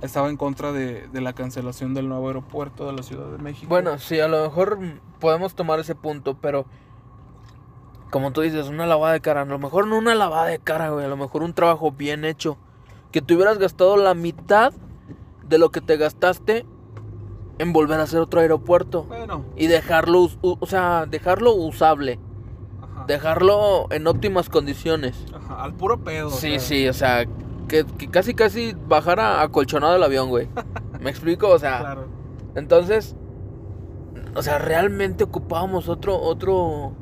estaba 0.02 0.30
en 0.30 0.38
contra 0.38 0.72
de, 0.72 1.08
de 1.08 1.22
la 1.22 1.34
cancelación 1.34 1.94
del 1.94 2.08
nuevo 2.08 2.28
aeropuerto 2.28 2.86
de 2.86 2.94
la 2.94 3.04
Ciudad 3.04 3.28
de 3.28 3.38
México. 3.38 3.68
Bueno, 3.70 3.98
sí, 4.00 4.20
a 4.20 4.28
lo 4.28 4.44
mejor 4.44 4.80
podemos 5.20 5.56
tomar 5.56 5.80
ese 5.80 5.96
punto, 5.96 6.38
pero 6.40 6.66
como 8.14 8.32
tú 8.32 8.42
dices, 8.42 8.68
una 8.70 8.86
lavada 8.86 9.14
de 9.14 9.22
cara, 9.22 9.42
a 9.42 9.46
lo 9.46 9.58
mejor 9.58 9.88
no 9.88 9.98
una 9.98 10.14
lavada 10.14 10.46
de 10.46 10.60
cara, 10.60 10.92
güey, 10.92 11.04
a 11.04 11.10
lo 11.10 11.18
mejor 11.18 11.42
un 11.42 11.54
trabajo 11.54 11.92
bien 11.92 12.26
hecho, 12.26 12.58
que 13.12 13.22
te 13.24 13.34
hubieras 13.34 13.58
gastado 13.58 13.98
la 13.98 14.14
mitad 14.14 14.72
de 15.44 15.58
lo 15.58 15.72
que 15.72 15.82
te 15.82 15.98
gastaste 15.98 16.64
en 17.58 17.74
volver 17.74 18.00
a 18.00 18.04
hacer 18.04 18.20
otro 18.20 18.40
aeropuerto 18.40 19.04
bueno, 19.04 19.44
y 19.58 19.66
dejarlo, 19.66 20.30
o 20.42 20.66
sea, 20.68 21.08
dejarlo 21.08 21.54
usable, 21.56 22.20
ajá, 22.82 23.06
dejarlo 23.08 23.88
en 23.90 24.06
óptimas 24.06 24.48
condiciones. 24.48 25.26
ajá, 25.34 25.64
al 25.64 25.74
puro 25.74 25.98
pedo. 26.04 26.28
o 26.28 26.32
Sí, 26.32 26.52
sea, 26.52 26.60
sí, 26.60 26.88
o 26.88 26.94
sea, 26.94 27.26
que, 27.68 27.84
que 27.98 28.10
casi 28.12 28.36
casi 28.36 28.76
bajara 28.88 29.42
acolchonado 29.42 29.96
el 29.96 30.04
avión, 30.04 30.30
güey. 30.30 30.48
¿Me 31.02 31.10
explico? 31.10 31.50
O 31.50 31.58
sea, 31.58 31.80
Claro. 31.80 32.06
entonces, 32.56 33.16
o 34.36 34.44
sea, 34.44 34.60
realmente 34.60 35.24
ocupábamos 35.24 35.90
otro, 35.90 36.20
otro. 36.20 36.94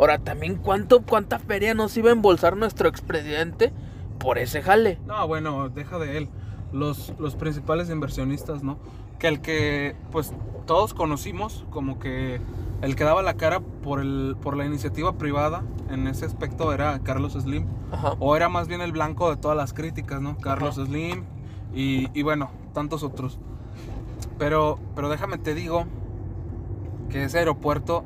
Ahora, 0.00 0.18
también, 0.18 0.56
¿cuánto, 0.56 1.02
¿cuánta 1.02 1.38
feria 1.38 1.74
nos 1.74 1.94
iba 1.98 2.08
a 2.08 2.12
embolsar 2.12 2.56
nuestro 2.56 2.88
expresidente 2.88 3.70
por 4.18 4.38
ese 4.38 4.62
jale? 4.62 4.98
No, 5.06 5.28
bueno, 5.28 5.68
deja 5.68 5.98
de 5.98 6.16
él. 6.16 6.28
Los, 6.72 7.12
los 7.18 7.36
principales 7.36 7.90
inversionistas, 7.90 8.62
¿no? 8.62 8.78
Que 9.18 9.28
el 9.28 9.42
que, 9.42 9.94
pues, 10.10 10.32
todos 10.66 10.94
conocimos 10.94 11.66
como 11.68 11.98
que 11.98 12.40
el 12.80 12.96
que 12.96 13.04
daba 13.04 13.20
la 13.20 13.34
cara 13.34 13.60
por, 13.60 14.00
el, 14.00 14.38
por 14.40 14.56
la 14.56 14.64
iniciativa 14.64 15.18
privada 15.18 15.64
en 15.90 16.06
ese 16.06 16.24
aspecto 16.24 16.72
era 16.72 16.98
Carlos 17.00 17.34
Slim. 17.34 17.66
Ajá. 17.92 18.14
O 18.20 18.34
era 18.36 18.48
más 18.48 18.68
bien 18.68 18.80
el 18.80 18.92
blanco 18.92 19.28
de 19.28 19.36
todas 19.36 19.56
las 19.56 19.74
críticas, 19.74 20.22
¿no? 20.22 20.38
Carlos 20.38 20.78
Ajá. 20.78 20.86
Slim 20.86 21.24
y, 21.74 22.08
y 22.18 22.22
bueno, 22.22 22.50
tantos 22.72 23.02
otros. 23.02 23.38
Pero, 24.38 24.78
pero 24.94 25.10
déjame 25.10 25.36
te 25.36 25.54
digo 25.54 25.84
que 27.10 27.24
ese 27.24 27.40
aeropuerto 27.40 28.02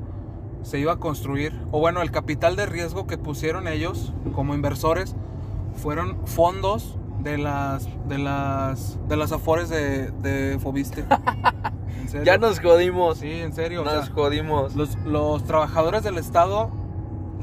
se 0.64 0.80
iba 0.80 0.94
a 0.94 0.96
construir, 0.96 1.52
o 1.70 1.78
bueno, 1.78 2.02
el 2.02 2.10
capital 2.10 2.56
de 2.56 2.66
riesgo 2.66 3.06
que 3.06 3.16
pusieron 3.18 3.68
ellos 3.68 4.12
como 4.34 4.54
inversores 4.54 5.14
fueron 5.76 6.18
fondos 6.26 6.96
de 7.22 7.38
las 7.38 7.86
de 8.08 8.18
las 8.18 8.98
de 9.08 9.16
las 9.16 9.30
afores 9.32 9.68
de, 9.68 10.10
de 10.10 10.58
Fobiste. 10.58 11.04
¿En 12.00 12.08
serio? 12.08 12.24
Ya 12.24 12.38
nos 12.38 12.60
jodimos. 12.60 13.18
Sí, 13.18 13.30
en 13.30 13.52
serio. 13.52 13.82
o 13.82 13.84
nos 13.84 14.06
sea, 14.06 14.14
jodimos. 14.14 14.74
los, 14.74 14.96
los 15.04 15.44
trabajadores 15.44 16.02
del 16.02 16.18
Estado, 16.18 16.70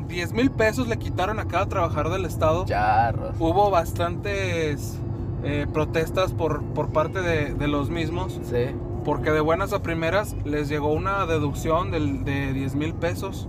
10 0.08 0.34
mil 0.34 0.52
pesos 0.52 0.88
le 0.88 0.98
quitaron 0.98 1.40
a 1.40 1.48
cada 1.48 1.68
trabajador 1.68 2.12
del 2.12 2.26
Estado. 2.26 2.66
Charros. 2.66 3.36
Hubo 3.40 3.70
bastantes 3.72 4.98
eh, 5.44 5.66
protestas 5.72 6.32
por, 6.34 6.62
por 6.64 6.90
parte 6.90 7.22
de, 7.22 7.54
de 7.54 7.68
los 7.68 7.90
mismos, 7.90 8.40
Sí. 8.44 8.76
Porque 9.06 9.32
de 9.32 9.40
buenas 9.42 9.74
a 9.74 9.82
primeras 9.82 10.36
les 10.46 10.70
llegó 10.70 10.92
una 10.94 11.26
deducción 11.26 11.92
del- 11.92 12.24
de 12.24 12.54
10 12.54 12.76
mil 12.76 12.94
pesos. 12.94 13.48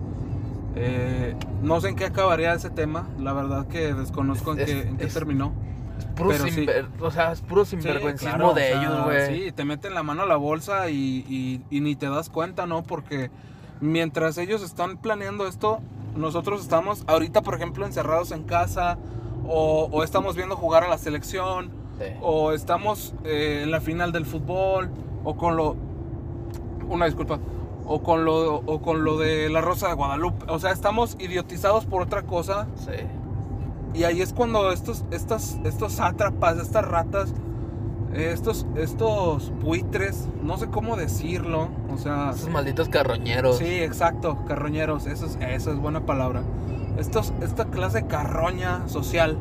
Eh, 0.74 1.34
no 1.62 1.80
sé 1.80 1.90
en 1.90 1.96
qué 1.96 2.06
acabaría 2.06 2.54
ese 2.54 2.70
tema, 2.70 3.06
la 3.18 3.32
verdad 3.34 3.66
que 3.66 3.92
desconozco 3.94 4.52
en, 4.52 4.60
Es- 4.60 4.66
qué, 4.66 4.80
en 4.82 4.96
qué 4.96 5.04
es- 5.04 5.14
terminó. 5.14 5.52
Es 5.98 6.06
puro, 6.06 6.30
Pero 6.30 6.44
sí. 6.46 6.66
o 7.00 7.10
sea, 7.10 7.32
es 7.32 7.42
puro 7.42 7.64
Sí, 7.64 7.72
sinvergüencismo 7.72 8.34
claro, 8.34 8.54
de 8.54 8.62
o 8.62 8.66
sea, 8.66 8.80
ellos, 8.82 9.04
güey. 9.04 9.38
Sí, 9.46 9.52
te 9.52 9.64
meten 9.64 9.94
la 9.94 10.02
mano 10.02 10.22
a 10.22 10.26
la 10.26 10.36
bolsa 10.36 10.88
y, 10.88 11.24
y- 11.28 11.60
y 11.70 11.80
ni 11.80 11.94
te 11.94 12.08
das 12.08 12.30
cuenta, 12.30 12.66
¿no? 12.66 12.82
Porque 12.82 13.30
mientras 13.80 14.38
ellos 14.38 14.62
están 14.62 14.96
planeando 14.96 15.46
esto, 15.46 15.80
nosotros 16.16 16.62
estamos 16.62 17.04
ahorita, 17.06 17.42
por 17.42 17.54
ejemplo, 17.54 17.84
encerrados 17.84 18.32
en 18.32 18.44
casa 18.44 18.96
o, 19.46 19.88
o 19.92 20.02
estamos 20.02 20.34
viendo 20.36 20.56
jugar 20.56 20.84
a 20.84 20.88
la 20.88 20.98
selección 20.98 21.70
Sí. 21.98 22.06
o 22.22 22.52
estamos 22.52 23.14
eh, 23.24 23.60
en 23.64 23.70
la 23.70 23.80
final 23.80 24.12
del 24.12 24.24
fútbol 24.24 24.88
o 25.24 25.36
con 25.36 25.56
lo... 25.56 25.76
Una 26.88 27.06
disculpa. 27.06 27.38
O 27.84 28.02
con, 28.02 28.24
lo, 28.24 28.56
o 28.56 28.80
con 28.82 29.04
lo 29.04 29.18
de 29.18 29.48
la 29.50 29.60
Rosa 29.60 29.88
de 29.88 29.94
Guadalupe. 29.94 30.46
O 30.48 30.58
sea, 30.58 30.70
estamos 30.70 31.16
idiotizados 31.18 31.84
por 31.84 32.02
otra 32.02 32.22
cosa 32.22 32.68
Sí. 32.76 32.92
y 33.94 34.04
ahí 34.04 34.20
es 34.22 34.32
cuando 34.32 34.70
estos, 34.70 35.04
estas, 35.10 35.58
estos 35.64 35.94
sátrapas, 35.94 36.58
estas 36.58 36.86
ratas, 36.86 37.34
estos, 38.14 38.66
estos 38.76 39.50
buitres, 39.62 40.28
no 40.42 40.58
sé 40.58 40.68
cómo 40.68 40.96
decirlo, 40.96 41.68
o 41.92 41.96
sea, 41.98 42.30
Esos 42.34 42.50
malditos 42.50 42.88
carroñeros. 42.88 43.56
sí, 43.58 43.64
exacto, 43.80 44.38
carroñeros, 44.46 45.06
eso 45.06 45.26
es, 45.26 45.38
eso 45.40 45.72
es 45.72 45.78
buena 45.78 46.00
palabra. 46.06 46.42
Estos, 46.98 47.32
esta 47.40 47.64
clase 47.66 48.02
de 48.02 48.06
carroña 48.06 48.86
social 48.86 49.38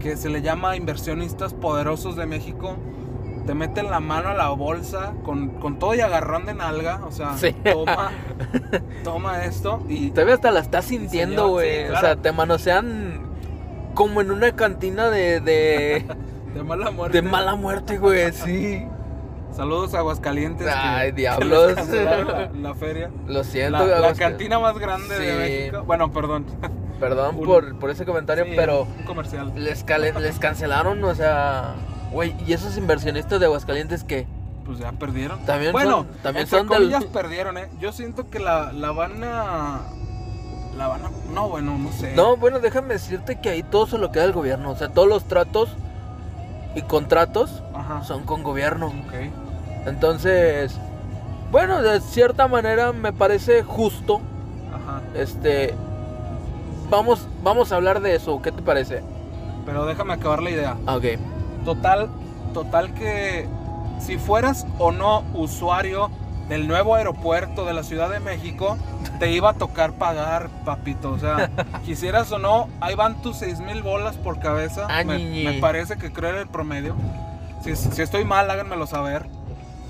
que 0.00 0.16
se 0.16 0.28
le 0.28 0.42
llama 0.42 0.76
inversionistas 0.76 1.54
poderosos 1.54 2.16
de 2.16 2.26
México, 2.26 2.76
te 3.50 3.54
meten 3.56 3.90
la 3.90 3.98
mano 3.98 4.28
a 4.28 4.34
la 4.34 4.50
bolsa 4.50 5.12
con, 5.24 5.48
con 5.48 5.80
todo 5.80 5.92
y 5.96 6.00
agarrón 6.00 6.46
de 6.46 6.54
nalga, 6.54 7.00
o 7.04 7.10
sea, 7.10 7.36
Sí. 7.36 7.52
toma, 7.64 8.12
toma 9.02 9.44
esto 9.44 9.82
y 9.88 10.10
Todavía 10.10 10.34
hasta 10.34 10.52
la 10.52 10.60
estás 10.60 10.84
sintiendo, 10.84 11.48
güey. 11.48 11.86
sí, 11.88 11.92
O 11.92 11.98
sea, 11.98 12.14
te 12.14 12.30
manosean 12.30 13.22
como 13.94 14.20
en 14.20 14.30
una 14.30 14.54
cantina 14.54 15.10
de, 15.10 15.40
de, 15.40 16.06
de 16.54 16.62
mala 16.62 16.92
muerte. 16.92 17.20
de 17.20 17.28
mala 17.28 17.56
muerte, 17.56 17.98
güey. 17.98 18.32
Sí. 18.32 18.86
Saludos 19.52 19.94
a 19.94 19.98
Aguascalientes. 19.98 20.68
Ay, 20.72 21.08
que 21.10 21.16
diablos. 21.16 21.74
La, 21.92 22.50
la 22.54 22.74
feria. 22.76 23.10
Lo 23.26 23.42
siento, 23.42 23.84
La, 23.84 24.14
cantina 24.14 24.60
más 24.60 24.78
grande 24.78 25.18
de. 25.18 25.36
México. 25.38 25.82
Bueno, 25.84 26.12
perdón. 26.12 26.46
Perdón 27.00 27.34
Un- 27.36 27.46
por, 27.46 27.78
por 27.80 27.90
ese 27.90 28.04
comentario, 28.04 28.44
Sí, 28.44 28.52
pero 28.54 28.82
Un 28.82 29.04
comercial. 29.06 29.52
les, 29.56 29.84
les 30.20 30.38
cancelaron, 30.38 31.02
o 31.02 31.14
sea. 31.16 31.74
Güey, 32.10 32.34
¿y 32.46 32.52
esos 32.52 32.76
inversionistas 32.76 33.38
de 33.40 33.46
Aguascalientes 33.46 34.04
que 34.04 34.26
Pues 34.66 34.78
ya 34.78 34.92
perdieron. 34.92 35.38
También 35.46 35.72
bueno, 35.72 35.90
son- 35.98 36.06
también 36.22 36.42
entre 36.44 36.58
son 36.58 36.68
del- 36.68 36.78
comillas 36.78 37.04
perdieron, 37.06 37.58
¿eh? 37.58 37.68
Yo 37.80 37.92
siento 37.92 38.28
que 38.30 38.38
la, 38.38 38.72
la 38.72 38.90
van 38.92 39.22
a. 39.24 39.80
La 40.76 40.86
van 40.88 41.04
a. 41.06 41.10
No, 41.32 41.48
bueno, 41.48 41.76
no 41.78 41.90
sé. 41.92 42.14
No, 42.14 42.36
bueno, 42.36 42.58
déjame 42.60 42.94
decirte 42.94 43.40
que 43.40 43.48
ahí 43.50 43.62
todo 43.62 43.86
se 43.86 43.98
lo 43.98 44.12
queda 44.12 44.24
el 44.24 44.32
gobierno. 44.32 44.70
O 44.70 44.76
sea, 44.76 44.88
todos 44.88 45.08
los 45.08 45.24
tratos 45.24 45.68
y 46.74 46.82
contratos 46.82 47.62
Ajá. 47.74 48.02
son 48.04 48.24
con 48.24 48.42
gobierno. 48.42 48.86
Ok. 48.86 49.14
Entonces, 49.86 50.72
bueno, 51.50 51.82
de 51.82 52.00
cierta 52.00 52.46
manera 52.48 52.92
me 52.92 53.12
parece 53.12 53.62
justo. 53.64 54.20
Ajá. 54.72 55.00
Este, 55.14 55.74
vamos, 56.90 57.26
vamos 57.42 57.72
a 57.72 57.76
hablar 57.76 58.00
de 58.00 58.14
eso. 58.14 58.40
¿Qué 58.42 58.52
te 58.52 58.62
parece? 58.62 59.02
pero 59.66 59.86
déjame 59.86 60.14
acabar 60.14 60.42
la 60.42 60.50
idea. 60.50 60.76
Ah, 60.86 60.96
ok. 60.96 61.04
Total, 61.64 62.08
total 62.52 62.94
que 62.94 63.46
si 64.00 64.18
fueras 64.18 64.66
o 64.78 64.92
no 64.92 65.24
usuario 65.34 66.10
del 66.48 66.66
nuevo 66.66 66.96
aeropuerto 66.96 67.64
de 67.64 67.74
la 67.74 67.82
Ciudad 67.82 68.10
de 68.10 68.18
México, 68.18 68.76
te 69.20 69.30
iba 69.30 69.50
a 69.50 69.54
tocar 69.54 69.92
pagar, 69.92 70.48
papito. 70.64 71.12
O 71.12 71.18
sea, 71.18 71.50
quisieras 71.84 72.32
o 72.32 72.38
no, 72.38 72.68
ahí 72.80 72.94
van 72.94 73.22
tus 73.22 73.36
seis 73.36 73.60
mil 73.60 73.82
bolas 73.82 74.16
por 74.16 74.40
cabeza. 74.40 74.86
Ah, 74.90 75.04
me, 75.04 75.58
parece 75.60 75.96
que 75.96 76.12
creo 76.12 76.30
era 76.30 76.40
el 76.40 76.48
promedio. 76.48 76.96
Si, 77.62 77.76
si 77.76 78.02
estoy 78.02 78.24
mal, 78.24 78.50
háganmelo 78.50 78.86
saber. 78.86 79.26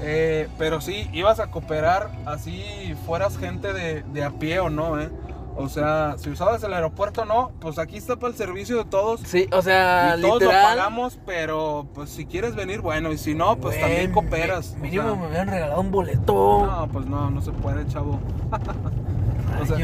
Eh, 0.03 0.49
pero 0.59 0.81
sí, 0.81 1.09
ibas 1.13 1.41
a 1.41 1.49
cooperar 1.49 2.11
así 2.25 2.95
fueras 3.07 3.37
gente 3.37 3.73
de, 3.73 4.03
de 4.03 4.25
a 4.25 4.31
pie 4.31 4.59
o 4.61 4.71
no, 4.71 5.01
¿eh? 5.01 5.11
O 5.57 5.69
sea, 5.69 6.15
si 6.17 6.31
usabas 6.31 6.63
el 6.63 6.73
aeropuerto 6.73 7.25
no, 7.25 7.51
pues 7.61 7.79
aquí 7.79 7.97
está 7.97 8.17
para 8.17 8.31
el 8.33 8.37
servicio 8.39 8.79
de 8.79 8.85
todos. 8.85 9.21
Sí, 9.25 9.47
o 9.53 9.61
sea, 9.61 10.15
Y 10.17 10.23
todos 10.23 10.35
lo 10.43 10.49
literal. 10.49 10.77
pagamos, 10.77 11.19
pero 11.27 11.87
pues 11.95 12.09
si 12.11 12.25
quieres 12.25 12.55
venir, 12.55 12.81
bueno, 12.81 13.13
y 13.13 13.19
si 13.19 13.35
no, 13.35 13.57
pues 13.57 13.77
Güey, 13.77 13.81
también 13.81 14.13
cooperas. 14.13 14.75
mi- 14.77 14.83
Mínimo 14.91 15.03
sea, 15.11 15.15
me 15.17 15.27
habían 15.27 15.49
regalado 15.49 15.81
un 15.81 15.91
boleto. 15.91 16.67
no, 16.67 16.89
pues 16.91 17.07
no, 17.07 17.31
no 17.31 17.41
se 17.43 17.51
puede, 17.53 17.87
chavo. 17.89 18.19
o 19.61 19.67
sea. 19.67 19.77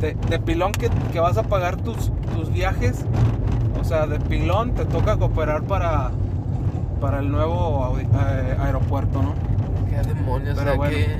De, 0.00 0.14
de 0.14 0.38
pilón 0.38 0.72
que, 0.72 0.88
que 1.12 1.20
vas 1.20 1.36
a 1.36 1.42
pagar 1.42 1.76
tus, 1.76 2.10
tus 2.34 2.50
viajes, 2.50 3.04
o 3.80 3.84
sea, 3.84 4.06
de 4.06 4.18
pilón 4.20 4.74
te 4.74 4.84
toca 4.86 5.16
cooperar 5.18 5.64
para, 5.64 6.12
para 7.00 7.18
el 7.18 7.30
nuevo 7.30 7.94
eh, 7.98 8.56
aeropuerto, 8.58 9.22
¿no? 9.22 9.34
Qué 9.90 9.96
demonios, 10.08 10.56
Pero 10.56 10.60
o 10.60 10.64
sea, 10.64 10.76
bueno. 10.76 10.96
que 10.96 11.16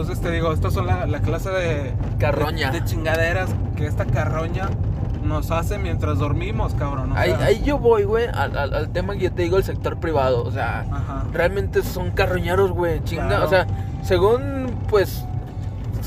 Entonces 0.00 0.20
te 0.22 0.30
digo, 0.30 0.52
estas 0.52 0.72
son 0.74 0.86
la, 0.86 1.06
la 1.06 1.20
clase 1.20 1.50
de, 1.50 1.92
carroña. 2.18 2.70
de, 2.70 2.80
de 2.80 2.86
chingaderas 2.86 3.50
que 3.76 3.86
esta 3.86 4.04
carroña 4.04 4.68
nos 5.24 5.50
hace 5.50 5.76
mientras 5.78 6.18
dormimos, 6.18 6.74
cabrón. 6.74 7.12
o 7.12 7.16
ahí, 7.16 7.30
sea, 7.30 7.44
ahí 7.46 7.62
yo 7.64 7.78
voy, 7.78 8.04
güey, 8.04 8.26
al, 8.32 8.56
al- 8.56 8.74
al 8.74 8.88
tema 8.90 9.14
que 9.14 9.24
yo 9.24 9.32
te 9.32 9.42
digo, 9.42 9.56
el 9.56 9.64
sector 9.64 9.98
privado. 9.98 10.44
O 10.44 10.52
sea, 10.52 10.86
Ajá. 10.90 11.24
realmente 11.32 11.82
son 11.82 12.12
carroñeros, 12.12 12.70
güey. 12.70 13.02
Chinga. 13.04 13.26
Claro. 13.26 13.46
O 13.46 13.48
sea, 13.48 13.66
según, 14.02 14.72
pues, 14.88 15.24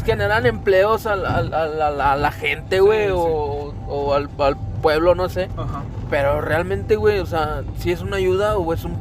generan 0.06 0.45
empleos 0.45 1.06
al- 1.06 1.25
al- 1.25 1.54
al- 1.54 2.01
a, 2.01 2.15
la 2.15 2.32
gente, 2.32 2.80
güey, 2.80 3.08
Sí, 3.08 3.13
o, 3.13 3.73
o 3.89 4.13
al, 4.13 4.30
al 4.39 4.56
pueblo, 4.82 5.15
no 5.15 5.27
sé. 5.30 5.49
Ajá. 5.58 5.84
Pero 6.10 6.39
realmente, 6.41 6.95
güey, 6.95 7.19
o 7.19 7.25
sea, 7.25 7.62
si 7.77 7.91
es 7.91 8.01
una 8.01 8.15
ayuda 8.17 8.58
o 8.58 8.73
es 8.73 8.84
un. 8.86 8.93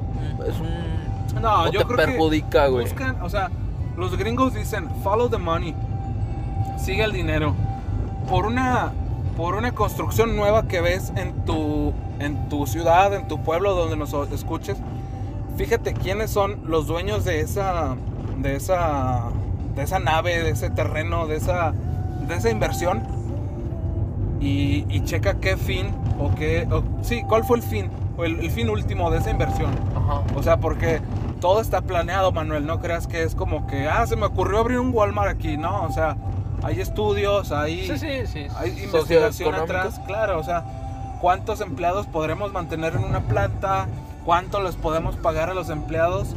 Es 0.47 0.59
un 0.61 1.41
No, 1.41 1.63
o 1.63 1.71
yo 1.71 1.81
te 1.81 1.87
creo 1.87 1.97
que 1.97 2.05
perjudica, 2.07 2.67
güey. 2.67 2.85
buscan, 2.87 3.23
o 3.23 3.31
sea, 3.31 3.51
los 3.97 4.17
gringos 4.17 4.55
dicen 4.55 4.89
follow 5.03 5.29
the 5.29 5.39
money, 5.39 5.75
sigue 6.79 7.05
el 7.05 7.13
dinero. 7.13 7.55
Por 8.29 8.47
una, 8.47 8.93
por 9.37 9.55
una 9.57 9.73
construcción 9.73 10.37
nueva 10.37 10.65
que 10.69 10.81
ves 10.81 11.13
en 11.17 11.33
tu, 11.45 11.93
en 12.19 12.49
tu 12.49 12.67
ciudad, 12.67 13.13
en 13.15 13.27
tu 13.29 13.41
pueblo 13.43 13.75
donde 13.75 13.97
nos 13.97 14.13
escuches, 14.33 14.77
fíjate 15.57 15.93
quiénes 15.95 16.31
son 16.31 16.61
los 16.67 16.87
dueños 16.87 17.25
de 17.25 17.41
esa, 17.41 17.97
de 18.39 18.57
esa, 18.57 19.25
de 19.75 19.83
esa 19.83 19.99
nave, 19.99 20.43
de 20.43 20.51
ese 20.51 20.71
terreno, 20.71 21.27
de 21.27 21.37
esa, 21.37 21.73
de 22.29 22.35
esa 22.37 22.51
inversión. 22.51 23.03
Y, 24.41 24.87
y 24.89 25.03
checa 25.05 25.35
qué 25.35 25.57
fin 25.59 25.89
o 26.19 26.35
qué, 26.35 26.67
o- 26.71 26.83
sí, 27.03 27.23
cuál 27.29 27.45
fue 27.45 27.59
el 27.59 27.63
fin, 27.63 27.91
o 28.17 28.25
el- 28.25 28.41
el 28.41 28.51
fin 28.51 28.71
último 28.71 29.11
de 29.11 29.19
esa 29.19 29.31
inversión. 29.31 29.71
Ajá. 29.95 30.23
O 30.35 30.43
sea, 30.43 30.57
porque 30.59 31.01
todo 31.41 31.61
está 31.61 31.81
planeado, 31.81 32.33
Manuel. 32.33 32.67
No 32.67 32.81
creas 32.81 33.07
que 33.07 33.23
es 33.23 33.35
como 33.35 33.67
que, 33.67 33.89
ah, 33.89 34.07
se 34.07 34.17
me 34.17 34.27
ocurrió 34.27 34.59
abrir 34.61 34.79
un 34.79 34.93
Walmart 34.95 35.31
aquí. 35.31 35.57
No, 35.57 35.85
o 35.85 35.93
sea, 35.93 36.17
hay 36.63 36.81
estudios, 36.81 37.51
hay, 37.53 37.87
Sí, 37.87 37.99
sí, 37.99 38.27
sí. 38.27 38.47
hay 38.57 38.71
investigación 38.85 39.55
atrás. 39.55 40.01
Claro, 40.07 40.39
o 40.39 40.45
sea, 40.45 40.65
cuántos 41.21 41.61
empleados 41.61 42.07
podremos 42.07 42.53
mantener 42.53 42.95
en 42.95 43.05
una 43.05 43.21
planta, 43.21 43.87
cuánto 44.25 44.63
les 44.63 44.77
podemos 44.77 45.17
pagar 45.17 45.51
a 45.51 45.55
los 45.55 45.71
empleados 45.71 46.35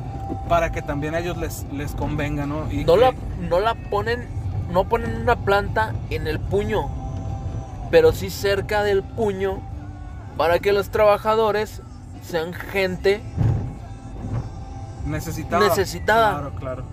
para 0.47 0.71
que 0.71 0.81
también 0.81 1.15
a 1.15 1.19
ellos 1.19 1.37
les, 1.37 1.65
les 1.73 1.91
convenga, 1.93 2.45
¿no? 2.45 2.71
Y 2.71 2.85
No 2.85 2.93
que- 2.95 2.99
la, 3.01 3.13
no 3.41 3.59
la 3.59 3.75
ponen, 3.75 4.27
no 4.71 4.85
ponen 4.85 5.15
una 5.21 5.35
planta 5.35 5.93
en 6.09 6.27
el 6.27 6.39
puño, 6.39 6.89
pero 7.91 8.13
sí 8.13 8.29
cerca 8.29 8.83
del 8.83 9.03
puño 9.03 9.59
para 10.37 10.59
que 10.59 10.71
los 10.73 10.89
trabajadores 10.89 11.81
sean 12.23 12.53
gente 12.53 13.21
necesitada. 15.05 15.67
necesitada. 15.67 16.31
Claro, 16.31 16.51
claro. 16.55 16.83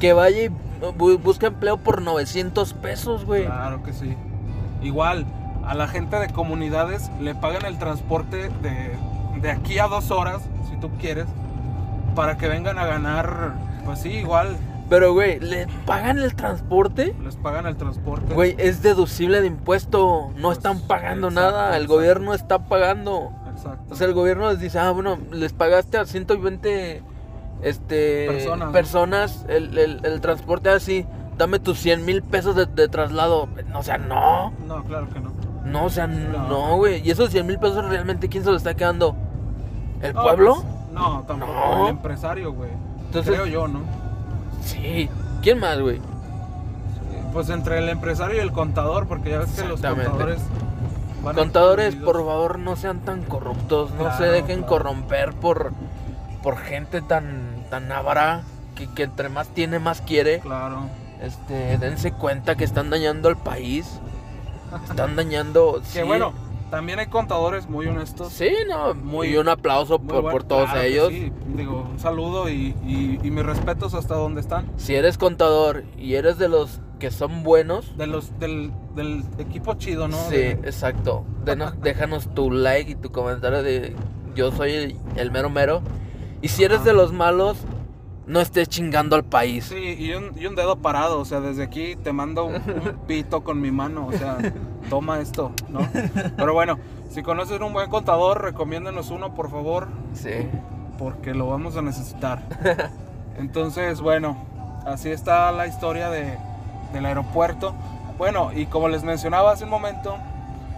que 0.00 0.12
vaya 0.12 0.44
y 0.44 0.48
bu- 0.48 1.20
busque 1.22 1.46
empleo 1.46 1.76
por 1.76 2.02
900 2.02 2.72
pesos, 2.74 3.24
güey. 3.24 3.44
Claro 3.46 3.82
que 3.82 3.92
sí. 3.92 4.16
Igual, 4.82 5.26
a 5.64 5.74
la 5.74 5.86
gente 5.86 6.16
de 6.16 6.28
comunidades 6.28 7.10
le 7.20 7.34
pagan 7.34 7.64
el 7.66 7.78
transporte 7.78 8.48
de, 8.62 8.96
de 9.40 9.50
aquí 9.50 9.78
a 9.78 9.86
dos 9.86 10.10
horas, 10.10 10.42
si 10.70 10.76
tú 10.78 10.90
quieres, 11.00 11.26
para 12.16 12.36
que 12.36 12.48
vengan 12.48 12.78
a 12.78 12.86
ganar, 12.86 13.52
pues 13.84 14.00
sí, 14.00 14.08
igual, 14.10 14.56
Pero, 14.90 15.12
güey, 15.14 15.38
¿le 15.40 15.68
pagan 15.86 16.18
el 16.18 16.34
transporte? 16.34 17.14
les 17.22 17.36
pagan 17.36 17.66
el 17.66 17.76
transporte. 17.76 18.34
Güey, 18.34 18.56
es 18.58 18.82
deducible 18.82 19.40
de 19.40 19.46
impuesto. 19.46 20.30
No 20.36 20.48
Pues, 20.48 20.58
están 20.58 20.80
pagando 20.80 21.28
exacto, 21.28 21.50
nada. 21.52 21.68
El 21.68 21.74
exacto. 21.84 21.94
gobierno 21.94 22.34
está 22.34 22.58
pagando. 22.58 23.30
Exacto. 23.54 23.94
O 23.94 23.96
sea, 23.96 24.06
el 24.08 24.14
gobierno 24.14 24.50
les 24.50 24.58
dice, 24.60 24.78
ah, 24.80 24.90
bueno, 24.90 25.16
les 25.30 25.52
pagaste 25.52 25.96
a 25.96 26.04
120 26.04 27.02
este, 27.62 28.26
Personas. 28.28 28.72
personas 28.72 29.44
el, 29.48 29.76
el- 29.78 30.04
el 30.04 30.20
transporte 30.20 30.68
así. 30.70 31.06
Dame 31.38 31.58
tus 31.58 31.78
100 31.78 32.04
mil 32.04 32.22
pesos 32.22 32.54
de, 32.54 32.66
de 32.66 32.88
traslado. 32.88 33.48
O 33.74 33.82
sea, 33.82 33.98
no. 33.98 34.52
no, 34.66 34.84
claro 34.84 35.08
que 35.08 35.18
no. 35.20 35.32
No, 35.64 35.84
o 35.86 35.90
sea, 35.90 36.06
No. 36.06 36.48
no, 36.48 36.76
güey. 36.76 37.00
¿Y 37.06 37.10
esos 37.10 37.30
100 37.30 37.46
mil 37.46 37.58
pesos 37.58 37.84
realmente 37.88 38.28
quién 38.28 38.44
se 38.44 38.50
lo 38.50 38.56
está 38.56 38.74
quedando? 38.74 39.16
¿El 40.02 40.12
No, 40.14 40.22
pueblo? 40.22 40.54
pues, 40.56 40.66
no, 40.92 41.24
tampoco. 41.26 41.52
No. 41.52 41.84
El 41.84 41.90
empresario, 41.90 42.52
güey. 42.52 42.70
Creo 43.12 43.46
yo, 43.46 43.68
¿no? 43.68 43.80
Sí. 44.64 45.08
¿Quién 45.42 45.58
más, 45.58 45.80
güey? 45.80 46.00
Pues 47.32 47.48
entre 47.48 47.78
el 47.78 47.88
empresario 47.88 48.36
y 48.36 48.40
el 48.40 48.52
contador, 48.52 49.06
porque 49.06 49.30
ya 49.30 49.38
ves 49.38 49.52
que 49.52 49.64
los 49.66 49.80
contadores. 49.80 50.40
Contadores, 51.34 51.94
por 51.96 52.16
favor, 52.16 52.58
no 52.58 52.76
sean 52.76 53.00
tan 53.00 53.22
corruptos. 53.22 53.92
No 53.94 54.14
se 54.16 54.24
dejen 54.24 54.58
claro. 54.58 54.66
corromper 54.66 55.32
por, 55.34 55.72
por 56.42 56.56
gente 56.58 57.00
tan, 57.00 57.51
tan 57.72 57.90
avara 57.90 58.42
que, 58.74 58.86
que 58.86 59.04
entre 59.04 59.30
más 59.30 59.48
tiene, 59.48 59.78
más 59.78 60.02
quiere. 60.02 60.40
Claro. 60.40 60.82
Este, 61.22 61.78
dense 61.78 62.12
cuenta 62.12 62.54
que 62.54 62.64
están 62.64 62.90
dañando 62.90 63.30
al 63.30 63.38
país. 63.38 63.98
Están 64.90 65.16
dañando. 65.16 65.80
Que 65.94 66.00
sí. 66.00 66.02
bueno, 66.02 66.34
también 66.70 66.98
hay 66.98 67.06
contadores 67.06 67.70
muy 67.70 67.86
honestos. 67.86 68.30
Sí, 68.30 68.50
no. 68.68 68.92
Muy- 68.92 69.28
y 69.28 69.36
un 69.38 69.48
aplauso 69.48 69.98
por, 69.98 70.16
bueno, 70.16 70.30
por 70.32 70.44
todos 70.44 70.64
claro 70.70 70.82
ellos. 70.86 71.08
sí. 71.08 71.32
Digo, 71.56 71.88
un 71.90 71.98
saludo 71.98 72.50
y, 72.50 72.74
y- 72.86 73.18
y 73.22 73.30
mis 73.30 73.44
respetos 73.46 73.94
hasta 73.94 74.16
donde 74.16 74.42
están. 74.42 74.70
Si 74.76 74.94
eres 74.94 75.16
contador 75.16 75.84
y 75.96 76.14
eres 76.16 76.36
de 76.36 76.50
los 76.50 76.78
que 76.98 77.10
son 77.10 77.42
buenos, 77.42 77.96
De 77.96 78.06
los, 78.06 78.38
del, 78.38 78.70
del 78.94 79.24
equipo 79.38 79.74
chido, 79.74 80.08
¿no? 80.08 80.18
sí, 80.28 80.36
De- 80.36 80.50
exacto. 80.64 81.24
Denos- 81.46 81.72
déjanos 81.80 82.32
tu 82.34 82.50
like 82.50 82.90
y 82.90 82.94
tu 82.96 83.10
comentario 83.12 83.62
de 83.62 83.96
yo 84.34 84.52
soy 84.52 84.72
el, 84.72 84.96
el 85.16 85.30
mero 85.30 85.48
mero. 85.48 85.80
Y 86.42 86.48
si 86.48 86.64
eres 86.64 86.84
de 86.84 86.92
los 86.92 87.12
malos, 87.12 87.64
no 88.26 88.40
estés 88.40 88.68
chingando 88.68 89.16
al 89.16 89.24
país. 89.24 89.66
Sí, 89.66 89.96
y 89.98 90.12
un, 90.12 90.32
y 90.38 90.46
un 90.46 90.54
dedo 90.54 90.76
parado, 90.76 91.20
o 91.20 91.24
sea, 91.24 91.40
desde 91.40 91.62
aquí 91.62 91.96
te 91.96 92.12
mando 92.12 92.44
un, 92.44 92.56
un 92.56 92.96
pito 93.06 93.42
con 93.44 93.60
mi 93.60 93.70
mano, 93.70 94.06
o 94.08 94.12
sea, 94.12 94.38
toma 94.90 95.20
esto, 95.20 95.52
¿no? 95.68 95.80
Pero 96.36 96.52
bueno, 96.52 96.78
si 97.10 97.22
conoces 97.22 97.60
un 97.60 97.72
buen 97.72 97.88
contador, 97.90 98.42
recomiéndanos 98.42 99.10
uno, 99.10 99.34
por 99.34 99.50
favor, 99.50 99.88
Sí. 100.14 100.48
porque 100.98 101.32
lo 101.34 101.46
vamos 101.48 101.76
a 101.76 101.82
necesitar. 101.82 102.42
Entonces, 103.38 104.00
bueno, 104.00 104.36
así 104.86 105.10
está 105.10 105.50
la 105.52 105.66
historia 105.66 106.10
de, 106.10 106.36
del 106.92 107.06
aeropuerto. 107.06 107.74
Bueno, 108.18 108.50
y 108.54 108.66
como 108.66 108.88
les 108.88 109.04
mencionaba 109.04 109.52
hace 109.52 109.64
un 109.64 109.70
momento, 109.70 110.16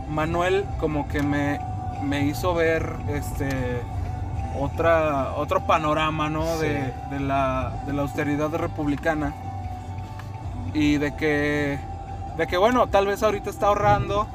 Manuel 0.08 0.64
como 0.78 1.08
que 1.08 1.22
me, 1.22 1.58
me 2.02 2.24
hizo 2.26 2.54
ver 2.54 2.94
este 3.08 3.48
otra, 4.58 5.34
otro 5.36 5.66
panorama, 5.66 6.28
¿no? 6.30 6.44
Sí. 6.58 6.66
De, 6.66 6.94
de 7.10 7.20
la, 7.20 7.82
de 7.86 7.92
la 7.92 8.02
austeridad 8.02 8.50
republicana. 8.54 9.34
Y 10.72 10.96
de 10.98 11.14
que, 11.14 11.78
de 12.36 12.46
que, 12.46 12.56
bueno, 12.56 12.88
tal 12.88 13.06
vez 13.06 13.22
ahorita 13.22 13.50
está 13.50 13.68
ahorrando 13.68 14.26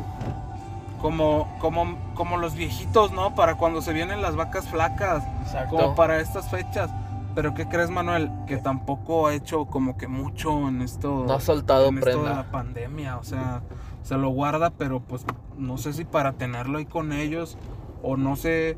como, 1.02 1.48
como, 1.60 1.98
como 2.16 2.38
los 2.38 2.56
viejitos, 2.56 3.12
¿no? 3.12 3.36
Para 3.36 3.56
cuando 3.56 3.82
se 3.82 3.94
vienen 3.94 4.22
las 4.22 4.36
vacas 4.36 4.68
flacas 4.68 5.24
Exacto. 5.44 5.76
como 5.76 5.96
para 5.96 6.20
estas 6.20 6.50
fechas. 6.50 6.90
Pero 7.36 7.54
¿qué 7.54 7.68
crees, 7.68 7.90
Manuel? 7.90 8.32
Que 8.48 8.58
tampoco 8.58 9.28
ha 9.28 9.34
hecho 9.34 9.66
como 9.66 9.98
que 9.98 10.08
mucho 10.08 10.68
en 10.68 10.82
esto. 10.82 11.24
No 11.28 11.34
ha 11.34 11.40
soltado 11.40 11.88
en 11.88 12.00
esto 12.00 12.10
de 12.10 12.16
prenda. 12.16 12.34
la 12.36 12.52
pandemia. 12.52 13.18
O 13.18 13.24
sea, 13.24 13.62
se 14.04 14.16
lo 14.16 14.30
guarda, 14.30 14.72
pero 14.72 15.00
pues 15.00 15.26
no 15.58 15.78
sé 15.78 15.94
si 15.94 16.06
para 16.06 16.34
tenerlo 16.34 16.80
ahí 16.80 16.86
con 16.86 17.14
ellos. 17.14 17.58
O 18.02 18.18
no 18.18 18.36
sé. 18.36 18.78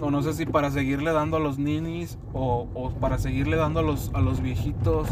O 0.00 0.10
no 0.10 0.22
sé 0.22 0.32
si 0.32 0.46
para 0.46 0.70
seguirle 0.70 1.12
dando 1.12 1.36
a 1.36 1.40
los 1.40 1.58
ninis. 1.58 2.18
O, 2.32 2.68
o 2.74 2.90
para 2.90 3.18
seguirle 3.18 3.56
dando 3.56 3.80
a 3.80 3.82
los, 3.82 4.10
a 4.14 4.20
los 4.20 4.40
viejitos 4.40 5.08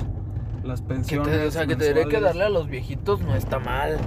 las 0.65 0.83
pensiones. 0.83 1.29
te, 1.29 1.47
o 1.47 1.51
sea, 1.51 1.67
que 1.67 1.77
te 1.77 1.89
diré 1.89 2.07
que 2.09 2.21
darle 2.21 2.45
a 2.45 2.49
los 2.49 2.69
viejitos 2.69 3.21
no 3.21 3.35
está 3.35 3.59
mal. 3.59 3.99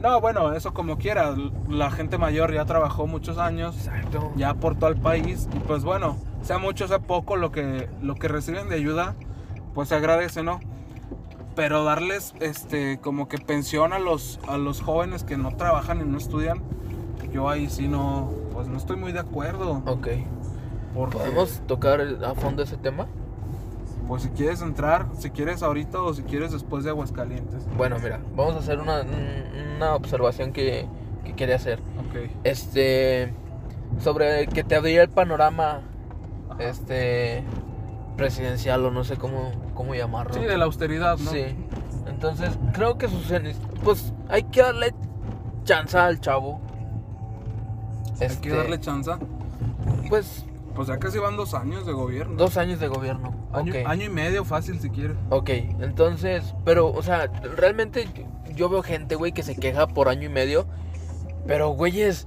No, 0.00 0.20
bueno, 0.20 0.52
eso 0.52 0.74
como 0.74 0.98
quiera. 0.98 1.34
La 1.68 1.90
gente 1.90 2.18
mayor 2.18 2.52
ya 2.52 2.64
trabajó 2.64 3.06
muchos 3.06 3.38
años, 3.38 3.76
Exacto. 3.76 4.32
ya 4.36 4.50
aportó 4.50 4.86
al 4.86 4.96
país 4.96 5.48
y 5.54 5.58
pues 5.60 5.84
bueno, 5.84 6.16
sea 6.42 6.58
mucho, 6.58 6.86
sea 6.88 7.00
poco 7.00 7.36
lo 7.36 7.50
que, 7.50 7.88
lo 8.02 8.14
que 8.14 8.28
reciben 8.28 8.68
de 8.68 8.76
ayuda, 8.76 9.14
pues 9.74 9.88
se 9.88 9.94
agradece, 9.94 10.42
¿no? 10.42 10.60
Pero 11.56 11.84
darles 11.84 12.34
este 12.40 12.98
como 13.00 13.28
que 13.28 13.38
pensión 13.38 13.92
a 13.92 13.98
los, 13.98 14.40
a 14.46 14.58
los 14.58 14.80
jóvenes 14.80 15.24
que 15.24 15.36
no 15.36 15.56
trabajan 15.56 16.00
y 16.00 16.04
no 16.04 16.18
estudian, 16.18 16.60
yo 17.32 17.48
ahí 17.48 17.70
sí 17.70 17.88
no, 17.88 18.30
pues 18.54 18.68
no 18.68 18.78
estoy 18.78 18.96
muy 18.96 19.12
de 19.12 19.20
acuerdo. 19.20 19.82
Ok. 19.86 20.08
Porque, 20.94 21.18
¿Podemos 21.18 21.60
tocar 21.66 22.00
a 22.00 22.34
fondo 22.34 22.62
ese 22.62 22.76
tema? 22.76 23.06
pues 24.06 24.22
si 24.22 24.28
quieres 24.30 24.60
entrar, 24.60 25.06
si 25.18 25.30
quieres 25.30 25.62
ahorita 25.62 26.00
o 26.00 26.12
si 26.12 26.22
quieres 26.22 26.52
después 26.52 26.84
de 26.84 26.90
Aguascalientes. 26.90 27.66
Bueno, 27.76 27.96
mira, 28.02 28.20
vamos 28.36 28.54
a 28.54 28.58
hacer 28.58 28.78
una, 28.78 29.02
una 29.76 29.94
observación 29.94 30.52
que, 30.52 30.86
que 31.24 31.34
quería 31.34 31.56
hacer. 31.56 31.80
Ok. 31.98 32.30
Este. 32.44 33.32
Sobre 34.00 34.46
que 34.46 34.64
te 34.64 34.76
abría 34.76 35.02
el 35.02 35.10
panorama. 35.10 35.82
Ajá. 36.50 36.62
Este. 36.62 37.44
Presidencial 38.16 38.84
o 38.84 38.90
no 38.90 39.02
sé 39.02 39.16
cómo, 39.16 39.52
cómo 39.74 39.94
llamarlo. 39.94 40.34
Sí, 40.34 40.40
de 40.40 40.56
la 40.56 40.66
austeridad, 40.66 41.18
¿no? 41.18 41.30
Sí. 41.30 41.44
Entonces, 42.06 42.50
creo 42.72 42.96
que 42.96 43.08
sus 43.08 43.32
Pues 43.82 44.12
hay 44.28 44.44
que 44.44 44.62
darle 44.62 44.94
chance 45.64 45.98
al 45.98 46.20
chavo. 46.20 46.60
Hay 48.20 48.26
Este, 48.26 48.48
que 48.48 48.54
darle 48.56 48.80
chance. 48.80 49.10
Pues 50.08 50.44
Pues 50.74 50.88
ya 50.88 50.98
casi 50.98 51.18
van 51.18 51.36
dos 51.36 51.54
años 51.54 51.86
de 51.86 51.92
gobierno. 51.92 52.34
dos 52.36 52.56
años 52.56 52.80
de 52.80 52.88
gobierno. 52.88 53.32
Año, 53.52 53.72
ok. 53.72 53.86
año 53.86 54.06
y 54.06 54.08
medio 54.08 54.44
fácil 54.44 54.80
si 54.80 54.90
quieres. 54.90 55.16
Ok, 55.30 55.48
entonces, 55.50 56.54
pero, 56.64 56.88
o 56.88 57.00
sea, 57.02 57.26
realmente 57.56 58.08
yo- 58.56 58.68
veo 58.68 58.82
gente, 58.82 59.14
güey, 59.14 59.30
que 59.32 59.44
se 59.44 59.54
queja 59.54 59.86
por 59.86 60.08
año 60.08 60.24
y 60.24 60.28
medio. 60.30 60.66
Pero, 61.46 61.68
güeyes, 61.70 62.26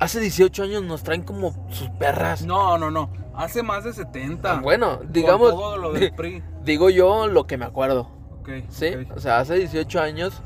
hace 0.00 0.18
18 0.18 0.64
años 0.64 0.82
nos 0.82 1.02
traen 1.04 1.22
como 1.22 1.54
sus 1.70 1.88
perras. 1.90 2.42
No, 2.42 2.76
no, 2.78 2.90
no. 2.90 3.10
Hace 3.36 3.62
más 3.62 3.84
de 3.84 3.92
70. 3.92 4.58
Ah, 4.58 4.60
Bueno, 4.60 4.98
Con 4.98 5.12
digamos, 5.12 5.50
todo 5.50 5.76
lo 5.76 5.92
del 5.92 6.12
PRI. 6.16 6.42
digo 6.64 6.90
yo 6.90 7.28
lo 7.28 7.46
que 7.46 7.56
me 7.56 7.66
acuerdo, 7.66 8.10
Ok. 8.40 8.48
¿sí? 8.68 8.88
O 9.14 9.20
sea, 9.20 9.38
hace 9.38 9.54
18 9.54 10.00
años, 10.00 10.42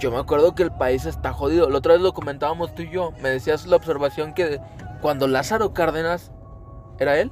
yo 0.00 0.10
me 0.10 0.18
acuerdo 0.18 0.54
que 0.54 0.62
el 0.62 0.72
país 0.72 1.04
está 1.04 1.32
jodido. 1.32 1.68
La 1.68 1.78
otra 1.78 1.92
vez 1.92 2.02
lo 2.02 2.14
comentábamos 2.14 2.74
tú 2.74 2.82
y 2.82 2.90
yo. 2.90 3.12
Me 3.22 3.28
decías 3.28 3.66
la 3.66 3.76
observación 3.76 4.32
que 4.32 4.58
cuando 5.02 5.28
Lázaro 5.28 5.74
Cárdenas, 5.74 6.32
¿era 6.98 7.18
él? 7.18 7.30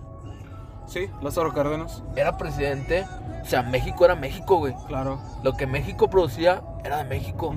Sí, 0.87 1.11
Lázaro 1.23 1.53
Cárdenas. 1.53 2.03
Era 2.15 2.37
presidente. 2.37 3.07
O 3.43 3.47
sea, 3.47 3.63
México 3.63 4.05
era 4.05 4.15
México, 4.15 4.59
güey. 4.59 4.75
Claro. 4.87 5.19
Lo 5.43 5.55
que 5.55 5.67
México 5.67 6.11
producía 6.11 6.63
era 6.85 6.99
de 6.99 7.05
México. 7.05 7.55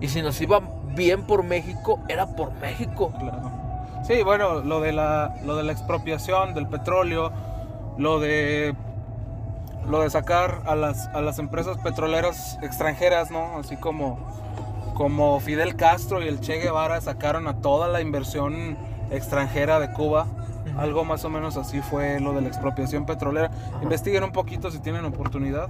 Y 0.00 0.08
si 0.08 0.22
nos 0.22 0.40
iba 0.40 0.60
bien 0.94 1.26
por 1.26 1.42
México, 1.42 2.00
era 2.08 2.36
por 2.36 2.52
México. 2.54 3.12
Claro. 3.18 3.50
Sí, 4.04 4.22
bueno, 4.22 4.60
lo 4.60 4.80
de 4.80 4.92
la 4.92 5.34
lo 5.44 5.56
de 5.56 5.64
la 5.64 5.72
expropiación 5.72 6.54
del 6.54 6.68
petróleo, 6.68 7.32
lo 7.98 8.20
de 8.20 8.76
lo 9.88 10.00
de 10.00 10.10
sacar 10.10 10.62
a 10.66 10.74
las 10.74 11.08
a 11.08 11.20
las 11.20 11.38
empresas 11.38 11.78
petroleras 11.78 12.58
extranjeras, 12.62 13.30
¿no? 13.30 13.58
Así 13.58 13.76
como 13.76 14.18
como 14.94 15.38
Fidel 15.40 15.76
Castro 15.76 16.22
y 16.22 16.28
el 16.28 16.40
Che 16.40 16.58
Guevara 16.58 17.00
sacaron 17.00 17.46
a 17.48 17.60
toda 17.60 17.86
la 17.88 18.00
inversión 18.00 18.76
extranjera 19.10 19.78
de 19.78 19.92
Cuba. 19.92 20.26
Algo 20.78 21.04
más 21.04 21.24
o 21.24 21.30
menos 21.30 21.56
así 21.56 21.80
fue 21.80 22.18
lo 22.20 22.32
de 22.32 22.40
la 22.40 22.48
expropiación 22.48 23.06
petrolera. 23.06 23.50
Investiguen 23.82 24.24
un 24.24 24.32
poquito 24.32 24.70
si 24.70 24.78
tienen 24.78 25.04
oportunidad. 25.04 25.68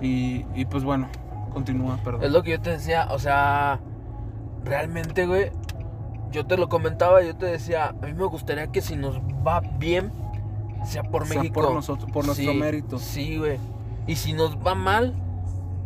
Y, 0.00 0.44
y 0.54 0.64
pues 0.66 0.84
bueno, 0.84 1.08
continúa, 1.52 1.98
perdón. 2.04 2.22
Es 2.22 2.30
lo 2.30 2.42
que 2.42 2.52
yo 2.52 2.60
te 2.60 2.70
decía, 2.70 3.08
o 3.10 3.18
sea, 3.18 3.80
realmente, 4.64 5.26
güey, 5.26 5.50
yo 6.30 6.46
te 6.46 6.56
lo 6.56 6.68
comentaba, 6.68 7.22
yo 7.22 7.34
te 7.36 7.46
decía, 7.46 7.88
a 7.88 8.06
mí 8.06 8.12
me 8.12 8.26
gustaría 8.26 8.68
que 8.68 8.80
si 8.80 8.96
nos 8.96 9.18
va 9.46 9.60
bien, 9.60 10.12
sea 10.84 11.02
por 11.02 11.26
Sea 11.26 11.40
México. 11.40 11.60
por 11.62 11.72
nosotros, 11.74 12.10
por 12.10 12.24
nuestro 12.26 12.52
Sí, 12.52 12.58
mérito. 12.58 12.98
Sí, 12.98 13.38
güey. 13.38 13.58
Y 14.06 14.16
si 14.16 14.32
nos 14.32 14.56
va 14.58 14.74
mal, 14.74 15.14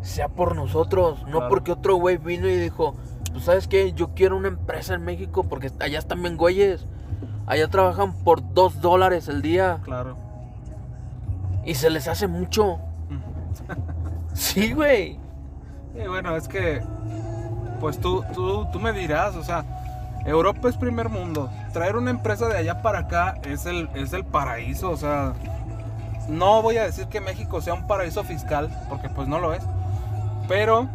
sea 0.02 0.28
por 0.28 0.54
nosotros, 0.56 1.24
no 1.28 1.48
porque 1.48 1.72
otro 1.72 1.96
güey 1.96 2.16
vino 2.18 2.48
y 2.48 2.56
dijo, 2.56 2.94
pues 3.32 3.44
sabes 3.44 3.66
qué, 3.68 3.92
yo 3.92 4.08
quiero 4.14 4.36
una 4.36 4.48
empresa 4.48 4.94
en 4.94 5.04
México 5.04 5.44
porque 5.44 5.70
allá 5.80 5.98
están 5.98 6.22
bien 6.22 6.36
güeyes. 6.36 6.86
Allá 7.46 7.68
trabajan 7.68 8.12
por 8.12 8.54
dos 8.54 8.80
dólares 8.80 9.26
el 9.28 9.42
día 9.42 9.80
Claro. 9.82 10.16
y 11.64 11.74
se 11.74 11.90
les 11.90 12.06
hace 12.08 12.26
mucho. 12.28 12.78
Sí, 14.34 14.72
güey. 14.72 15.18
Y 15.94 16.08
bueno, 16.08 16.34
es 16.36 16.48
que, 16.48 16.80
pues 17.80 17.98
tú, 17.98 18.24
tú, 18.32 18.66
tú 18.72 18.80
me 18.80 18.92
dirás, 18.94 19.36
o 19.36 19.42
sea, 19.42 19.81
Europa 20.24 20.68
es 20.68 20.76
primer 20.76 21.08
mundo. 21.08 21.50
Traer 21.72 21.96
una 21.96 22.10
empresa 22.10 22.48
de 22.48 22.56
allá 22.56 22.82
para 22.82 23.00
acá 23.00 23.34
es 23.44 23.66
el, 23.66 23.88
es 23.94 24.12
el 24.12 24.24
paraíso, 24.24 24.90
o 24.90 24.96
sea, 24.96 25.32
no 26.28 26.62
voy 26.62 26.76
a 26.76 26.84
decir 26.84 27.06
que 27.06 27.20
México 27.20 27.60
sea 27.60 27.74
un 27.74 27.86
paraíso 27.86 28.22
fiscal, 28.24 28.70
porque 28.88 29.08
pues 29.08 29.28
no 29.28 29.40
lo 29.40 29.52
es. 29.52 29.62
Pero, 30.48 30.88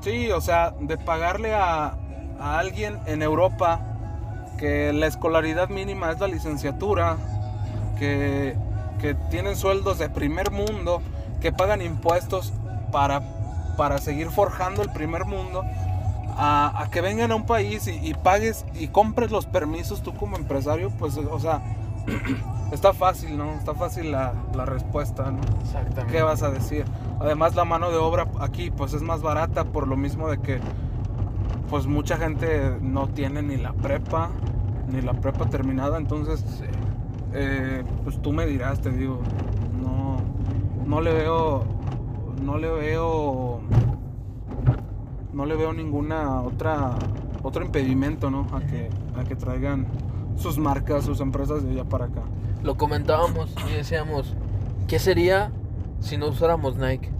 sí, 0.00 0.30
o 0.30 0.40
sea, 0.40 0.74
de 0.80 0.96
pagarle 0.96 1.54
a, 1.54 1.94
a 2.40 2.58
alguien 2.58 2.98
en 3.06 3.22
Europa 3.22 3.80
que 4.58 4.92
la 4.92 5.06
escolaridad 5.06 5.68
mínima 5.68 6.10
es 6.10 6.20
la 6.20 6.28
licenciatura, 6.28 7.16
que, 7.98 8.56
que 9.00 9.14
tienen 9.30 9.56
sueldos 9.56 9.98
de 9.98 10.08
primer 10.08 10.50
mundo, 10.50 11.02
que 11.40 11.52
pagan 11.52 11.82
impuestos 11.82 12.52
para, 12.92 13.20
para 13.76 13.98
seguir 13.98 14.30
forjando 14.30 14.82
el 14.82 14.90
primer 14.90 15.26
mundo, 15.26 15.64
a, 16.36 16.82
a 16.82 16.90
que 16.90 17.00
vengan 17.00 17.32
a 17.32 17.36
un 17.36 17.46
país 17.46 17.86
y, 17.88 17.92
y 18.06 18.14
pagues 18.14 18.64
y 18.74 18.88
compres 18.88 19.30
los 19.30 19.46
permisos 19.46 20.02
tú 20.02 20.14
como 20.14 20.36
empresario, 20.36 20.90
pues, 20.90 21.16
o 21.16 21.40
sea, 21.40 21.62
está 22.72 22.92
fácil, 22.92 23.36
¿no? 23.36 23.52
Está 23.54 23.74
fácil 23.74 24.12
la, 24.12 24.34
la 24.54 24.64
respuesta, 24.64 25.30
¿no? 25.30 25.40
Exactamente. 25.62 26.12
¿Qué 26.12 26.22
vas 26.22 26.42
a 26.42 26.50
decir? 26.50 26.84
Además 27.20 27.54
la 27.54 27.64
mano 27.64 27.90
de 27.90 27.96
obra 27.96 28.26
aquí 28.40 28.70
pues 28.70 28.92
es 28.92 29.02
más 29.02 29.22
barata 29.22 29.64
por 29.64 29.88
lo 29.88 29.96
mismo 29.96 30.28
de 30.28 30.38
que 30.38 30.60
pues 31.70 31.86
mucha 31.86 32.16
gente 32.16 32.76
no 32.80 33.08
tiene 33.08 33.42
ni 33.42 33.56
la 33.56 33.72
prepa, 33.72 34.30
ni 34.88 35.00
la 35.00 35.14
prepa 35.14 35.46
terminada, 35.46 35.96
entonces 35.96 36.44
eh, 37.32 37.82
pues 38.04 38.20
tú 38.22 38.32
me 38.32 38.46
dirás, 38.46 38.80
te 38.80 38.90
digo, 38.90 39.20
no, 39.82 40.18
no 40.86 41.00
le 41.00 41.12
veo, 41.12 41.64
no 42.42 42.58
le 42.58 42.70
veo, 42.70 43.55
no 45.36 45.44
le 45.44 45.54
veo 45.54 45.72
ninguna 45.74 46.40
otra, 46.40 46.94
otro 47.42 47.62
impedimento, 47.62 48.30
¿no? 48.30 48.46
A 48.52 48.60
que, 48.60 48.88
a 49.16 49.22
que 49.24 49.36
traigan 49.36 49.86
sus 50.36 50.56
marcas, 50.58 51.04
sus 51.04 51.20
empresas 51.20 51.62
de 51.62 51.72
allá 51.72 51.84
para 51.84 52.06
acá. 52.06 52.22
Lo 52.62 52.76
comentábamos 52.76 53.54
y 53.70 53.74
decíamos, 53.76 54.34
¿qué 54.88 54.98
sería 54.98 55.52
si 56.00 56.16
no 56.16 56.28
usáramos 56.28 56.76
Nike? 56.76 57.10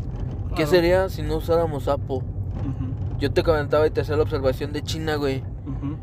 ¿Qué 0.48 0.54
Claro. 0.64 0.70
sería 0.70 1.08
si 1.10 1.20
no 1.22 1.36
usáramos 1.36 1.88
Apple? 1.88 2.20
Yo 3.18 3.30
te 3.32 3.42
comentaba 3.42 3.86
y 3.86 3.90
te 3.90 4.00
hacía 4.00 4.16
la 4.16 4.22
observación 4.22 4.72
de 4.72 4.82
China, 4.82 5.16
güey. 5.16 5.42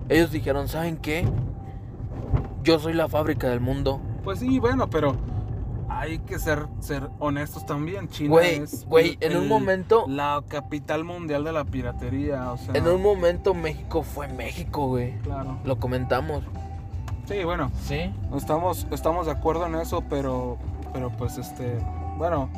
Ellos 0.07 0.31
dijeron, 0.31 0.67
¿saben 0.67 0.97
qué? 0.97 1.27
Yo 2.63 2.77
soy 2.79 2.93
la 2.93 3.07
fábrica 3.07 3.49
del 3.49 3.59
mundo. 3.59 3.99
Pues 4.23 4.39
sí, 4.39 4.59
bueno, 4.59 4.87
pero 4.89 5.15
hay 5.99 6.19
que 6.19 6.39
ser, 6.39 6.65
ser 6.79 7.09
honestos 7.19 7.65
también. 7.65 8.07
China 8.09 8.29
Güey, 8.31 8.55
es 8.57 8.85
güey, 8.85 9.17
el- 9.21 9.31
en 9.33 9.37
un 9.39 9.47
momento- 9.47 10.05
la 10.07 10.43
capital 10.47 11.03
mundial 11.03 11.43
de 11.43 11.51
la 11.51 11.65
piratería, 11.65 12.51
o 12.51 12.57
sea, 12.57 12.73
En 12.75 12.87
un 12.87 13.01
momento 13.01 13.53
México 13.53 14.03
fue 14.03 14.27
México, 14.27 14.87
güey. 14.87 15.17
claro. 15.19 15.57
Lo 15.63 15.77
comentamos. 15.79 16.43
Sí, 17.27 17.43
bueno, 17.43 17.71
¿Sí? 17.85 18.11
estamos 18.35 18.85
estamos 18.91 19.25
de 19.27 19.31
acuerdo 19.31 19.65
en 19.67 19.75
eso, 19.75 20.03
pero 20.09 20.57
pero 20.93 21.09
pues 21.11 21.37
este, 21.37 21.77
bueno, 22.17 22.49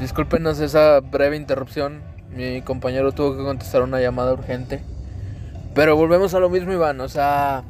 Discúlpenos 0.00 0.58
esa 0.60 1.00
breve 1.00 1.36
interrupción. 1.36 2.00
Mi 2.34 2.62
compañero 2.62 3.12
tuvo 3.12 3.36
que 3.36 3.42
contestar 3.42 3.82
una 3.82 4.00
llamada 4.00 4.32
urgente. 4.32 4.82
Pero 5.74 5.94
volvemos 5.96 6.32
a 6.32 6.38
lo 6.40 6.48
mismo, 6.48 6.72
Iván. 6.72 7.00
O 7.00 7.08
sea, 7.08 7.64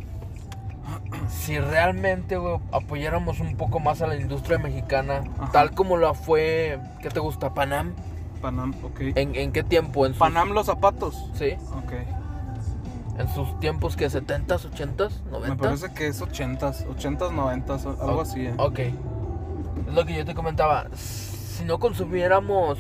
si 1.30 1.58
realmente 1.58 2.36
güey, 2.36 2.58
apoyáramos 2.72 3.40
un 3.40 3.56
poco 3.56 3.80
más 3.80 4.02
a 4.02 4.06
la 4.06 4.16
industria 4.16 4.58
mexicana, 4.58 5.22
Ajá. 5.38 5.52
tal 5.52 5.70
como 5.72 5.96
lo 5.96 6.12
fue, 6.14 6.78
¿qué 7.00 7.08
te 7.08 7.20
gusta? 7.20 7.54
Panam. 7.54 7.92
Panam, 8.42 8.74
ok. 8.82 9.00
¿En, 9.16 9.34
en 9.36 9.52
qué 9.52 9.62
tiempo? 9.62 10.06
¿En 10.06 10.12
sus, 10.12 10.18
Panam 10.18 10.50
los 10.52 10.66
zapatos. 10.66 11.30
Sí, 11.34 11.52
Ok. 11.76 11.92
en 13.18 13.28
sus 13.34 13.58
tiempos 13.60 13.96
que 13.96 14.06
70s, 14.08 14.70
80s, 14.70 15.10
90s. 15.30 15.48
Me 15.48 15.56
parece 15.56 15.92
que 15.92 16.06
es 16.08 16.20
80s, 16.22 16.86
80s, 16.86 17.30
90s, 17.32 17.84
o- 17.86 18.02
algo 18.02 18.18
O- 18.18 18.22
así. 18.22 18.46
¿eh? 18.46 18.54
Ok. 18.58 18.78
Es 18.78 19.94
lo 19.94 20.04
que 20.06 20.14
yo 20.14 20.24
te 20.24 20.34
comentaba. 20.34 20.86
Si 20.94 21.64
no 21.64 21.78
consumiéramos 21.78 22.78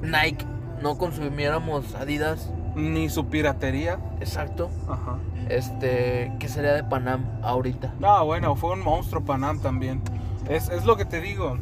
Nike, 0.00 0.44
no 0.82 0.96
consumiéramos 0.96 1.94
Adidas, 1.94 2.50
Ni 2.74 3.08
su 3.08 3.26
piratería. 3.26 3.98
exacto. 4.20 4.70
Ajá. 4.88 5.16
Este, 5.48 6.32
¿qué 6.38 6.48
sería 6.48 6.74
de 6.74 6.84
Panam 6.84 7.24
ahorita? 7.42 7.94
No, 7.98 8.24
bueno, 8.26 8.54
fue 8.54 8.72
un 8.72 8.80
monstruo 8.80 9.24
Panam 9.24 9.60
también. 9.60 10.02
Es, 10.48 10.68
es 10.68 10.84
lo 10.84 10.96
que 10.96 11.04
te 11.04 11.20
digo. 11.20 11.58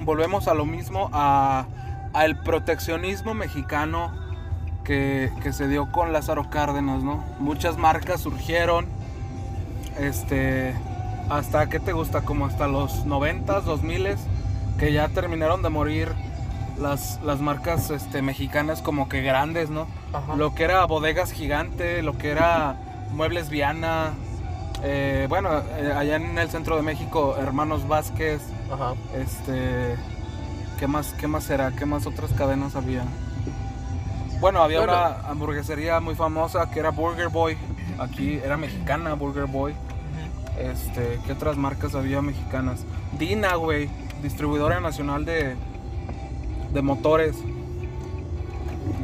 Volvemos 0.00 0.48
a 0.48 0.54
lo 0.54 0.64
mismo, 0.64 1.10
a, 1.12 1.66
al 2.12 2.40
proteccionismo 2.42 3.34
mexicano 3.34 4.12
que, 4.84 5.30
que 5.42 5.52
se 5.52 5.68
dio 5.68 5.90
con 5.92 6.12
Lázaro 6.12 6.48
Cárdenas, 6.50 7.02
¿no? 7.02 7.24
Muchas 7.38 7.76
marcas 7.76 8.20
surgieron, 8.20 8.86
este, 9.98 10.74
hasta, 11.28 11.68
¿qué 11.68 11.80
te 11.80 11.92
gusta? 11.92 12.22
Como 12.22 12.46
hasta 12.46 12.68
los 12.68 13.06
90s, 13.06 13.62
2000 13.62 14.16
que 14.78 14.92
ya 14.92 15.08
terminaron 15.08 15.62
de 15.62 15.70
morir 15.70 16.12
las, 16.80 17.20
las 17.22 17.40
marcas 17.40 17.90
este, 17.90 18.22
mexicanas 18.22 18.82
como 18.82 19.08
que 19.08 19.22
grandes, 19.22 19.70
¿no? 19.70 19.86
Ajá. 20.12 20.36
Lo 20.36 20.54
que 20.54 20.64
era 20.64 20.84
bodegas 20.86 21.32
gigante, 21.32 22.02
lo 22.02 22.16
que 22.18 22.30
era 22.30 22.76
muebles 23.12 23.48
Viana, 23.50 24.12
eh, 24.82 25.26
bueno, 25.28 25.50
eh, 25.78 25.92
allá 25.96 26.16
en 26.16 26.38
el 26.38 26.50
centro 26.50 26.76
de 26.76 26.82
México, 26.82 27.36
Hermanos 27.38 27.88
Vázquez, 27.88 28.42
Ajá. 28.72 28.94
este, 29.14 29.96
¿qué 30.78 30.86
más, 30.86 31.14
qué 31.18 31.26
más 31.28 31.48
era? 31.50 31.72
¿Qué 31.72 31.86
más 31.86 32.06
otras 32.06 32.32
cadenas 32.32 32.76
había? 32.76 33.04
Bueno, 34.40 34.62
había 34.62 34.80
Bueno. 34.80 34.92
una 34.92 35.28
hamburguesería 35.30 35.98
muy 36.00 36.14
famosa 36.14 36.70
que 36.70 36.78
era 36.80 36.90
Burger 36.90 37.28
Boy, 37.28 37.56
aquí 37.98 38.34
era 38.44 38.56
mexicana 38.56 39.14
Burger 39.14 39.46
Boy. 39.46 39.74
Este, 40.58 41.20
¿qué 41.26 41.32
otras 41.32 41.56
marcas 41.58 41.94
había 41.94 42.22
mexicanas? 42.22 42.84
Dina, 43.18 43.54
güey, 43.56 43.90
distribuidora 44.22 44.80
nacional 44.80 45.24
de, 45.26 45.54
de 46.72 46.82
motores. 46.82 47.36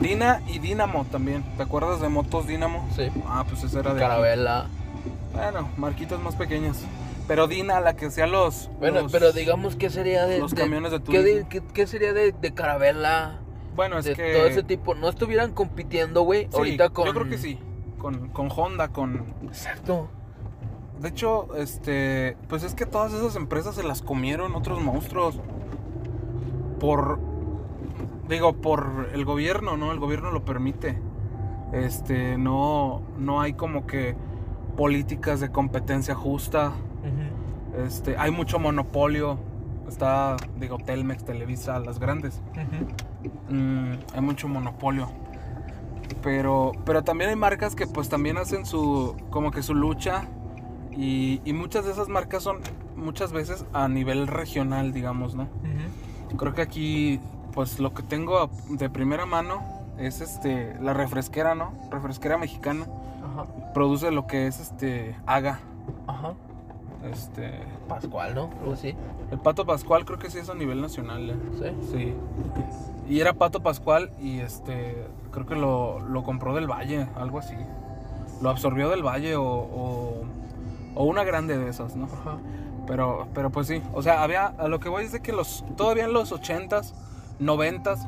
Dina 0.00 0.42
y 0.48 0.58
Dinamo 0.58 1.04
también. 1.10 1.44
¿Te 1.56 1.62
acuerdas 1.62 2.00
de 2.00 2.08
motos 2.08 2.46
Dinamo? 2.46 2.88
Sí. 2.96 3.08
Ah, 3.26 3.44
pues 3.48 3.62
esa 3.64 3.80
era 3.80 3.94
de. 3.94 4.00
aquí. 4.04 4.08
Carabela. 4.10 4.66
Bueno, 5.32 5.68
marquitas 5.76 6.20
más 6.20 6.34
pequeñas. 6.34 6.82
Pero 7.28 7.46
Dina, 7.46 7.80
la 7.80 7.94
que 7.94 8.06
hacía 8.06 8.26
los. 8.26 8.68
Bueno, 8.78 9.02
los- 9.02 9.12
pero 9.12 9.32
digamos 9.32 9.76
que 9.76 9.90
sería 9.90 10.26
de. 10.26 10.38
los 10.40 10.50
de- 10.54 10.60
camiones 10.62 10.90
de 10.92 10.98
¿qué, 10.98 11.04
turismo. 11.04 11.48
qué- 11.48 11.62
qué 11.72 11.86
sería 11.86 12.12
de, 12.12 12.32
de 12.32 12.52
Carabela? 12.54 13.38
Bueno, 13.76 13.98
es 13.98 14.04
de 14.04 14.14
que. 14.14 14.32
todo 14.34 14.46
ese 14.46 14.62
tipo. 14.62 14.94
¿No 14.94 15.08
estuvieran 15.08 15.52
compitiendo, 15.52 16.22
güey? 16.22 16.44
Sí, 16.50 16.56
ahorita 16.56 16.90
con. 16.90 17.06
Yo 17.06 17.14
creo 17.14 17.28
que 17.28 17.38
sí. 17.38 17.58
Con, 17.98 18.28
con 18.30 18.48
Honda, 18.54 18.88
con. 18.88 19.24
Exacto. 19.44 20.08
De 21.00 21.08
hecho, 21.08 21.54
este. 21.56 22.36
Pues 22.48 22.64
es 22.64 22.74
que 22.74 22.86
todas 22.86 23.12
esas 23.12 23.36
empresas 23.36 23.76
se 23.76 23.82
las 23.84 24.02
comieron 24.02 24.54
otros 24.56 24.80
monstruos. 24.80 25.36
Por. 26.80 27.20
Digo, 28.28 28.54
por 28.54 29.08
el 29.12 29.24
gobierno, 29.24 29.76
¿no? 29.76 29.92
El 29.92 29.98
gobierno 29.98 30.30
lo 30.30 30.44
permite. 30.44 30.98
Este, 31.72 32.38
no. 32.38 33.02
No 33.18 33.40
hay 33.40 33.54
como 33.54 33.86
que 33.86 34.14
políticas 34.76 35.40
de 35.40 35.50
competencia 35.50 36.14
justa. 36.14 36.72
Este, 37.86 38.16
hay 38.16 38.30
mucho 38.30 38.58
monopolio. 38.58 39.38
Está, 39.88 40.36
digo, 40.58 40.78
Telmex, 40.78 41.24
Televisa, 41.24 41.78
las 41.78 41.98
grandes. 41.98 42.40
Mm, 43.50 43.92
hay 44.14 44.20
mucho 44.20 44.48
monopolio. 44.48 45.08
Pero, 46.22 46.72
pero 46.84 47.02
también 47.02 47.30
hay 47.30 47.36
marcas 47.36 47.74
que 47.74 47.86
pues 47.86 48.08
también 48.08 48.38
hacen 48.38 48.64
su, 48.64 49.16
como 49.30 49.50
que 49.50 49.62
su 49.62 49.74
lucha. 49.74 50.28
Y, 50.96 51.40
y 51.44 51.52
muchas 51.52 51.84
de 51.86 51.92
esas 51.92 52.08
marcas 52.08 52.42
son 52.42 52.58
muchas 52.96 53.32
veces 53.32 53.64
a 53.72 53.88
nivel 53.88 54.26
regional, 54.26 54.92
digamos, 54.92 55.34
¿no? 55.34 55.48
Creo 56.36 56.54
que 56.54 56.62
aquí, 56.62 57.20
pues 57.52 57.78
lo 57.78 57.94
que 57.94 58.02
tengo 58.02 58.50
de 58.68 58.90
primera 58.90 59.26
mano 59.26 59.62
es 59.98 60.20
este, 60.20 60.76
la 60.80 60.94
refresquera, 60.94 61.54
¿no? 61.54 61.72
Refresquera 61.90 62.38
mexicana. 62.38 62.86
Ajá. 63.24 63.72
Produce 63.72 64.10
lo 64.10 64.26
que 64.26 64.46
es 64.46 64.60
este, 64.60 65.16
Haga. 65.26 65.60
Ajá. 66.06 66.34
Este, 67.10 67.60
Pascual, 67.88 68.34
¿no? 68.34 68.50
Algo 68.60 68.72
así. 68.74 68.94
el 69.30 69.38
Pato 69.38 69.66
Pascual 69.66 70.04
creo 70.04 70.18
que 70.18 70.30
sí 70.30 70.38
es 70.38 70.48
a 70.48 70.54
nivel 70.54 70.80
nacional, 70.80 71.30
¿eh? 71.30 71.36
Sí. 71.58 71.88
Sí. 71.90 72.14
Y 73.08 73.20
era 73.20 73.32
Pato 73.34 73.62
Pascual 73.62 74.12
y 74.20 74.38
este 74.38 75.06
creo 75.32 75.46
que 75.46 75.56
lo, 75.56 75.98
lo 76.00 76.22
compró 76.22 76.54
del 76.54 76.70
Valle, 76.70 77.08
algo 77.16 77.38
así. 77.38 77.56
Lo 78.40 78.50
absorbió 78.50 78.88
del 78.90 79.02
Valle 79.02 79.36
o, 79.36 79.44
o, 79.44 80.22
o 80.94 81.04
una 81.04 81.24
grande 81.24 81.58
de 81.58 81.68
esas, 81.68 81.96
¿no? 81.96 82.04
Ajá. 82.04 82.38
Pero, 82.86 83.28
pero 83.34 83.50
pues 83.50 83.66
sí, 83.68 83.82
o 83.92 84.02
sea, 84.02 84.22
había, 84.22 84.46
a 84.46 84.68
lo 84.68 84.80
que 84.80 84.88
voy 84.88 85.04
es 85.04 85.12
de 85.12 85.20
que 85.20 85.32
los, 85.32 85.64
todavía 85.76 86.04
en 86.04 86.12
los 86.12 86.32
80s, 86.32 86.92
90s 87.40 88.06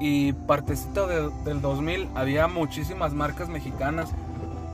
y 0.00 0.32
partecita 0.32 1.06
de- 1.06 1.30
del 1.44 1.60
2000 1.60 2.08
había 2.14 2.46
muchísimas 2.48 3.12
marcas 3.12 3.48
mexicanas 3.48 4.10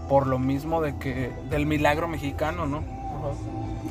por 0.08 0.26
lo 0.26 0.38
mismo 0.38 0.80
de 0.82 0.96
que, 0.96 1.32
del 1.48 1.64
milagro 1.66 2.08
mexicano, 2.08 2.66
¿no? 2.66 2.82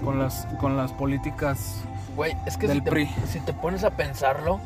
Con 0.04 0.20
las, 0.20 0.46
con 0.60 0.78
las 0.78 0.92
políticas 0.92 1.82
Güey, 2.16 2.36
es 2.46 2.58
que 2.58 2.68
Del 2.68 2.78
si 2.80 2.84
te, 2.84 2.92
PRI. 2.92 3.10
si 3.28 3.40
te 3.40 3.54
pones 3.54 3.84
a 3.84 3.90
pensarlo, 3.92 4.60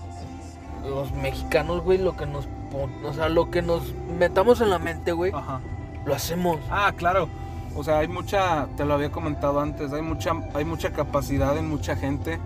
los 0.85 1.13
mexicanos, 1.13 1.81
güey, 1.83 1.97
lo 1.97 2.17
que 2.17 2.25
nos 2.25 2.47
o 3.05 3.13
sea, 3.13 3.29
lo 3.29 3.49
que 3.49 3.61
nos 3.61 3.93
metamos 4.19 4.59
en 4.59 4.69
la 4.69 4.77
mente, 4.79 5.13
güey, 5.13 5.31
Ajá. 5.33 5.61
lo 6.05 6.13
hacemos. 6.13 6.59
Ah, 6.69 6.91
claro. 6.95 7.29
O 7.75 7.83
sea, 7.83 7.99
hay 7.99 8.07
mucha, 8.09 8.67
te 8.75 8.83
lo 8.83 8.93
había 8.95 9.09
comentado 9.11 9.61
antes, 9.61 9.93
hay 9.93 10.01
mucha, 10.01 10.31
hay 10.53 10.65
mucha 10.65 10.91
capacidad 10.91 11.57
en 11.57 11.69
mucha 11.69 11.95
gente. 11.95 12.39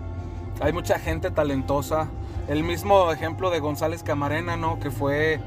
Hay 0.60 0.72
mucha 0.72 0.98
gente 1.00 1.30
talentosa. 1.32 2.06
El 2.48 2.64
mismo 2.64 3.10
ejemplo 3.12 3.50
de 3.50 3.60
González 3.60 4.02
Camarena, 4.02 4.56
¿no? 4.56 4.78
Que 4.80 4.90
fue 4.90 5.40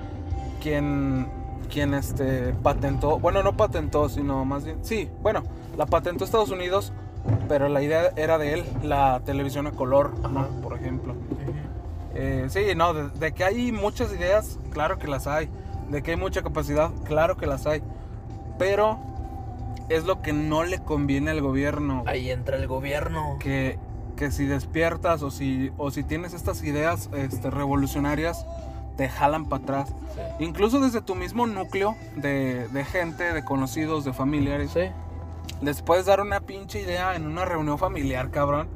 quien, 0.61 1.27
quien 1.71 1.93
este, 1.93 2.53
patentó, 2.63 3.19
bueno, 3.19 3.43
no 3.43 3.57
patentó, 3.57 4.09
sino 4.09 4.45
más 4.45 4.65
bien, 4.65 4.83
sí, 4.83 5.09
bueno, 5.21 5.43
la 5.77 5.85
patentó 5.85 6.23
Estados 6.23 6.51
Unidos, 6.51 6.93
pero 7.47 7.69
la 7.69 7.81
idea 7.81 8.11
era 8.15 8.37
de 8.37 8.53
él, 8.53 8.65
la 8.81 9.21
televisión 9.25 9.67
a 9.67 9.71
color, 9.71 10.17
¿no? 10.19 10.39
Ajá. 10.39 10.49
Por 10.61 10.73
ejemplo. 10.73 11.15
Eh, 12.15 12.45
sí, 12.49 12.61
no, 12.75 12.93
de, 12.93 13.09
de 13.09 13.33
que 13.33 13.43
hay 13.43 13.71
muchas 13.71 14.13
ideas, 14.13 14.57
claro 14.71 14.97
que 14.97 15.07
las 15.07 15.27
hay. 15.27 15.49
De 15.89 16.01
que 16.01 16.11
hay 16.11 16.17
mucha 16.17 16.41
capacidad, 16.41 16.91
claro 17.03 17.37
que 17.37 17.45
las 17.45 17.67
hay. 17.67 17.83
Pero 18.57 18.99
es 19.89 20.05
lo 20.05 20.21
que 20.21 20.33
no 20.33 20.63
le 20.63 20.79
conviene 20.79 21.31
al 21.31 21.41
gobierno. 21.41 22.03
Ahí 22.05 22.31
entra 22.31 22.57
el 22.57 22.67
gobierno. 22.67 23.37
Que, 23.39 23.77
que 24.15 24.31
si 24.31 24.45
despiertas 24.45 25.21
o 25.21 25.31
si, 25.31 25.71
o 25.77 25.91
si 25.91 26.03
tienes 26.03 26.33
estas 26.33 26.63
ideas 26.63 27.09
este, 27.13 27.49
revolucionarias, 27.49 28.45
te 28.97 29.09
jalan 29.09 29.45
para 29.45 29.63
atrás. 29.63 29.89
Sí. 29.89 30.43
Incluso 30.45 30.79
desde 30.79 31.01
tu 31.01 31.15
mismo 31.15 31.47
núcleo 31.47 31.95
de, 32.15 32.67
de 32.69 32.85
gente, 32.85 33.33
de 33.33 33.43
conocidos, 33.43 34.05
de 34.05 34.13
familiares. 34.13 34.71
Sí. 34.71 34.89
Les 35.61 35.81
puedes 35.81 36.05
dar 36.05 36.21
una 36.21 36.39
pinche 36.41 36.81
idea 36.81 37.15
en 37.15 37.25
una 37.25 37.45
reunión 37.45 37.77
familiar, 37.77 38.31
cabrón. 38.31 38.67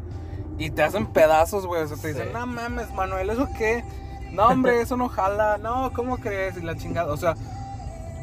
Y 0.57 0.71
te 0.71 0.83
hacen 0.83 1.07
pedazos, 1.07 1.65
güey. 1.65 1.83
O 1.83 1.87
sea, 1.87 1.97
te 1.97 2.09
dicen, 2.09 2.33
no 2.33 2.45
mames, 2.45 2.93
Manuel, 2.93 3.29
¿eso 3.29 3.47
qué? 3.57 3.83
No, 4.31 4.47
hombre, 4.47 4.81
eso 4.81 4.97
no 4.97 5.07
jala. 5.07 5.57
No, 5.57 5.91
¿cómo 5.93 6.17
crees? 6.17 6.57
Y 6.57 6.61
la 6.61 6.75
chingada. 6.75 7.13
O 7.13 7.17
sea, 7.17 7.35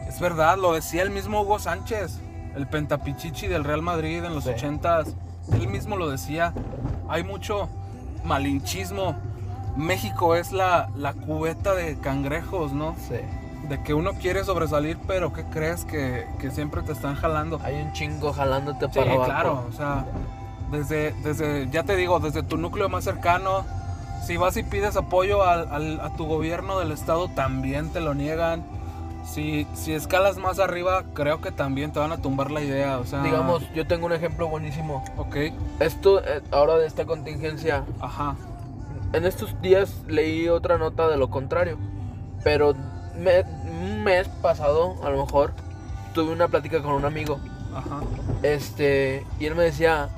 es 0.09 0.21
verdad, 0.21 0.59
lo 0.59 0.75
decía 0.75 1.03
el 1.03 1.11
mismo 1.11 1.41
Hugo 1.41 1.59
Sánchez, 1.59 2.21
el 2.55 2.67
pentapichichi 2.67 3.47
del 3.47 3.65
Real 3.65 3.83
Madrid 3.83 4.23
en 4.23 4.35
los 4.35 4.47
ochentas. 4.47 5.15
Él 5.53 5.69
mismo 5.69 5.97
lo 5.97 6.09
decía. 6.11 6.53
Hay 7.09 7.23
mucho 7.23 7.69
malinchismo. 8.25 9.15
México 9.77 10.35
es 10.35 10.53
la, 10.53 10.89
la 10.97 11.13
cubeta 11.13 11.75
de 11.75 11.97
cangrejos, 11.99 12.73
¿no? 12.73 12.95
Sí. 13.09 13.17
De 13.69 13.83
que 13.83 13.95
uno 13.95 14.13
quiere 14.15 14.45
sobresalir, 14.45 14.97
pero 15.07 15.33
¿qué 15.33 15.45
crees? 15.45 15.85
Que, 15.85 16.27
que 16.39 16.51
siempre 16.51 16.83
te 16.83 16.93
están 16.93 17.15
jalando. 17.17 17.61
Hay 17.63 17.75
un 17.83 17.93
chingo 17.93 18.33
jalándote 18.33 18.87
Sí, 18.87 18.99
para 18.99 19.13
abajo. 19.13 19.25
claro, 19.27 19.65
o 19.69 19.73
sea, 19.73 20.07
desde, 20.71 21.13
desde, 21.23 21.69
ya 21.71 21.83
te 21.83 21.97
digo, 21.97 22.19
desde 22.21 22.43
tu 22.43 22.57
núcleo 22.57 22.89
más 22.89 23.05
cercano, 23.05 23.65
si 24.25 24.37
vas 24.37 24.57
y 24.57 24.63
pides 24.63 24.97
apoyo 24.97 25.43
al- 25.45 25.69
al- 25.73 26.01
a 26.01 26.11
tu 26.11 26.27
gobierno 26.27 26.79
del 26.79 26.91
estado, 26.93 27.29
también 27.29 27.91
te 27.91 28.01
lo 28.01 28.15
niegan. 28.15 28.65
Si, 29.27 29.67
si 29.75 29.93
escalas 29.93 30.39
más 30.39 30.59
arriba, 30.61 31.05
creo 31.13 31.41
que 31.41 31.51
también 31.51 31.93
te 31.93 31.99
van 31.99 32.13
a 32.13 32.19
tumbar 32.19 32.51
la 32.51 32.63
idea, 32.63 32.99
o 32.99 33.05
sea... 33.05 33.23
Digamos, 33.23 33.63
yo 33.75 33.87
tengo 33.87 34.07
un 34.07 34.13
ejemplo 34.13 34.49
buenísimo. 34.49 35.05
Ok, 35.17 35.37
Esto, 35.81 36.23
eh, 36.25 36.43
ahora 36.53 36.77
de 36.79 36.87
esta 36.87 37.05
contingencia, 37.05 37.85
ajá, 38.01 38.37
en 39.13 39.25
estos 39.27 39.61
días 39.61 39.95
leí 40.07 40.49
otra 40.49 40.79
nota 40.79 41.09
de 41.09 41.17
lo 41.17 41.29
contrario. 41.31 41.77
Pero 42.45 42.75
me- 43.19 43.43
un 43.69 44.05
mes 44.05 44.29
pasado, 44.29 44.95
a 45.05 45.11
lo 45.11 45.25
mejor, 45.25 45.53
tuve 46.15 46.33
una 46.33 46.49
plática 46.49 46.81
con 46.81 46.93
un 46.93 47.05
amigo. 47.05 47.39
ajá, 47.75 48.01
Este, 48.43 49.25
y 49.41 49.47
él 49.47 49.55
me 49.57 49.65
decía, 49.65 50.09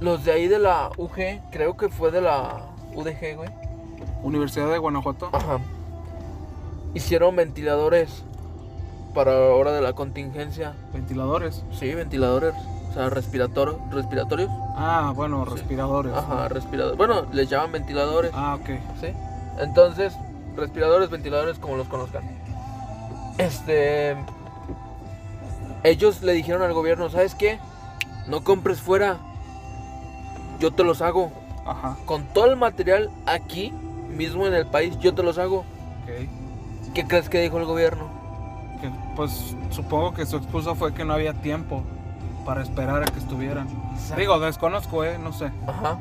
los 0.00 0.24
de 0.24 0.32
ahí 0.32 0.48
de 0.48 0.58
la 0.58 0.90
UG, 0.98 1.40
creo 1.50 1.76
que 1.76 1.88
fue 1.88 2.10
de 2.10 2.20
la 2.20 2.66
UDG, 2.94 3.36
güey. 3.36 3.48
Universidad 4.22 4.70
de 4.70 4.78
Guanajuato. 4.78 5.30
Ajá. 5.32 5.58
Hicieron 6.94 7.34
ventiladores 7.36 8.22
para 9.14 9.32
ahora 9.32 9.72
de 9.72 9.80
la 9.80 9.92
contingencia. 9.94 10.74
Ventiladores. 10.92 11.64
Sí, 11.72 11.94
ventiladores. 11.94 12.54
O 12.90 12.92
sea, 12.94 13.10
respirator, 13.10 13.78
respiratorios. 13.90 14.50
Ah, 14.76 15.12
bueno, 15.14 15.44
Sí. 15.46 15.52
respiradores. 15.54 16.12
Ajá, 16.14 16.48
respiradores. 16.48 16.96
Bueno, 16.98 17.26
les 17.32 17.48
llaman 17.48 17.72
ventiladores. 17.72 18.30
Ah, 18.34 18.56
ok. 18.60 18.68
¿Sí? 19.00 19.08
Entonces, 19.58 20.14
respiradores, 20.56 21.10
ventiladores, 21.10 21.58
como 21.58 21.76
los 21.76 21.88
conozcan. 21.88 22.22
Este. 23.38 24.16
Ellos 25.82 26.22
le 26.22 26.32
dijeron 26.32 26.62
al 26.62 26.72
gobierno: 26.72 27.10
¿Sabes 27.10 27.34
qué? 27.34 27.58
No 28.26 28.42
compres 28.44 28.80
fuera. 28.80 29.18
Yo 30.60 30.72
te 30.72 30.84
los 30.84 31.02
hago. 31.02 31.32
Ajá, 31.66 31.96
Con 32.04 32.24
todo 32.24 32.46
el 32.46 32.56
material 32.56 33.10
aquí, 33.26 33.72
mismo 34.10 34.46
en 34.46 34.54
el 34.54 34.66
país, 34.66 34.98
yo 34.98 35.14
te 35.14 35.22
los 35.22 35.38
hago. 35.38 35.58
Ok. 36.04 36.92
¿Qué 36.94 37.06
crees 37.06 37.28
que 37.28 37.40
dijo 37.40 37.58
el 37.58 37.64
gobierno? 37.64 38.08
Pues 39.16 39.56
supongo 39.70 40.14
que 40.14 40.26
su 40.26 40.36
excusa 40.36 40.74
fue 40.74 40.92
que 40.94 41.04
no 41.04 41.12
había 41.14 41.34
tiempo 41.34 41.82
para 42.44 42.62
esperar 42.62 43.02
a 43.02 43.06
que 43.06 43.18
estuvieran. 43.18 43.68
Digo, 44.16 44.38
desconozco, 44.40 45.04
¿eh? 45.04 45.18
No 45.18 45.32
sé. 45.32 45.50
Ajá. 45.66 45.98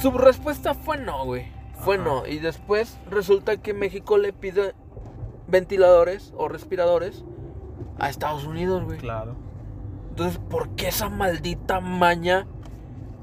Su 0.00 0.10
respuesta 0.12 0.74
fue 0.74 0.98
no, 0.98 1.24
güey. 1.24 1.46
Fue 1.78 1.96
Ajá. 1.96 2.04
no. 2.04 2.26
Y 2.26 2.38
después 2.38 2.98
resulta 3.10 3.56
que 3.56 3.72
México 3.74 4.18
le 4.18 4.32
pide 4.32 4.74
ventiladores 5.46 6.32
o 6.36 6.48
respiradores 6.48 7.24
a 7.98 8.08
Estados 8.10 8.44
Unidos, 8.44 8.84
güey. 8.84 8.98
Claro. 8.98 9.34
Entonces, 10.10 10.38
¿por 10.38 10.70
qué 10.70 10.88
esa 10.88 11.08
maldita 11.08 11.80
maña 11.80 12.46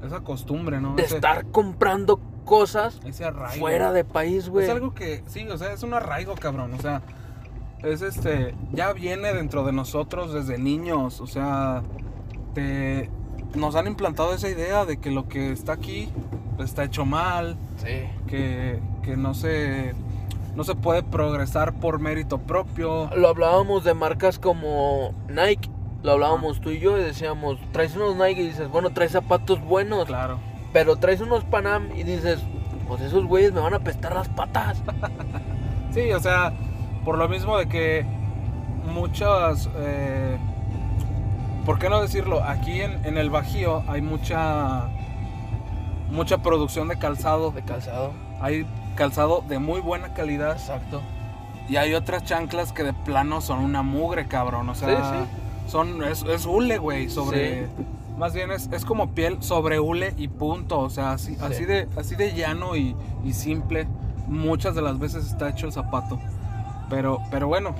Esa 0.04 0.20
costumbre, 0.20 0.80
¿no? 0.80 0.94
de 0.94 1.02
Ese- 1.04 1.16
estar 1.16 1.46
comprando 1.46 2.20
cosas 2.44 3.00
ese 3.04 3.24
arraigo. 3.24 3.60
fuera 3.60 3.92
de 3.92 4.04
país, 4.04 4.48
güey? 4.48 4.64
Es 4.64 4.70
algo 4.70 4.92
que, 4.94 5.22
sí, 5.26 5.48
o 5.48 5.56
sea, 5.56 5.72
es 5.72 5.82
un 5.84 5.94
arraigo, 5.94 6.34
cabrón. 6.34 6.74
O 6.74 6.78
sea, 6.80 7.02
es 7.82 8.02
este, 8.02 8.54
ya 8.72 8.92
viene 8.92 9.32
dentro 9.32 9.64
de 9.64 9.72
nosotros 9.72 10.32
desde 10.32 10.58
niños. 10.58 11.20
O 11.20 11.26
sea, 11.26 11.82
te, 12.54 13.10
nos 13.54 13.74
han 13.76 13.86
implantado 13.86 14.34
esa 14.34 14.48
idea 14.48 14.84
de 14.84 14.98
que 14.98 15.10
lo 15.10 15.28
que 15.28 15.52
está 15.52 15.72
aquí 15.74 16.08
pues, 16.56 16.70
está 16.70 16.84
hecho 16.84 17.04
mal, 17.04 17.56
Sí. 17.78 18.08
que, 18.28 18.80
que 19.02 19.16
no 19.16 19.34
se, 19.34 19.94
no 20.54 20.64
se 20.64 20.74
puede 20.74 21.02
progresar 21.02 21.74
por 21.74 21.98
mérito 21.98 22.38
propio. 22.38 23.10
Lo 23.16 23.28
hablábamos 23.28 23.84
de 23.84 23.94
marcas 23.94 24.38
como 24.38 25.14
Nike. 25.28 25.68
Lo 26.02 26.12
hablábamos 26.12 26.60
tú 26.60 26.70
y 26.70 26.80
yo 26.80 26.98
y 26.98 27.02
decíamos, 27.02 27.58
traes 27.72 27.94
unos 27.94 28.16
Nike 28.16 28.42
y 28.42 28.46
dices, 28.48 28.68
bueno, 28.68 28.90
traes 28.90 29.12
zapatos 29.12 29.60
buenos. 29.60 30.06
Claro. 30.06 30.38
Pero 30.72 30.96
traes 30.96 31.20
unos 31.20 31.44
Panam 31.44 31.90
y 31.96 32.02
dices, 32.02 32.40
pues 32.88 33.00
esos 33.02 33.24
güeyes 33.26 33.52
me 33.52 33.60
van 33.60 33.74
a 33.74 33.76
apestar 33.76 34.14
las 34.14 34.28
patas. 34.28 34.82
Sí, 35.92 36.10
o 36.12 36.20
sea, 36.20 36.54
por 37.04 37.18
lo 37.18 37.28
mismo 37.28 37.56
de 37.58 37.66
que 37.68 38.04
muchas, 38.92 39.68
eh, 39.76 40.36
¿por 41.64 41.78
qué 41.78 41.88
no 41.88 42.00
decirlo? 42.00 42.42
Aquí 42.44 42.80
en, 42.80 43.04
en 43.04 43.18
el 43.18 43.30
Bajío 43.30 43.82
hay 43.88 44.02
mucha, 44.02 44.88
mucha 46.10 46.38
producción 46.38 46.88
de 46.88 46.98
calzado. 46.98 47.50
De 47.50 47.62
calzado. 47.62 48.12
Hay 48.40 48.66
calzado 48.96 49.42
de 49.48 49.58
muy 49.58 49.80
buena 49.80 50.12
calidad 50.14 50.52
Exacto. 50.52 51.00
y 51.68 51.76
hay 51.76 51.94
otras 51.94 52.24
chanclas 52.24 52.72
que 52.72 52.82
de 52.82 52.92
plano 52.92 53.40
son 53.40 53.60
una 53.60 53.82
mugre, 53.82 54.26
cabrón. 54.26 54.68
O 54.68 54.74
sea, 54.74 54.88
Sí, 55.24 55.70
son, 55.70 56.02
es, 56.04 56.22
es 56.24 56.46
hule, 56.46 56.78
güey, 56.78 57.08
sobre... 57.08 57.68
Más 58.18 58.34
bien 58.34 58.50
es, 58.52 58.68
es 58.72 58.84
como 58.84 59.12
piel 59.14 59.42
sobre 59.42 59.80
hule 59.80 60.12
y 60.18 60.28
punto. 60.28 60.80
O 60.80 60.90
sea, 60.90 61.12
así, 61.12 61.34
Sí. 61.34 61.40
así, 61.42 61.64
de, 61.64 61.88
así 61.96 62.14
de 62.14 62.34
llano 62.34 62.76
y, 62.76 62.94
y 63.24 63.32
simple. 63.32 63.88
Muchas 64.28 64.74
de 64.74 64.82
las 64.82 64.98
veces 64.98 65.26
está 65.26 65.48
hecho 65.48 65.66
el 65.66 65.72
zapato. 65.72 66.18
Pero, 66.92 67.18
pero 67.30 67.48
bueno, 67.48 67.74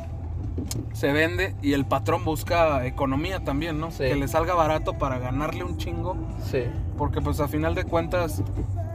se 0.94 1.12
vende 1.12 1.54
y 1.62 1.74
el 1.74 1.84
patrón 1.84 2.24
busca 2.24 2.86
economía 2.86 3.40
también, 3.44 3.78
¿no? 3.78 3.90
Sí. 3.90 3.98
Que 4.04 4.16
le 4.16 4.26
salga 4.26 4.54
barato 4.54 4.94
para 4.94 5.18
ganarle 5.18 5.64
un 5.64 5.76
chingo. 5.76 6.16
Sí. 6.50 6.64
Porque 6.96 7.20
pues 7.20 7.38
a 7.40 7.46
final 7.48 7.74
de 7.74 7.84
cuentas, 7.84 8.42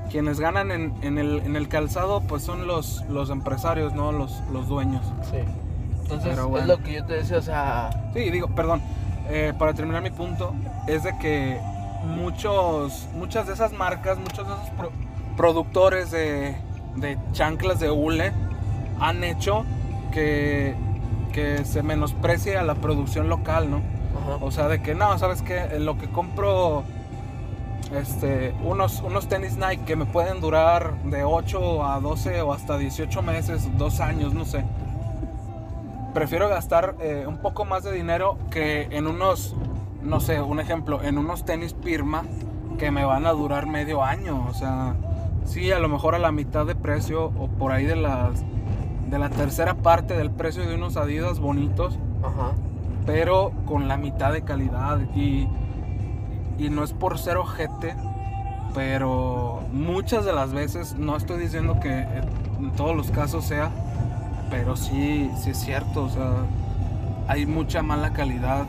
quienes 0.09 0.39
ganan 0.39 0.71
en, 0.71 0.93
en 1.01 1.17
el, 1.19 1.39
en 1.45 1.55
el 1.55 1.67
calzado, 1.67 2.21
pues 2.21 2.41
son 2.43 2.65
los, 2.67 3.03
los 3.09 3.29
empresarios, 3.29 3.93
¿no? 3.93 4.11
Los, 4.11 4.41
los 4.51 4.67
dueños. 4.67 5.05
Sí. 5.29 5.37
Entonces, 6.01 6.29
Pero 6.29 6.47
bueno. 6.47 6.63
es 6.73 6.77
lo 6.79 6.83
que 6.83 6.93
yo 6.93 7.05
te 7.05 7.13
decía, 7.13 7.37
o 7.37 7.41
sea, 7.41 8.11
Sí, 8.13 8.29
digo, 8.31 8.47
perdón, 8.47 8.81
eh, 9.29 9.53
para 9.59 9.73
terminar 9.73 10.01
mi 10.01 10.09
punto, 10.09 10.53
es 10.87 11.03
de 11.03 11.17
que 11.19 11.59
muchos, 12.05 13.07
muchas 13.13 13.45
de 13.47 13.53
esas 13.53 13.73
marcas, 13.73 14.17
muchos 14.17 14.47
de 14.47 14.53
esos 14.53 14.69
pro- 14.71 14.91
productores 15.35 16.09
de, 16.11 16.55
de 16.95 17.17
chanclas 17.33 17.79
de 17.79 17.91
hule 17.91 18.31
han 18.99 19.23
hecho 19.23 19.65
que, 20.17 20.73
que 21.31 21.63
se 21.63 21.83
menosprecie 21.83 22.57
a 22.57 22.63
la 22.63 22.73
producción 22.73 23.29
local, 23.29 23.69
¿no? 23.69 23.77
ajá. 23.77 24.43
O 24.43 24.49
sea, 24.49 24.67
de 24.67 24.81
que 24.81 24.95
no, 24.95 25.15
¿sabes 25.19 25.43
qué? 25.43 25.59
En 25.59 25.85
lo 25.85 25.99
que 25.99 26.07
compro 26.07 26.83
este, 27.95 28.55
unos, 28.63 29.01
unos 29.01 29.27
tenis 29.27 29.57
Nike 29.57 29.83
que 29.85 29.95
me 29.95 30.05
pueden 30.05 30.41
durar 30.41 30.95
de 31.03 31.23
8 31.23 31.85
a 31.85 31.99
12 31.99 32.41
o 32.41 32.51
hasta 32.51 32.79
18 32.79 33.21
meses, 33.21 33.69
2 33.77 33.99
años, 33.99 34.33
no 34.33 34.43
sé. 34.43 34.65
Prefiero 36.15 36.49
gastar 36.49 36.95
eh, 36.99 37.25
un 37.27 37.37
poco 37.37 37.63
más 37.63 37.83
de 37.83 37.91
dinero 37.91 38.39
que 38.49 38.87
en 38.89 39.05
unos, 39.05 39.55
no 40.01 40.19
sé, 40.19 40.41
un 40.41 40.59
ejemplo, 40.59 41.03
en 41.03 41.19
unos 41.19 41.45
tenis 41.45 41.73
Pirma 41.73 42.23
que 42.79 42.89
me 42.89 43.05
van 43.05 43.27
a 43.27 43.33
durar 43.33 43.67
medio 43.67 44.03
año. 44.03 44.47
O 44.49 44.53
sea, 44.55 44.95
sí, 45.45 45.71
a 45.71 45.77
lo 45.77 45.89
mejor 45.89 46.15
a 46.15 46.19
la 46.19 46.31
mitad 46.31 46.65
de 46.65 46.73
precio 46.73 47.25
o 47.25 47.47
por 47.47 47.71
ahí 47.71 47.85
de 47.85 47.97
las 47.97 48.43
de 49.09 49.19
la 49.19 49.29
tercera 49.29 49.73
parte 49.75 50.15
del 50.17 50.31
precio 50.31 50.67
de 50.67 50.75
unos 50.75 50.97
Adidas 50.97 51.39
bonitos 51.39 51.97
Ajá. 52.23 52.51
pero 53.05 53.51
con 53.65 53.87
la 53.87 53.97
mitad 53.97 54.33
de 54.33 54.41
calidad 54.41 54.99
y, 55.15 55.47
y 56.57 56.69
no 56.69 56.83
es 56.83 56.93
por 56.93 57.17
ser 57.17 57.37
ojete, 57.37 57.95
pero 58.73 59.61
muchas 59.71 60.25
de 60.25 60.33
las 60.33 60.51
veces, 60.51 60.95
no 60.95 61.15
estoy 61.15 61.39
diciendo 61.39 61.79
que 61.79 62.01
en 62.01 62.71
todos 62.75 62.95
los 62.95 63.11
casos 63.11 63.45
sea, 63.45 63.71
pero 64.49 64.75
sí, 64.75 65.31
sí 65.41 65.51
es 65.51 65.57
cierto, 65.57 66.03
o 66.05 66.09
sea, 66.09 66.31
hay 67.27 67.45
mucha 67.45 67.81
mala 67.81 68.13
calidad. 68.13 68.65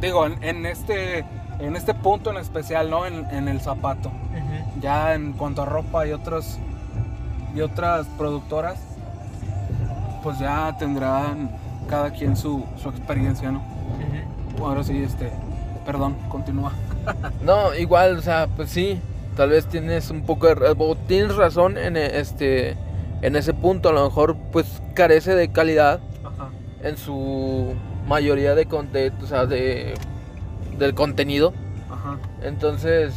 Digo, 0.00 0.26
en, 0.26 0.42
en 0.42 0.66
este, 0.66 1.24
en 1.58 1.76
este 1.76 1.94
punto 1.94 2.30
en 2.30 2.38
especial, 2.38 2.90
¿no? 2.90 3.06
En, 3.06 3.26
en 3.30 3.48
el 3.48 3.60
zapato. 3.60 4.10
Ya 4.80 5.14
en 5.14 5.32
cuanto 5.34 5.62
a 5.62 5.64
ropa 5.66 6.06
y 6.06 6.12
otras, 6.12 6.58
y 7.54 7.60
otras 7.60 8.06
productoras, 8.18 8.80
pues 10.22 10.38
ya 10.38 10.76
tendrán 10.78 11.50
cada 11.88 12.10
quien 12.10 12.36
su, 12.36 12.64
su 12.80 12.88
experiencia, 12.88 13.50
¿no? 13.50 13.58
Ujú. 13.58 14.64
Ahora 14.64 14.82
sí, 14.84 15.02
este, 15.02 15.30
perdón, 15.84 16.16
continúa. 16.28 16.72
No, 17.44 17.74
igual, 17.74 18.18
o 18.18 18.22
sea, 18.22 18.46
pues 18.54 18.70
sí, 18.70 19.00
tal 19.36 19.50
vez 19.50 19.66
tienes 19.66 20.10
un 20.10 20.22
poco 20.22 20.46
de, 20.46 20.96
tienes 21.08 21.34
razón 21.34 21.76
en 21.76 21.96
e- 21.96 22.18
este 22.20 22.76
en 23.22 23.36
ese 23.36 23.54
punto, 23.54 23.88
a 23.88 23.92
lo 23.92 24.04
mejor 24.04 24.36
pues 24.52 24.80
carece 24.94 25.34
de 25.34 25.48
calidad 25.50 26.00
Ajá. 26.24 26.50
en 26.82 26.96
su 26.96 27.74
mayoría 28.08 28.54
de 28.54 28.66
contenido, 28.66 29.14
o 29.22 29.26
sea, 29.26 29.46
de 29.46 29.94
del 30.78 30.94
contenido. 30.94 31.52
Ajá. 31.90 32.18
Entonces, 32.42 33.14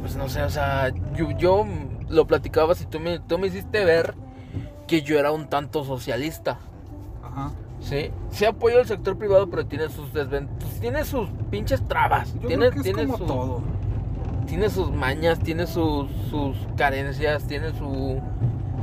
pues 0.00 0.16
no 0.16 0.28
sé, 0.28 0.42
o 0.42 0.50
sea, 0.50 0.90
yo, 1.16 1.30
yo 1.38 1.64
lo 2.08 2.26
platicaba 2.26 2.74
si 2.74 2.84
tú 2.86 3.00
me, 3.00 3.18
tú 3.20 3.38
me 3.38 3.46
hiciste 3.46 3.84
ver 3.84 4.14
que 4.86 5.02
yo 5.02 5.18
era 5.18 5.32
un 5.32 5.46
tanto 5.48 5.84
socialista. 5.84 6.58
Ajá. 7.24 7.52
Sí, 7.80 8.10
sí 8.30 8.44
apoyo 8.44 8.78
el 8.80 8.86
sector 8.86 9.16
privado, 9.18 9.48
pero 9.50 9.66
tiene 9.66 9.88
sus 9.88 10.12
desventajas, 10.12 10.78
tiene 10.80 11.04
sus 11.04 11.28
pinches 11.50 11.82
trabas, 11.88 12.32
Yo 12.34 12.46
tiene, 12.48 12.68
creo 12.70 12.70
que 12.70 12.78
es 12.78 12.94
tiene 12.94 13.04
como 13.06 13.18
su- 13.18 13.24
todo. 13.26 13.60
tiene 14.46 14.70
sus 14.70 14.92
mañas, 14.92 15.40
tiene 15.40 15.66
sus, 15.66 16.08
sus 16.30 16.56
carencias, 16.76 17.44
tiene 17.48 17.72
su, 17.72 18.20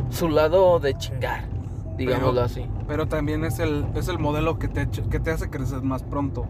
su 0.10 0.28
lado 0.28 0.80
de 0.80 0.96
chingar, 0.96 1.46
digámoslo 1.96 2.32
Pero- 2.34 2.46
así. 2.46 2.66
Pero 2.88 3.08
también 3.08 3.46
es 3.46 3.60
el, 3.60 3.86
es 3.96 4.08
el 4.10 4.20
modelo 4.20 4.60
que 4.60 4.68
te, 4.68 4.90
que 4.90 5.20
te 5.20 5.32
hace 5.32 5.50
crecer 5.50 5.82
más 5.82 6.04
pronto. 6.04 6.46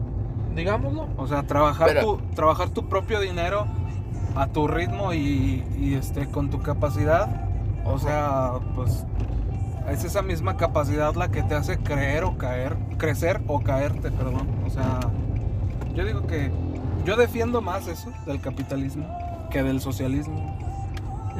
Digámoslo. 0.56 1.08
O 1.18 1.28
sea, 1.28 1.44
trabajar, 1.44 1.90
Pero- 1.90 2.02
tu, 2.02 2.18
trabajar 2.34 2.70
tu 2.70 2.90
propio 2.90 3.20
dinero 3.20 3.68
a 4.36 4.48
tu 4.48 4.68
ritmo 4.68 5.14
y, 5.14 5.64
y, 5.80 5.94
este, 5.94 6.28
con 6.32 6.50
tu 6.50 6.60
capacidad. 6.62 7.48
O 7.86 8.00
sea, 8.00 8.54
pues 8.76 9.06
es 9.92 10.04
esa 10.04 10.22
misma 10.22 10.58
capacidad 10.58 11.16
la 11.16 11.30
que 11.30 11.44
te 11.44 11.56
hace 11.56 11.78
creer 11.78 12.24
o 12.24 12.38
caer, 12.38 12.76
crecer 12.98 13.42
o 13.48 13.60
caerte, 13.62 14.12
perdón. 14.12 14.48
O 14.66 14.70
sea, 14.70 15.00
yo 15.96 16.06
digo 16.06 16.28
que 16.28 16.52
yo 17.06 17.16
defiendo 17.16 17.62
más 17.62 17.88
eso 17.88 18.12
del 18.26 18.40
capitalismo 18.42 19.08
que 19.50 19.64
del 19.64 19.82
socialismo. 19.82 20.58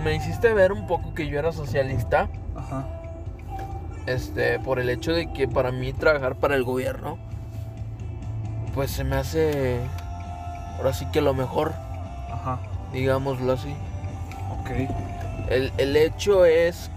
Me 0.04 0.16
hiciste 0.16 0.54
ver 0.54 0.72
un 0.72 0.88
poco 0.88 1.14
que 1.14 1.28
yo 1.28 1.38
era 1.38 1.52
socialista, 1.52 2.30
Ajá. 2.56 2.88
este, 4.08 4.60
por 4.60 4.80
el 4.80 4.90
hecho 4.90 5.12
de 5.12 5.32
que 5.34 5.48
para 5.48 5.72
mí 5.72 5.94
trabajar 5.94 6.36
para 6.36 6.56
el 6.56 6.64
gobierno, 6.64 7.18
pues 8.74 8.92
se 8.92 9.04
me 9.04 9.18
hace, 9.18 9.80
ahora 10.78 10.94
sí 10.94 11.06
que 11.12 11.22
lo 11.22 11.34
mejor, 11.34 11.74
Ajá. 12.32 12.60
digámoslo 12.94 13.52
así. 13.54 13.76
Ok. 14.62 14.90
El, 15.50 15.72
el 15.78 15.96
hecho 15.98 16.46
es. 16.46 16.90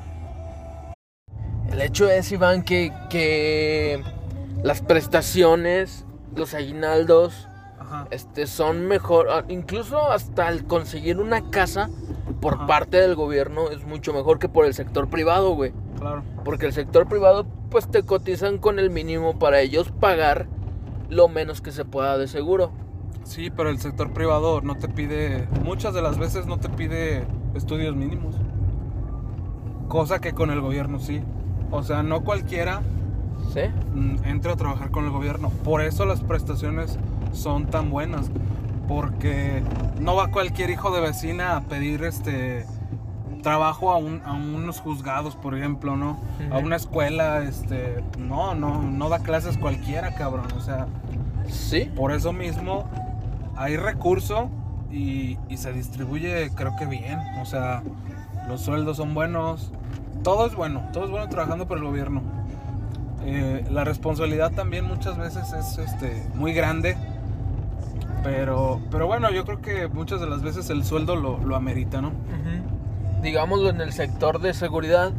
El 1.71 1.81
hecho 1.81 2.09
es, 2.11 2.31
Iván, 2.33 2.63
que, 2.63 2.93
que 3.09 4.03
las 4.63 4.83
prestaciones, 4.83 6.05
los 6.37 6.55
aguinaldos, 6.55 7.49
Ajá. 7.79 8.07
este, 8.11 8.47
son 8.47 8.87
mejor. 8.87 9.29
ah, 9.31 9.45
Incluso 9.49 10.11
hasta 10.11 10.49
el 10.49 10.65
conseguir 10.65 11.19
una 11.19 11.51
casa 11.51 11.89
por 12.41 12.55
Ajá. 12.55 12.67
parte 12.67 12.99
del 12.99 13.15
gobierno 13.15 13.71
es 13.71 13.87
mucho 13.87 14.13
mejor 14.13 14.39
que 14.39 14.49
por 14.49 14.67
el 14.67 14.75
sector 14.75 15.09
privado, 15.09 15.55
güey. 15.55 15.73
Claro. 15.99 16.23
Porque 16.45 16.67
el 16.67 16.73
sector 16.73 17.07
privado, 17.09 17.47
pues 17.71 17.89
te 17.91 18.03
cotizan 18.03 18.59
con 18.59 18.79
el 18.79 18.91
mínimo 18.91 19.39
para 19.39 19.61
ellos 19.61 19.91
pagar 19.99 20.47
lo 21.09 21.29
menos 21.29 21.61
que 21.61 21.71
se 21.73 21.85
pueda 21.85 22.19
de 22.19 22.27
seguro. 22.29 22.73
Sí, 23.25 23.51
pero 23.51 23.71
el 23.71 23.79
sector 23.79 24.13
privado 24.13 24.61
no 24.63 24.77
te 24.77 24.89
pide, 24.89 25.47
muchas 25.63 25.95
de 25.95 26.03
las 26.03 26.19
veces 26.19 26.47
no 26.47 26.59
te 26.59 26.69
pide 26.69 27.25
estudios 27.55 27.95
mínimos. 27.95 28.35
Cosa 29.89 30.21
que 30.21 30.33
con 30.33 30.51
el 30.51 30.61
gobierno 30.61 30.99
sí. 30.99 31.23
O 31.73 31.83
sea, 31.83 32.03
no 32.05 32.21
cualquiera 32.23 32.83
¿Sí? 33.53 33.63
mm, 33.95 34.25
entra 34.25 34.53
a 34.53 34.57
trabajar 34.57 34.91
con 34.91 35.05
el 35.07 35.11
gobierno. 35.11 35.51
Por 35.65 35.81
eso 35.83 36.05
las 36.07 36.21
prestaciones 36.21 36.99
son 37.33 37.67
tan 37.67 37.91
buenas. 37.91 38.31
Porque 38.89 39.63
no 40.01 40.15
va 40.17 40.29
cualquier 40.31 40.71
hijo 40.71 40.91
de 40.95 41.01
vecina 41.01 41.57
a 41.57 41.61
pedir 41.63 42.05
este 42.05 42.67
trabajo 43.43 43.91
a, 43.91 43.97
un- 43.97 44.23
a 44.25 44.33
unos 44.35 44.81
juzgados, 44.81 45.35
por 45.35 45.57
ejemplo, 45.57 45.97
¿no? 45.97 46.19
A 46.53 46.59
una 46.59 46.77
escuela, 46.77 47.43
este, 47.43 48.03
no, 48.19 48.55
no, 48.55 48.83
no 48.83 49.09
da 49.09 49.21
clases 49.21 49.57
cualquiera, 49.59 50.15
cabrón. 50.15 50.47
O 50.57 50.61
sea, 50.61 50.87
Sí. 51.49 51.91
por 51.97 52.13
eso 52.13 52.33
mismo 52.33 52.85
hay 53.57 53.77
recurso 53.77 54.49
y, 54.93 55.39
y 55.49 55.57
se 55.57 55.73
distribuye, 55.73 56.51
creo 56.55 56.77
que 56.79 56.87
bien. 56.87 57.19
O 57.41 57.45
sea, 57.47 57.83
los 58.49 58.61
sueldos 58.61 58.99
son 58.99 59.15
buenos, 59.15 59.73
todo 60.23 60.47
es 60.47 60.55
bueno, 60.55 60.89
todo 60.93 61.05
es 61.05 61.11
bueno 61.11 61.29
trabajando 61.29 61.67
por 61.67 61.79
el 61.79 61.85
gobierno. 61.85 62.23
Eh, 63.25 63.65
la 63.71 63.85
responsabilidad 63.85 64.51
también 64.53 64.85
muchas 64.85 65.17
veces 65.17 65.53
es 65.53 65.79
este, 65.79 66.27
muy 66.35 66.53
grande. 66.53 66.97
Pero, 68.23 68.81
pero 68.91 69.07
bueno, 69.09 69.31
yo 69.31 69.45
creo 69.45 69.61
que 69.61 69.89
muchas 69.89 70.21
de 70.21 70.29
las 70.29 70.43
veces 70.43 70.71
el 70.71 70.85
sueldo 70.85 71.17
lo, 71.17 71.39
lo 71.39 71.57
amerita, 71.57 72.01
¿no? 72.01 72.09
Ujú. 72.09 73.21
Digámoslo 73.23 73.69
en 73.71 73.81
el 73.81 73.93
sector 73.93 74.41
de 74.41 74.55
seguridad, 74.55 75.13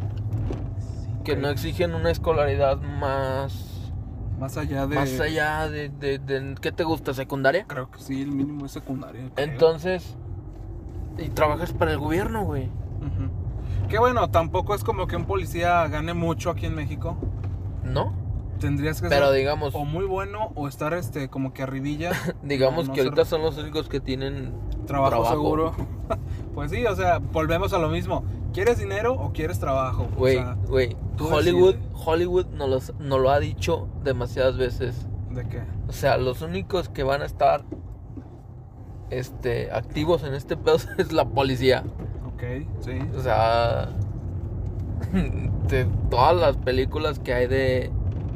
que 1.22 1.36
no 1.36 1.48
exigen 1.48 1.94
una 1.94 2.10
escolaridad 2.10 2.78
más, 2.78 3.92
Más 4.38 4.56
allá 4.56 4.86
de... 4.86 4.94
más 4.96 5.20
allá 5.20 5.68
de, 5.68 5.88
de, 5.90 6.18
de- 6.18 6.54
¿qué 6.60 6.72
te 6.72 6.84
gusta? 6.84 7.12
¿Secundaria? 7.14 7.64
Creo 7.66 7.90
que 7.90 7.98
sí, 8.00 8.22
el 8.22 8.30
mínimo 8.32 8.64
es 8.66 8.72
secundario. 8.72 9.30
creo. 9.34 9.46
Entonces, 9.50 10.16
y 11.18 11.28
trabajas 11.28 11.72
para 11.72 11.92
el 11.92 11.98
gobierno, 11.98 12.44
güey. 12.44 12.68
Que 13.88 13.98
bueno, 13.98 14.30
tampoco 14.30 14.74
es 14.74 14.82
como 14.84 15.06
que 15.06 15.16
un 15.16 15.24
policía 15.26 15.86
gane 15.88 16.14
mucho 16.14 16.50
aquí 16.50 16.66
en 16.66 16.74
México. 16.74 17.16
¿No? 17.84 18.12
Tendrías 18.60 19.02
que 19.02 19.08
Pero 19.08 19.26
ser 19.28 19.36
digamos, 19.36 19.74
o 19.74 19.84
muy 19.84 20.04
bueno 20.06 20.52
o 20.54 20.68
estar 20.68 20.94
este 20.94 21.28
como 21.28 21.52
que 21.52 21.62
arribilla. 21.62 22.12
digamos 22.42 22.88
no 22.88 22.94
que 22.94 23.00
ser- 23.02 23.08
ahorita 23.10 23.24
son 23.24 23.42
los 23.42 23.58
únicos 23.58 23.88
que 23.88 24.00
tienen 24.00 24.52
trabajo, 24.86 25.26
seguro. 25.28 25.72
pues 26.54 26.70
sí, 26.70 26.86
o 26.86 26.94
sea, 26.96 27.18
volvemos 27.18 27.72
a 27.72 27.78
lo 27.78 27.88
mismo. 27.88 28.24
¿Quieres 28.52 28.78
dinero 28.78 29.14
o 29.14 29.32
quieres 29.32 29.58
trabajo? 29.58 30.06
Güey, 30.16 30.36
sea, 30.36 30.56
güey, 30.68 30.96
Hollywood, 31.18 31.74
decides. 31.74 31.92
Hollywood 32.06 32.46
nos, 32.46 32.68
los- 32.70 32.94
nos 33.00 33.20
lo 33.20 33.30
ha 33.30 33.40
dicho 33.40 33.88
demasiadas 34.04 34.56
veces. 34.56 35.08
¿de 35.30 35.46
qué? 35.48 35.62
O 35.88 35.92
sea, 35.92 36.16
los 36.16 36.40
únicos 36.42 36.88
que 36.88 37.02
van 37.02 37.22
a 37.22 37.24
estar 37.24 37.64
este, 39.10 39.70
activos 39.72 40.22
en 40.22 40.34
este 40.34 40.56
pedo 40.56 40.76
es 40.98 41.12
la 41.12 41.24
policía. 41.26 41.84
Sí. 42.80 42.98
O 43.16 43.20
sea, 43.22 43.88
de 45.68 45.86
todas 46.10 46.36
las 46.36 46.56
películas 46.56 47.18
que 47.18 47.34
hay 47.34 47.46
de, 47.46 47.90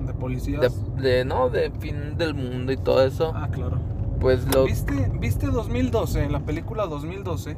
De 0.06 0.14
policías. 0.14 0.60
de, 0.96 1.02
de, 1.02 1.24
no, 1.24 1.48
de 1.50 1.70
fin 1.78 2.16
del 2.16 2.34
mundo 2.34 2.72
y 2.72 2.76
todo 2.76 3.04
eso, 3.04 3.32
Ah, 3.34 3.48
claro. 3.50 3.78
pues 4.20 4.46
lo, 4.54 4.64
¿Viste, 4.64 5.10
¿Viste 5.20 5.46
2012, 5.48 6.28
la 6.30 6.40
película 6.40 6.86
2012? 6.86 7.56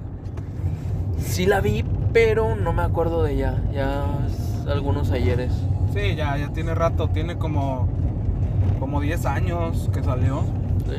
sí 1.18 1.46
la 1.46 1.60
vi, 1.60 1.84
pero 2.12 2.56
no 2.56 2.72
me 2.72 2.82
acuerdo 2.82 3.22
de 3.22 3.34
ella. 3.34 3.62
Ya 3.72 4.04
es 4.26 4.66
algunos 4.66 5.10
ayeres. 5.10 5.52
Sí, 5.92 6.14
ya, 6.16 6.36
ya 6.38 6.48
tiene 6.52 6.74
rato, 6.74 7.08
tiene 7.08 7.36
como, 7.36 7.88
como 8.78 9.00
10 9.00 9.26
años 9.26 9.90
que 9.92 10.02
salió. 10.02 10.40
¿sí? 10.86 10.96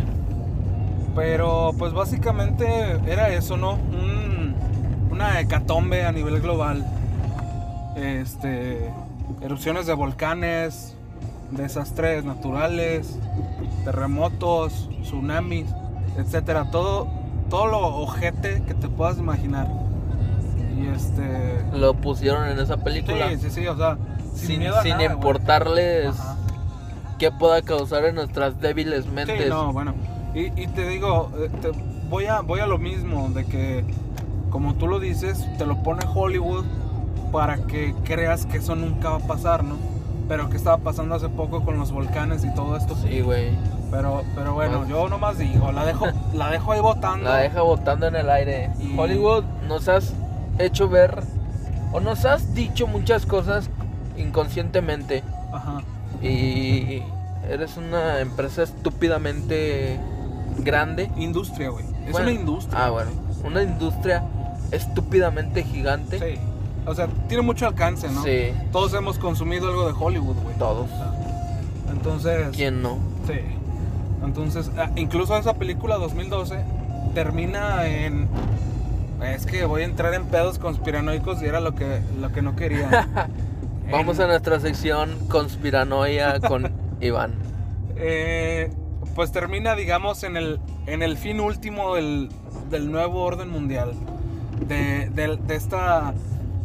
Pero 1.16 1.72
pues 1.78 1.94
básicamente 1.94 2.66
era 3.08 3.30
eso, 3.30 3.58
¿no? 3.58 3.74
Un- 3.74 4.11
una 5.22 5.40
hecatombe 5.40 6.04
a 6.06 6.12
nivel 6.12 6.42
global. 6.42 6.86
Este, 7.96 8.90
erupciones 9.42 9.86
de 9.86 9.94
volcanes, 9.94 10.96
desastres 11.52 12.24
naturales, 12.26 13.18
terremotos, 13.84 14.90
tsunamis, 15.04 15.68
etcétera, 16.18 16.72
todo 16.72 17.08
todo 17.50 17.68
lo 17.68 17.80
ojete 17.80 18.64
que 18.66 18.74
te 18.74 18.88
puedas 18.88 19.18
imaginar. 19.18 19.68
Y 20.78 20.88
este 20.88 21.62
Lo 21.74 21.94
pusieron 21.94 22.48
en 22.48 22.60
esa 22.60 22.78
película 22.78 23.30
Sí, 23.30 23.38
sí, 23.38 23.50
sí, 23.52 23.68
o 23.68 23.76
sea, 23.78 23.98
sin, 24.34 24.48
sin, 24.48 24.60
miedo 24.60 24.78
a 24.78 24.82
sin 24.82 24.92
nada, 24.92 25.04
güey. 25.04 25.16
importarles 25.16 26.16
qué 27.20 27.30
pueda 27.32 27.62
causar 27.62 28.06
en 28.06 28.16
nuestras 28.16 28.60
débiles 28.62 29.06
mentes. 29.06 29.44
Sí, 29.44 29.50
no, 29.50 29.74
bueno. 29.74 29.94
Y, 30.34 30.46
y 30.60 30.68
te 30.68 30.88
digo, 30.88 31.30
eh, 31.38 31.50
te- 31.62 31.72
voy, 32.10 32.26
a, 32.26 32.40
voy 32.40 32.62
a 32.62 32.66
lo 32.68 32.78
mismo, 32.78 33.30
de 33.32 33.46
que, 33.46 33.84
como 34.52 34.76
tú 34.76 34.88
lo 34.88 35.00
dices, 35.00 35.44
te 35.58 35.66
lo 35.66 35.82
pone 35.82 36.06
Hollywood 36.14 36.66
para 37.32 37.58
que 37.58 37.96
creas 38.04 38.46
que 38.46 38.58
eso 38.58 38.76
nunca 38.76 39.10
va 39.10 39.16
a 39.16 39.20
pasar, 39.20 39.64
¿no? 39.64 39.76
Pero 40.28 40.50
que 40.50 40.58
estaba 40.58 40.78
pasando 40.78 41.16
hace 41.16 41.30
poco 41.30 41.64
con 41.64 41.78
los 41.80 41.92
volcanes 41.92 42.44
y 42.46 42.54
todo 42.54 42.78
esto. 42.78 42.96
Sí, 42.96 43.22
güey. 43.22 43.50
Pero, 43.90 44.24
pero 44.36 44.54
bueno, 44.54 44.80
Pues- 44.80 44.90
yo 44.90 45.10
nomás 45.10 45.38
digo, 45.38 45.72
la 45.72 45.86
dejo, 45.86 46.06
la 46.34 46.50
dejo 46.52 46.72
ahí 46.74 46.80
votando. 46.82 47.30
La 47.30 47.38
deja 47.38 47.62
botando 47.62 48.08
en 48.08 48.16
el 48.16 48.30
aire. 48.30 48.70
Y- 48.80 48.98
Hollywood 48.98 49.44
nos 49.68 49.88
has 49.90 50.14
hecho 50.60 50.88
ver 50.90 51.24
o 51.94 52.00
nos 52.00 52.24
has 52.26 52.54
dicho 52.54 52.88
muchas 52.88 53.26
cosas 53.26 53.70
inconscientemente 54.18 55.24
Ajá. 55.52 55.82
y 56.22 57.02
eres 57.50 57.76
una 57.78 58.20
empresa 58.20 58.64
estúpidamente 58.64 60.00
grande. 60.60 61.10
Industria, 61.18 61.70
güey. 61.70 61.86
Es 62.06 62.12
Bueno, 62.12 62.30
una 62.30 62.40
industria. 62.40 62.86
Ah, 62.86 62.90
bueno. 62.90 63.12
Una 63.44 63.64
industria 63.64 64.24
estúpidamente 64.72 65.64
gigante. 65.64 66.20
Sí. 66.20 66.40
O 66.86 66.96
sea, 66.96 67.08
tiene 67.28 67.44
mucho 67.44 67.68
alcance, 67.68 68.10
¿no? 68.10 68.24
Sí. 68.24 68.52
Todos 68.72 68.94
hemos 68.94 69.18
consumido 69.20 69.68
algo 69.70 69.88
de 69.88 69.94
Hollywood, 69.98 70.36
güey. 70.44 70.56
Todos. 70.58 70.90
Entonces. 71.92 72.48
¿Quién 72.54 72.82
no? 72.82 72.98
Sí. 73.28 73.40
Entonces, 74.24 74.72
ah, 74.78 74.90
incluso 74.96 75.38
esa 75.38 75.56
película 75.56 75.98
2012 75.98 76.64
termina 77.14 77.88
en. 77.88 78.28
Es 79.24 79.46
que 79.46 79.66
voy 79.66 79.84
a 79.84 79.86
entrar 79.86 80.14
en 80.16 80.26
pedos 80.26 80.58
conspiranoicos 80.58 81.42
y 81.44 81.46
era 81.46 81.60
lo 81.60 81.76
que, 81.76 82.02
lo 82.20 82.32
que 82.32 82.42
no 82.42 82.56
quería. 82.56 83.08
Vamos 83.92 84.20
a 84.20 84.26
nuestra 84.28 84.60
sección 84.60 85.12
conspiranoia 85.28 86.40
con 86.40 86.72
Iván. 87.02 87.34
eh, 87.98 88.72
pues 89.16 89.32
termina, 89.32 89.76
digamos, 89.76 90.24
en 90.24 90.38
el, 90.38 90.60
en 90.88 91.04
el 91.04 91.18
fin 91.18 91.40
último 91.42 91.96
del, 91.96 92.30
del 92.70 92.90
nuevo 92.92 93.22
orden 93.24 93.50
mundial. 93.50 93.92
De, 94.68 95.10
de 95.10 95.56
esta, 95.56 96.14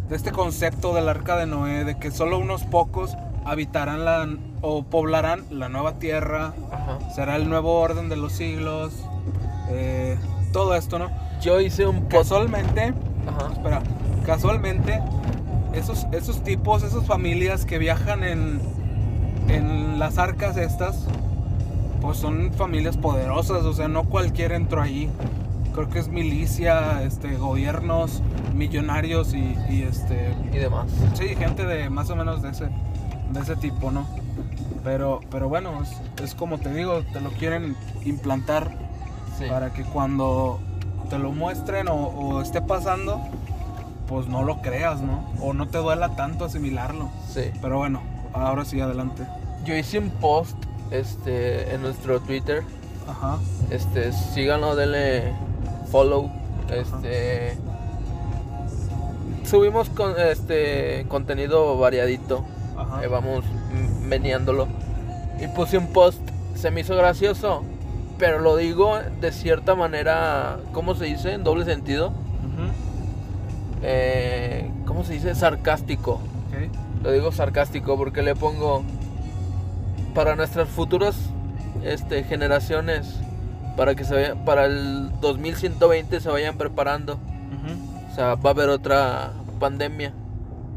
de 0.08 0.16
este 0.16 0.30
concepto 0.30 0.94
del 0.94 1.08
arca 1.08 1.36
de 1.36 1.46
Noé, 1.46 1.84
de 1.84 1.98
que 1.98 2.10
solo 2.10 2.38
unos 2.38 2.62
pocos 2.64 3.16
habitarán 3.44 4.04
la, 4.04 4.28
o 4.60 4.82
poblarán 4.82 5.44
la 5.50 5.68
nueva 5.68 5.94
tierra, 5.94 6.52
Ajá. 6.72 6.98
será 7.14 7.36
el 7.36 7.48
nuevo 7.48 7.80
orden 7.80 8.08
de 8.08 8.16
los 8.16 8.32
siglos, 8.32 8.92
eh, 9.70 10.16
todo 10.52 10.74
esto, 10.74 10.98
¿no? 10.98 11.10
Yo 11.40 11.60
hice 11.60 11.86
un. 11.86 12.02
Casualmente, 12.06 12.92
Ajá. 13.26 13.52
espera, 13.52 13.82
casualmente, 14.24 15.00
esos, 15.72 16.06
esos 16.12 16.42
tipos, 16.42 16.82
esas 16.82 17.06
familias 17.06 17.64
que 17.64 17.78
viajan 17.78 18.24
en, 18.24 18.60
en 19.48 19.98
las 19.98 20.18
arcas 20.18 20.56
estas, 20.56 21.06
pues 22.00 22.18
son 22.18 22.52
familias 22.52 22.96
poderosas, 22.96 23.64
o 23.64 23.72
sea, 23.72 23.88
no 23.88 24.04
cualquiera 24.04 24.56
entró 24.56 24.82
ahí. 24.82 25.08
Creo 25.76 25.88
que 25.90 25.98
es 25.98 26.08
milicia, 26.08 27.02
este, 27.04 27.36
gobiernos, 27.36 28.22
millonarios 28.54 29.32
y, 29.34 29.56
y, 29.68 29.82
este, 29.82 30.34
Y 30.52 30.56
demás. 30.56 30.86
sí, 31.14 31.28
gente 31.36 31.64
de 31.66 31.88
más 31.90 32.10
o 32.10 32.16
menos 32.16 32.40
de 32.42 32.48
ese, 32.50 32.68
de 33.30 33.40
ese 33.40 33.54
tipo, 33.56 33.90
¿no? 33.92 34.06
Pero, 34.82 35.20
pero 35.30 35.48
bueno, 35.48 35.82
es, 35.82 36.22
es 36.24 36.34
como 36.34 36.58
te 36.58 36.72
digo, 36.72 37.02
te 37.12 37.20
lo 37.20 37.30
quieren 37.30 37.76
implantar 38.04 38.70
Sí. 39.38 39.44
para 39.50 39.70
que 39.74 39.84
cuando 39.84 40.58
te 41.10 41.18
lo 41.18 41.30
muestren 41.30 41.88
o, 41.88 41.94
o 41.94 42.40
esté 42.40 42.62
pasando, 42.62 43.20
pues 44.08 44.28
no 44.28 44.42
lo 44.44 44.62
creas, 44.62 45.02
¿no? 45.02 45.28
O 45.42 45.52
no 45.52 45.68
te 45.68 45.76
duela 45.76 46.16
tanto 46.16 46.46
asimilarlo. 46.46 47.10
Sí. 47.28 47.50
Pero 47.60 47.76
bueno, 47.76 48.00
ahora 48.32 48.64
sí, 48.64 48.80
adelante. 48.80 49.24
Yo 49.66 49.76
hice 49.76 49.98
un 49.98 50.08
post 50.08 50.56
este, 50.90 51.74
en 51.74 51.82
nuestro 51.82 52.18
Twitter. 52.20 52.62
Ajá. 53.06 53.36
Este, 53.70 54.10
síganlo, 54.12 54.74
denle 54.74 55.34
follow. 55.96 56.30
Este. 56.70 57.56
Subimos 59.44 59.88
con 59.88 60.12
este 60.20 61.06
contenido 61.08 61.78
variadito. 61.78 62.44
Ajá. 62.76 63.02
eh, 63.02 63.08
vamos 63.08 63.44
meneándolo. 64.02 64.68
Y 65.40 65.48
puse 65.48 65.78
un 65.78 65.86
post. 65.94 66.20
Se 66.54 66.70
me 66.70 66.82
hizo 66.82 66.94
gracioso. 66.96 67.62
Pero 68.18 68.40
lo 68.40 68.56
digo 68.58 68.98
de 69.22 69.32
cierta 69.32 69.74
manera. 69.74 70.58
¿Cómo 70.72 70.94
se 70.94 71.06
dice? 71.06 71.32
En 71.32 71.44
doble 71.44 71.64
sentido. 71.64 72.12
Eh, 73.82 74.70
¿Cómo 74.84 75.02
se 75.02 75.14
dice? 75.14 75.34
Sarcástico. 75.34 76.20
Lo 77.02 77.12
digo 77.12 77.32
sarcástico 77.32 77.96
porque 77.96 78.22
le 78.22 78.34
pongo 78.34 78.82
para 80.14 80.34
nuestras 80.36 80.68
futuras 80.68 81.14
este, 81.84 82.24
generaciones 82.24 83.20
para 83.76 83.94
que 83.94 84.04
se 84.04 84.14
vayan, 84.14 84.44
para 84.44 84.66
el 84.66 85.10
2120 85.20 86.20
se 86.20 86.28
vayan 86.28 86.56
preparando. 86.56 87.18
O 88.10 88.14
sea, 88.14 88.34
va 88.34 88.50
a 88.50 88.52
haber 88.54 88.70
otra 88.70 89.32
pandemia. 89.60 90.14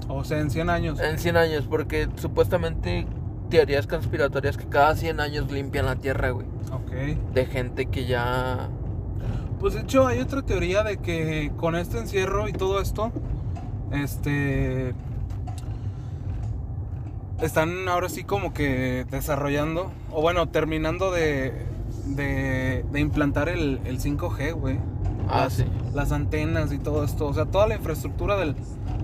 O 0.10 0.24
sea, 0.24 0.40
en 0.40 0.50
100 0.50 0.70
años. 0.70 1.00
En 1.00 1.18
100 1.18 1.38
años, 1.38 1.66
porque 1.70 2.10
supuestamente 2.18 3.08
teorías 3.50 3.88
conspiratorias 3.88 4.58
que 4.58 4.66
cada 4.66 4.96
100 4.96 5.20
años 5.20 5.52
limpian 5.52 5.86
la 5.86 5.96
tierra, 5.96 6.32
güey. 6.32 6.48
Ok. 6.72 6.92
De 7.34 7.46
gente 7.46 7.86
que 7.86 8.06
ya... 8.06 8.70
Pues 9.60 9.74
de 9.74 9.82
hecho 9.82 10.08
hay 10.08 10.20
otra 10.20 10.42
teoría 10.42 10.84
de 10.84 10.98
que 10.98 11.52
con 11.58 11.76
este 11.76 11.98
encierro 11.98 12.48
y 12.50 12.54
todo 12.54 12.82
esto, 12.82 13.12
este... 13.92 14.94
Están 17.42 17.88
ahora 17.88 18.10
sí 18.10 18.26
como 18.26 18.54
que 18.54 19.06
desarrollando, 19.10 19.92
o 20.12 20.22
bueno, 20.22 20.50
terminando 20.50 21.10
de, 21.10 21.54
de, 22.06 22.86
de 22.92 23.00
implantar 23.00 23.50
el, 23.50 23.80
el 23.86 24.00
5G, 24.00 24.54
güey. 24.54 24.78
Ah, 25.30 25.42
las, 25.44 25.54
sí. 25.54 25.66
las 25.94 26.12
antenas 26.12 26.72
y 26.74 26.78
todo 26.80 27.04
esto. 27.04 27.28
O 27.28 27.34
sea, 27.34 27.46
toda 27.46 27.68
la 27.68 27.76
infraestructura 27.76 28.36
del, 28.38 28.56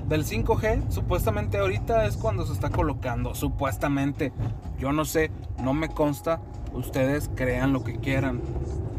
del 0.10 0.26
5G, 0.26 0.90
supuestamente 0.90 1.58
ahorita 1.60 2.06
es 2.06 2.18
cuando 2.18 2.46
se 2.46 2.54
está 2.54 2.70
colocando. 2.70 3.36
Supuestamente. 3.36 4.32
Yo 4.80 4.92
no 4.92 5.06
sé, 5.06 5.30
no 5.64 5.74
me 5.74 5.90
consta. 5.90 6.40
Ustedes 6.74 7.30
crean 7.36 7.74
lo 7.74 7.84
que 7.84 7.98
quieran. 7.98 8.42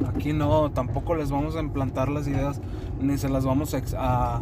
Aquí 0.08 0.32
no, 0.32 0.70
tampoco 0.70 1.14
les 1.14 1.30
vamos 1.30 1.56
a 1.56 1.60
implantar 1.60 2.08
las 2.10 2.26
ideas, 2.28 2.60
ni 3.00 3.18
se 3.18 3.28
las 3.28 3.44
vamos 3.44 3.74
a, 3.74 3.78
ex- 3.78 3.94
a- 3.94 4.40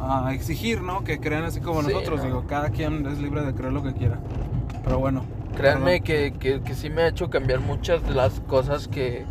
a 0.00 0.32
exigir, 0.32 0.80
¿no? 0.82 1.04
Que 1.04 1.20
crean 1.20 1.44
así 1.44 1.60
como 1.60 1.82
Sí, 1.82 1.88
nosotros. 1.92 2.20
no. 2.20 2.24
Digo, 2.26 2.44
cada 2.46 2.70
quien 2.70 3.06
es 3.06 3.18
libre 3.18 3.42
de 3.44 3.54
creer 3.54 3.72
lo 3.72 3.82
que 3.82 3.92
quiera. 3.92 4.18
Pero 4.82 4.98
bueno. 4.98 5.22
Créanme 5.56 6.00
que, 6.02 6.32
que, 6.38 6.60
que 6.62 6.74
sí 6.74 6.90
me 6.90 7.02
ha 7.02 7.08
hecho 7.08 7.28
cambiar 7.30 7.60
muchas 7.60 8.02
de 8.06 8.14
las 8.14 8.40
cosas 8.40 8.88
que, 8.88 9.24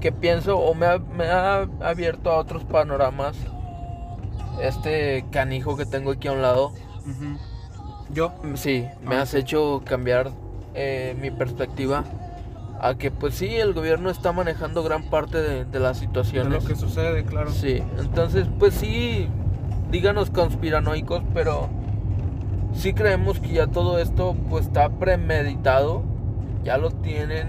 que 0.00 0.12
pienso 0.12 0.58
o 0.58 0.74
me 0.74 0.86
ha, 0.86 0.98
me 0.98 1.24
ha 1.26 1.68
abierto 1.80 2.30
a 2.30 2.36
otros 2.38 2.64
panoramas. 2.64 3.36
Este 4.62 5.24
canijo 5.30 5.76
que 5.76 5.86
tengo 5.86 6.10
aquí 6.12 6.28
a 6.28 6.32
un 6.32 6.42
lado. 6.42 6.72
Yo, 8.10 8.32
Sí, 8.54 8.86
me 9.02 9.16
Ah, 9.16 9.22
has 9.22 9.30
sí. 9.30 9.38
hecho 9.38 9.82
cambiar 9.84 10.30
eh, 10.74 11.16
mi 11.20 11.30
perspectiva 11.30 12.04
a 12.80 12.94
que 12.94 13.10
pues 13.10 13.34
sí, 13.34 13.56
el 13.56 13.72
gobierno 13.74 14.08
está 14.10 14.32
manejando 14.32 14.82
gran 14.82 15.10
parte 15.10 15.38
de, 15.38 15.64
de 15.64 15.80
las 15.80 16.00
de 16.00 16.06
situaciones. 16.06 16.62
lo 16.62 16.68
que 16.68 16.76
sucede, 16.76 17.24
claro. 17.24 17.50
Sí, 17.50 17.82
entonces 17.98 18.46
pues 18.58 18.74
sí, 18.74 19.28
díganos 19.90 20.30
conspiranoicos, 20.30 21.22
pero 21.34 21.68
sí 22.72 22.92
creemos 22.92 23.40
que 23.40 23.48
ya 23.48 23.66
todo 23.66 23.98
esto 23.98 24.36
pues 24.48 24.66
está 24.66 24.88
premeditado, 24.90 26.02
ya 26.64 26.78
lo 26.78 26.90
tienen, 26.90 27.48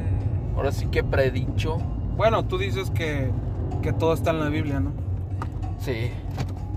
ahora 0.55 0.71
sí 0.71 0.87
que 0.87 1.03
predicho. 1.03 1.77
Bueno, 2.17 2.45
tú 2.45 2.57
dices 2.57 2.89
que, 2.91 3.31
que 3.81 3.93
todo 3.93 4.13
está 4.13 4.31
en 4.31 4.39
la 4.39 4.49
Biblia, 4.49 4.79
¿no? 4.79 4.91
Sí. 5.79 6.11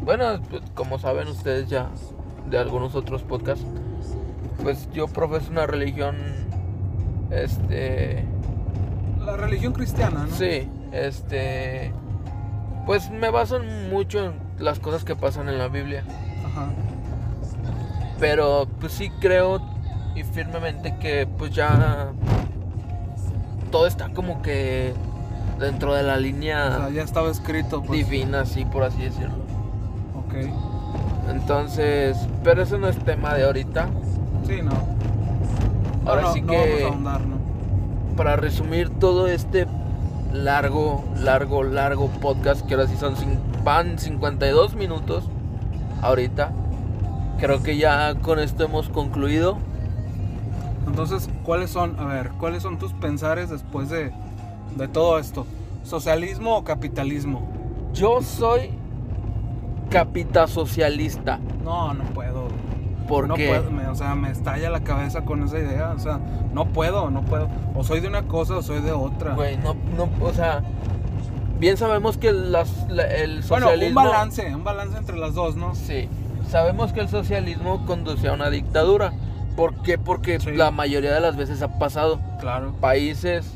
Bueno, 0.02 0.40
pues, 0.50 0.62
como 0.74 0.98
saben 0.98 1.28
ustedes 1.28 1.68
ya 1.68 1.88
de 2.50 2.58
algunos 2.58 2.94
otros 2.94 3.22
podcasts, 3.22 3.64
pues 4.62 4.88
yo 4.92 5.08
profeso 5.08 5.50
una 5.50 5.66
religión, 5.66 6.16
este, 7.30 8.24
La 9.24 9.36
religión 9.36 9.72
cristiana, 9.72 10.26
¿no? 10.26 10.34
sí, 10.34 10.68
este, 10.92 11.92
pues 12.86 13.10
me 13.10 13.30
baso 13.30 13.56
en 13.56 13.90
mucho 13.90 14.24
en 14.24 14.32
las 14.58 14.78
cosas 14.78 15.04
que 15.04 15.16
pasan 15.16 15.48
en 15.48 15.58
la 15.58 15.68
Biblia. 15.68 16.04
Ajá. 16.44 16.68
Pero 18.22 18.68
pues 18.78 18.92
sí 18.92 19.10
creo 19.20 19.60
y 20.14 20.22
firmemente 20.22 20.96
que 20.98 21.26
pues 21.26 21.50
ya 21.50 22.12
todo 23.72 23.88
está 23.88 24.10
como 24.10 24.42
que 24.42 24.94
dentro 25.58 25.92
de 25.92 26.04
la 26.04 26.14
O 26.14 26.18
línea 26.18 26.76
sea, 26.76 26.90
ya 26.90 27.02
estaba 27.02 27.32
escrito, 27.32 27.82
pues. 27.82 28.08
divina, 28.08 28.42
así 28.42 28.64
por 28.64 28.84
así 28.84 29.02
decirlo. 29.02 29.34
Ok. 30.16 30.34
Entonces, 31.32 32.16
pero 32.44 32.62
eso 32.62 32.78
no 32.78 32.86
es 32.86 32.96
tema 32.98 33.34
de 33.34 33.44
ahorita. 33.44 33.88
Sí, 34.46 34.60
no. 34.62 34.70
Ahora 36.08 36.22
No, 36.22 36.32
sí 36.32 36.42
no 36.42 36.52
que 36.52 36.84
vamos 36.88 37.12
a 37.12 37.20
para 38.16 38.36
resumir 38.36 38.88
todo 38.88 39.26
este 39.26 39.66
largo, 40.32 41.02
largo, 41.18 41.64
largo 41.64 42.06
podcast, 42.06 42.64
que 42.66 42.74
ahora 42.74 42.86
sí 42.86 42.94
son 42.96 43.16
van 43.64 43.98
52 43.98 44.76
minutos 44.76 45.24
ahorita. 46.02 46.52
Creo 47.42 47.60
que 47.60 47.76
ya 47.76 48.14
con 48.14 48.38
esto 48.38 48.62
hemos 48.64 48.88
concluido. 48.88 49.58
Entonces, 50.86 51.28
¿cuáles 51.42 51.70
son, 51.70 51.98
a 51.98 52.04
ver, 52.04 52.30
cuáles 52.38 52.62
son 52.62 52.78
tus 52.78 52.92
pensares 52.92 53.50
después 53.50 53.88
de, 53.90 54.12
de 54.76 54.86
todo 54.86 55.18
esto? 55.18 55.44
¿Socialismo 55.82 56.56
o 56.56 56.62
capitalismo? 56.62 57.48
Yo 57.94 58.22
soy 58.22 58.70
capitasocialista. 59.90 61.40
No, 61.64 61.92
no 61.94 62.04
puedo. 62.04 62.48
¿Por 63.08 63.26
no 63.26 63.34
qué? 63.34 63.48
puedo, 63.48 63.70
me- 63.72 63.88
o 63.88 63.94
sea, 63.96 64.14
me 64.14 64.30
estalla 64.30 64.70
la 64.70 64.80
cabeza 64.84 65.24
con 65.24 65.42
esa 65.42 65.58
idea. 65.58 65.90
O 65.90 65.98
sea, 65.98 66.20
no 66.54 66.66
puedo, 66.66 67.10
no 67.10 67.22
puedo. 67.22 67.48
O 67.74 67.82
soy 67.84 68.00
de 68.00 68.08
una 68.08 68.22
cosa 68.22 68.56
o 68.58 68.62
soy 68.62 68.80
de 68.82 68.92
otra. 68.92 69.34
Güey, 69.34 69.56
no, 69.58 69.74
no, 69.96 70.08
o 70.24 70.32
sea, 70.32 70.62
bien 71.58 71.76
sabemos 71.76 72.16
que 72.18 72.32
las- 72.32 72.88
la- 72.88 73.02
el 73.06 73.42
bueno, 73.48 73.66
socialismo... 73.66 74.00
un 74.00 74.06
balance, 74.06 74.54
un 74.54 74.64
balance 74.64 74.96
entre 74.96 75.18
las 75.18 75.34
dos, 75.34 75.56
¿no? 75.56 75.74
Sí, 75.74 76.08
sabemos 76.52 76.92
que 76.92 77.00
el 77.00 77.08
socialismo 77.08 77.84
conduce 77.86 78.28
a 78.28 78.34
una 78.34 78.50
dictadura. 78.50 79.12
¿Por 79.56 79.82
qué? 79.82 79.98
Porque 79.98 80.38
Sí. 80.38 80.52
la 80.52 80.70
mayoría 80.70 81.12
de 81.12 81.20
las 81.20 81.36
veces 81.36 81.62
ha 81.62 81.78
pasado. 81.78 82.20
Claro. 82.40 82.72
Países 82.80 83.46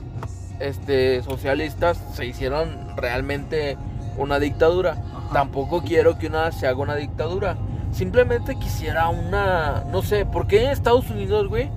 este, 0.60 1.22
socialistas 1.22 2.02
se 2.14 2.24
hicieron 2.26 2.96
realmente 2.96 3.76
una 4.16 4.38
dictadura. 4.38 4.92
Ajá. 4.92 5.32
Tampoco 5.32 5.82
quiero 5.82 6.18
que 6.18 6.26
una 6.28 6.50
se 6.52 6.66
haga 6.66 6.78
una 6.78 6.96
dictadura. 6.96 7.56
Simplemente 7.92 8.56
quisiera 8.56 9.08
una, 9.08 9.84
no 9.92 10.02
sé, 10.02 10.24
¿por 10.26 10.46
qué 10.46 10.70
Estados 10.72 11.08
Unidos, 11.10 11.48
güey? 11.48 11.70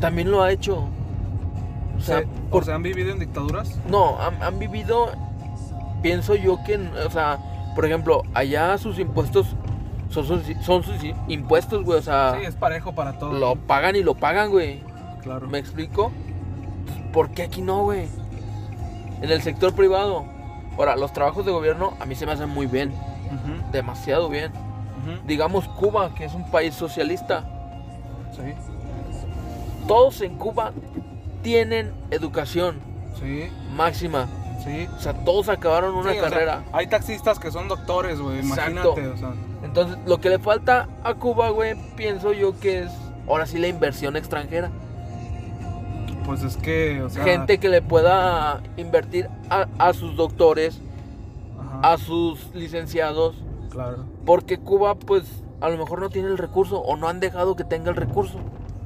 También 0.00 0.30
lo 0.30 0.42
ha 0.42 0.52
hecho. 0.52 0.84
O 1.96 2.00
sea, 2.00 2.20
Se- 2.20 2.26
por- 2.50 2.62
¿O 2.62 2.64
sea, 2.66 2.74
han 2.76 2.82
vivido 2.82 3.10
en 3.12 3.18
dictaduras? 3.18 3.78
no, 3.88 4.20
han, 4.20 4.42
han 4.42 4.58
vivido, 4.58 5.10
pienso 6.02 6.34
yo 6.34 6.58
que, 6.64 6.76
o 7.06 7.10
sea, 7.10 7.38
por 7.76 7.84
ejemplo, 7.84 8.22
allá 8.32 8.76
sus 8.78 8.98
impuestos 8.98 9.46
son 10.08 10.26
sus, 10.26 10.42
son 10.64 10.82
sus 10.82 10.96
impuestos, 11.28 11.84
güey, 11.84 11.98
o 11.98 12.02
sea, 12.02 12.36
sí, 12.40 12.46
es 12.46 12.54
parejo 12.54 12.94
para 12.94 13.18
todos. 13.18 13.38
lo 13.38 13.54
pagan 13.54 13.94
y 13.96 14.02
lo 14.02 14.14
pagan, 14.14 14.50
güey. 14.50 14.80
Claro. 15.22 15.46
¿Me 15.46 15.58
explico? 15.58 16.10
¿Por 17.12 17.30
qué 17.32 17.42
aquí 17.42 17.60
no, 17.60 17.82
güey? 17.82 18.08
En 19.20 19.30
el 19.30 19.42
sector 19.42 19.74
privado. 19.74 20.24
Ahora, 20.78 20.96
los 20.96 21.12
trabajos 21.12 21.44
de 21.44 21.52
gobierno 21.52 21.94
a 22.00 22.06
mí 22.06 22.14
se 22.14 22.24
me 22.24 22.32
hacen 22.32 22.48
muy 22.48 22.66
bien, 22.66 22.94
demasiado 23.72 24.28
bien. 24.30 24.52
Digamos 25.26 25.68
Cuba, 25.68 26.14
que 26.14 26.24
es 26.24 26.34
un 26.34 26.50
país 26.50 26.74
socialista. 26.74 27.44
Sí, 28.32 28.54
Todos 29.86 30.22
en 30.22 30.36
Cuba 30.36 30.72
tienen 31.42 31.92
educación 32.10 32.76
sí, 33.20 33.48
máxima. 33.74 34.26
Sí. 34.66 34.88
O 34.94 35.00
sea, 35.00 35.14
todos 35.24 35.48
acabaron 35.48 35.94
una 35.94 36.12
Sí, 36.12 36.18
o 36.18 36.20
sea, 36.20 36.30
carrera. 36.30 36.64
hay 36.72 36.86
taxistas 36.88 37.38
que 37.38 37.50
son 37.50 37.68
doctores, 37.68 38.20
güey. 38.20 38.40
Imagínate, 38.40 39.06
o 39.08 39.16
sea. 39.16 39.32
Entonces, 39.62 39.96
lo 40.06 40.18
que 40.20 40.28
le 40.28 40.38
falta 40.38 40.88
a 41.04 41.14
Cuba, 41.14 41.48
güey, 41.50 41.74
pienso 41.96 42.32
yo 42.32 42.58
que 42.60 42.80
es 42.84 42.92
ahora 43.28 43.46
sí 43.46 43.58
la 43.58 43.68
inversión 43.68 44.16
extranjera. 44.16 44.70
Pues 46.24 46.42
es 46.42 46.56
que, 46.56 47.02
o 47.02 47.08
sea. 47.08 47.22
Gente 47.24 47.58
que 47.58 47.68
le 47.68 47.82
pueda 47.82 48.60
invertir 48.76 49.28
a, 49.48 49.66
a 49.78 49.92
sus 49.92 50.16
doctores, 50.16 50.80
Ajá, 51.58 51.92
a 51.92 51.98
sus 51.98 52.52
licenciados, 52.54 53.36
claro. 53.70 54.04
porque 54.24 54.58
Cuba, 54.58 54.96
pues, 54.96 55.24
a 55.60 55.68
lo 55.68 55.78
mejor 55.78 56.00
no 56.00 56.10
tiene 56.10 56.28
el 56.28 56.38
recurso 56.38 56.80
o 56.80 56.96
no 56.96 57.08
han 57.08 57.20
dejado 57.20 57.54
que 57.54 57.64
tenga 57.64 57.90
el 57.90 57.96
recurso. 57.96 58.38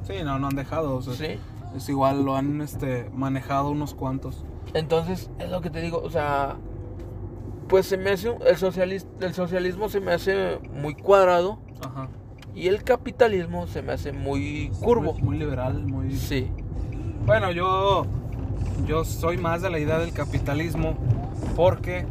Sí, 0.05 0.13
no, 0.23 0.37
no 0.39 0.47
han 0.47 0.55
dejado. 0.55 0.95
O 0.95 1.01
sea, 1.01 1.13
¿Sí? 1.13 1.39
Es 1.75 1.89
igual, 1.89 2.23
lo 2.23 2.35
han 2.35 2.61
este, 2.61 3.09
manejado 3.13 3.69
unos 3.71 3.93
cuantos. 3.95 4.43
Entonces, 4.73 5.29
es 5.39 5.49
lo 5.49 5.61
que 5.61 5.69
te 5.69 5.81
digo, 5.81 5.99
o 6.03 6.09
sea, 6.09 6.55
pues 7.67 7.85
se 7.85 7.97
me 7.97 8.11
hace, 8.11 8.29
un- 8.29 8.41
el, 8.45 8.57
socialis- 8.57 9.07
el 9.19 9.33
socialismo 9.33 9.89
se 9.89 9.99
me 9.99 10.11
hace 10.13 10.59
muy 10.73 10.93
cuadrado 10.95 11.59
Ajá. 11.85 12.07
y 12.55 12.67
el 12.67 12.83
capitalismo 12.83 13.67
se 13.67 13.81
me 13.81 13.93
hace 13.93 14.11
muy 14.11 14.71
curvo. 14.81 15.13
Muy, 15.13 15.21
muy 15.23 15.37
liberal, 15.39 15.83
muy. 15.85 16.15
Sí, 16.15 16.51
Bueno, 17.25 17.51
yo. 17.51 18.05
Yo 18.87 19.05
soy 19.05 19.37
más 19.37 19.61
de 19.61 19.69
la 19.69 19.77
idea 19.79 19.99
del 19.99 20.11
capitalismo 20.11 20.95
porque 21.55 22.05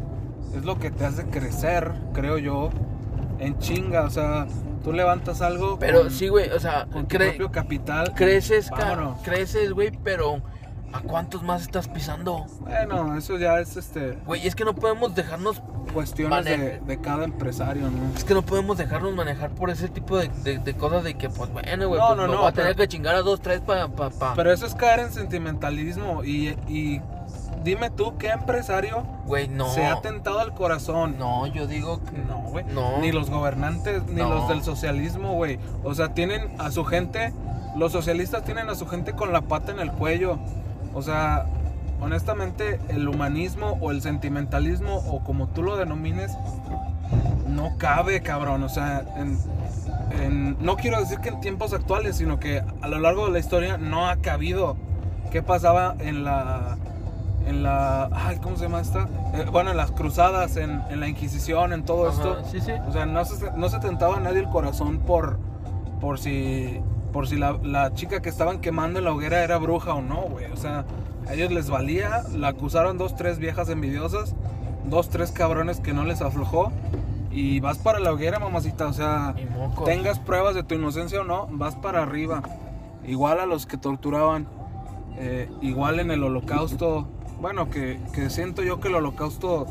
es 0.55 0.63
lo 0.63 0.79
que 0.79 0.89
te 0.89 1.05
hace 1.05 1.25
crecer, 1.25 1.91
creo 2.13 2.37
yo, 2.37 2.69
en 3.39 3.57
chinga. 3.59 4.03
O 4.05 4.09
sea, 4.09 4.47
tú 4.83 4.93
levantas 4.93 5.41
algo. 5.41 5.77
pero 5.79 6.01
con- 6.03 6.11
sí, 6.11 6.27
güey, 6.29 6.49
o 6.49 6.59
sea, 6.59 6.87
Con 6.91 7.07
tu 7.07 7.17
propio 7.17 7.51
capital. 7.51 8.13
creces, 8.15 8.69
creces, 9.23 9.73
güey, 9.73 9.91
pero 10.03 10.41
¿a 10.93 10.99
cuántos 11.01 11.43
más 11.43 11.61
estás 11.61 11.87
pisando? 11.87 12.45
Bueno, 12.61 13.17
eso 13.17 13.37
ya 13.37 13.59
es 13.59 13.77
este 13.77 14.17
Güey, 14.25 14.45
es 14.47 14.55
que 14.55 14.65
no 14.65 14.73
podemos 14.75 15.15
dejarnos, 15.15 15.61
cuestiones 15.93 16.45
de, 16.45 16.99
cada 17.01 17.25
empresario, 17.25 17.89
¿no? 17.89 18.15
es 18.15 18.23
que 18.23 18.33
no 18.33 18.41
podemos 18.43 18.77
dejarnos 18.77 19.13
manejar 19.13 19.49
por 19.51 19.69
ese 19.69 19.89
tipo 19.89 20.17
de, 20.17 20.29
de- 20.43 20.59
de 20.59 20.73
cosas 20.75 21.03
de 21.03 21.15
que, 21.15 21.29
pues, 21.29 21.51
bueno, 21.51 21.87
güey, 21.87 21.99
No, 21.99 22.07
pues, 22.07 22.17
no, 22.17 22.27
no, 22.27 22.37
voy 22.39 22.47
a 22.47 22.51
tener 22.51 22.75
pero- 22.75 22.83
que 22.83 22.87
chingar 22.87 23.15
a 23.15 23.21
dos, 23.21 23.41
tres 23.41 23.59
para, 23.61 23.87
pa, 23.89 24.09
pa. 24.09 24.33
Pero 24.35 24.51
eso 24.51 24.65
es 24.65 24.75
caer 24.75 24.99
en 25.01 25.11
sentimentalismo 25.11 26.23
y, 26.23 26.49
y 26.67 27.01
dime 27.63 27.89
tú 27.89 28.17
qué 28.17 28.29
empresario 28.29 29.03
Güey, 29.25 29.47
no. 29.47 29.69
se 29.73 29.85
ha 29.85 30.01
tentado 30.01 30.39
al 30.39 30.53
corazón. 30.53 31.15
No, 31.17 31.45
yo 31.47 31.67
digo 31.67 32.01
que 32.03 32.17
No, 32.17 32.39
güey. 32.49 32.65
No. 32.65 32.99
Ni 32.99 33.11
los 33.11 33.29
gobernantes, 33.29 34.03
ni 34.07 34.15
No. 34.21 34.29
los 34.29 34.47
del 34.49 34.63
socialismo, 34.63 35.33
güey. 35.33 35.59
O 35.83 35.93
sea, 35.93 36.13
tienen 36.13 36.55
a 36.59 36.71
su 36.71 36.83
gente, 36.85 37.33
los 37.75 37.91
socialistas 37.91 38.43
tienen 38.43 38.69
a 38.69 38.75
su 38.75 38.87
gente 38.87 39.13
con 39.13 39.31
la 39.33 39.41
pata 39.41 39.71
en 39.71 39.79
el 39.79 39.91
cuello. 39.91 40.39
O 40.93 41.01
sea, 41.01 41.45
honestamente, 42.01 42.79
el 42.89 43.07
humanismo 43.07 43.77
o 43.81 43.91
el 43.91 44.01
sentimentalismo, 44.01 44.95
o 44.95 45.23
como 45.23 45.47
tú 45.47 45.63
lo 45.63 45.77
denomines, 45.77 46.31
no 47.47 47.77
cabe, 47.77 48.21
cabrón. 48.21 48.63
O 48.63 48.69
sea, 48.69 49.03
en- 49.17 49.37
en- 50.21 50.57
no 50.63 50.75
quiero 50.77 50.99
decir 50.99 51.19
que 51.19 51.29
en 51.29 51.39
tiempos 51.41 51.73
actuales, 51.73 52.17
sino 52.17 52.39
que 52.39 52.63
a 52.81 52.87
lo 52.87 52.99
largo 52.99 53.25
de 53.27 53.31
la 53.31 53.39
historia 53.39 53.77
no 53.77 54.07
ha 54.07 54.17
cabido. 54.17 54.75
¿Qué 55.31 55.41
pasaba 55.41 55.95
en 55.99 56.23
la... 56.23 56.77
En 57.47 57.63
la... 57.63 58.09
Ay, 58.13 58.37
¿cómo 58.37 58.55
se 58.57 58.63
llama 58.63 58.81
esta? 58.81 59.07
Eh, 59.33 59.45
bueno, 59.51 59.71
en 59.71 59.77
las 59.77 59.91
cruzadas, 59.91 60.57
en, 60.57 60.81
en 60.89 60.99
la 60.99 61.07
Inquisición, 61.07 61.73
en 61.73 61.83
todo 61.83 62.07
Ajá, 62.07 62.15
esto. 62.17 62.37
Sí, 62.51 62.59
sí. 62.61 62.71
O 62.87 62.91
sea, 62.91 63.05
no 63.05 63.23
se, 63.25 63.51
no 63.53 63.69
se 63.69 63.79
tentaba 63.79 64.17
a 64.17 64.19
nadie 64.19 64.39
el 64.41 64.49
corazón 64.49 64.99
por, 64.99 65.39
por 65.99 66.19
si, 66.19 66.79
por 67.11 67.27
si 67.27 67.35
la, 67.35 67.57
la 67.63 67.93
chica 67.93 68.21
que 68.21 68.29
estaban 68.29 68.59
quemando 68.61 68.99
en 68.99 69.05
la 69.05 69.13
hoguera 69.13 69.43
era 69.43 69.57
bruja 69.57 69.93
o 69.93 70.01
no, 70.01 70.21
güey. 70.23 70.51
O 70.51 70.57
sea, 70.57 70.85
a 71.27 71.33
ellos 71.33 71.51
les 71.51 71.69
valía. 71.69 72.23
La 72.33 72.49
acusaron 72.49 72.97
dos, 72.97 73.15
tres 73.15 73.37
viejas 73.39 73.69
envidiosas. 73.69 74.35
Dos, 74.85 75.09
tres 75.09 75.31
cabrones 75.31 75.79
que 75.79 75.93
no 75.93 76.03
les 76.05 76.21
aflojó. 76.21 76.71
Y 77.31 77.59
vas 77.61 77.77
para 77.77 77.99
la 77.99 78.11
hoguera, 78.11 78.39
mamacita. 78.39 78.87
O 78.87 78.93
sea, 78.93 79.35
tengas 79.85 80.19
pruebas 80.19 80.55
de 80.55 80.63
tu 80.63 80.75
inocencia 80.75 81.21
o 81.21 81.23
no, 81.23 81.47
vas 81.51 81.75
para 81.75 82.01
arriba. 82.03 82.41
Igual 83.05 83.39
a 83.39 83.45
los 83.45 83.65
que 83.65 83.77
torturaban. 83.77 84.47
eh, 85.17 85.49
igual 85.61 85.99
en 85.99 86.11
el 86.11 86.23
holocausto. 86.23 87.07
Bueno, 87.39 87.69
que, 87.69 87.99
que 88.13 88.29
siento 88.29 88.61
yo 88.63 88.79
que 88.79 88.87
el 88.89 88.95
holocausto 88.95 89.65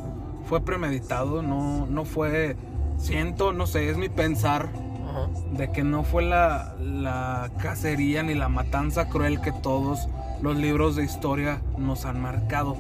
fue 0.46 0.60
premeditado. 0.60 1.42
No, 1.42 1.86
no 1.86 2.04
fue... 2.04 2.56
Siento, 2.98 3.52
no 3.52 3.66
sé, 3.66 3.88
es 3.88 3.96
mi 3.96 4.10
pensar 4.10 4.68
Ajá. 5.10 5.28
de 5.52 5.70
que 5.72 5.82
no 5.84 6.02
fue 6.04 6.22
la, 6.22 6.74
la 6.80 7.50
cacería 7.58 8.22
ni 8.22 8.34
la 8.34 8.48
matanza 8.48 9.08
cruel 9.08 9.40
que 9.40 9.52
todos 9.52 10.08
los 10.42 10.56
libros 10.56 10.96
de 10.96 11.04
historia 11.04 11.60
nos 11.78 12.04
han 12.06 12.20
marcado. 12.20 12.76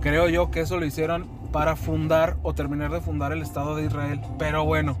Creo 0.00 0.28
yo 0.28 0.50
que 0.50 0.60
eso 0.60 0.78
lo 0.78 0.84
hicieron 0.86 1.26
para 1.52 1.74
fundar 1.76 2.36
o 2.42 2.52
terminar 2.54 2.90
de 2.90 3.00
fundar 3.00 3.32
el 3.32 3.42
Estado 3.42 3.74
de 3.76 3.86
Israel. 3.86 4.20
Pero 4.38 4.64
bueno, 4.64 4.96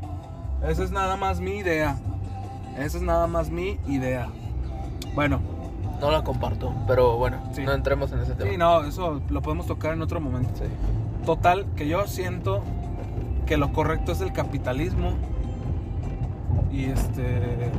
esa 0.66 0.82
es 0.82 0.90
nada 0.90 1.16
más 1.16 1.40
mi 1.40 1.56
idea. 1.58 1.98
Esa 2.78 2.96
es 2.96 3.02
nada 3.02 3.26
más 3.26 3.50
mi 3.50 3.78
idea. 3.86 4.28
Bueno, 5.14 5.40
No 6.00 6.12
la 6.12 6.22
comparto, 6.22 6.72
pero 6.86 7.16
bueno, 7.16 7.38
Sí. 7.52 7.64
no 7.64 7.72
entremos 7.72 8.12
en 8.12 8.20
ese 8.20 8.32
tema. 8.34 8.50
sí, 8.50 8.56
no, 8.56 8.84
eso 8.84 9.20
lo 9.30 9.42
podemos 9.42 9.66
tocar 9.66 9.92
en 9.94 10.00
otro 10.02 10.20
momento. 10.20 10.50
Sí. 10.54 10.64
Total, 11.26 11.66
que 11.76 11.88
yo 11.88 12.06
siento 12.06 12.62
que 13.46 13.56
lo 13.56 13.72
correcto 13.72 14.12
es 14.12 14.20
el 14.20 14.32
capitalismo. 14.32 15.10
Y 16.70 16.84
este. 16.86 17.70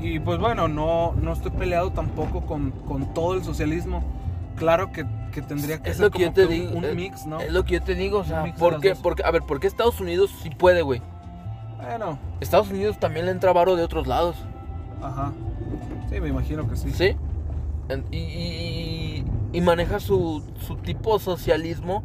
Y 0.00 0.18
pues 0.20 0.38
bueno, 0.38 0.68
no, 0.68 1.12
no 1.12 1.32
estoy 1.32 1.50
peleado 1.52 1.90
tampoco 1.90 2.42
con, 2.42 2.70
con 2.70 3.12
todo 3.14 3.34
el 3.34 3.42
socialismo. 3.44 4.02
Claro 4.56 4.92
que, 4.92 5.04
que 5.32 5.42
tendría 5.42 5.82
que 5.82 5.90
Es 5.90 5.96
ser 5.96 6.06
lo 6.06 6.10
que 6.10 6.22
yo 6.22 6.32
te 6.32 6.46
que 6.46 6.54
digo. 6.54 6.70
un, 6.72 6.78
un 6.78 6.84
es- 6.84 6.94
mix, 6.94 7.26
¿no? 7.26 7.40
Es 7.40 7.52
lo 7.52 7.64
que 7.64 7.74
yo 7.74 7.82
te 7.82 7.94
digo, 7.94 8.20
o 8.20 8.24
sea, 8.24 8.44
¿por 8.58 8.80
qué? 8.80 8.94
Porque, 8.94 9.22
a 9.24 9.30
ver, 9.30 9.42
¿por 9.42 9.60
qué 9.60 9.66
Estados 9.66 10.00
Unidos 10.00 10.30
sí 10.42 10.50
puede, 10.50 10.82
güey? 10.82 11.02
Bueno, 11.78 12.18
Estados 12.40 12.70
Unidos 12.70 12.98
también 12.98 13.26
le 13.26 13.32
entra 13.32 13.52
varo 13.52 13.76
de 13.76 13.82
otros 13.84 14.06
lados, 14.06 14.36
ajá. 15.02 15.32
Sí, 16.08 16.20
me 16.20 16.28
imagino 16.28 16.68
que 16.68 16.76
sí. 16.76 16.90
¿sí? 16.90 17.16
Y, 18.10 18.16
y- 18.16 19.24
y 19.52 19.60
maneja 19.60 20.00
su, 20.00 20.42
su 20.60 20.76
tipo 20.76 21.18
de 21.18 21.24
socialismo 21.24 22.02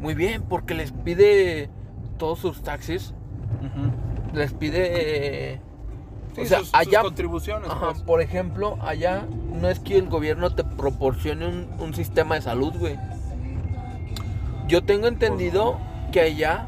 muy 0.00 0.14
bien, 0.14 0.42
porque 0.42 0.74
les 0.74 0.92
pide 0.92 1.70
todos 2.18 2.38
sus 2.40 2.62
taxis, 2.62 3.14
Ujú. 3.60 3.90
Les 4.34 4.52
pide... 4.52 5.52
eh, 5.54 5.60
Sí, 6.34 6.42
o 6.42 6.44
sea, 6.46 6.58
sus, 6.58 6.68
sus 6.68 6.74
allá, 6.78 7.00
contribuciones. 7.00 7.70
ajá, 7.70 7.86
pues. 7.92 8.02
por 8.02 8.20
ejemplo, 8.20 8.76
allá 8.82 9.24
no 9.58 9.70
es 9.70 9.80
que 9.80 9.96
el 9.96 10.08
gobierno 10.10 10.50
te 10.54 10.64
proporcione 10.64 11.46
un, 11.46 11.66
un 11.78 11.94
sistema 11.94 12.34
de 12.34 12.42
salud, 12.42 12.74
güey. 12.78 12.98
Yo 14.68 14.84
tengo 14.84 15.06
entendido 15.06 15.78
que 16.12 16.20
allá 16.20 16.66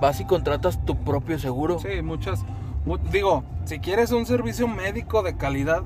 vas 0.00 0.20
y 0.20 0.24
contratas 0.24 0.84
tu 0.84 0.96
propio 0.96 1.38
seguro. 1.38 1.78
Sí, 1.78 2.00
muchas. 2.02 2.44
mu- 2.86 2.96
digo, 2.98 3.44
si 3.64 3.80
quieres 3.80 4.12
un 4.12 4.24
servicio 4.26 4.66
médico 4.68 5.22
de 5.22 5.36
calidad, 5.36 5.82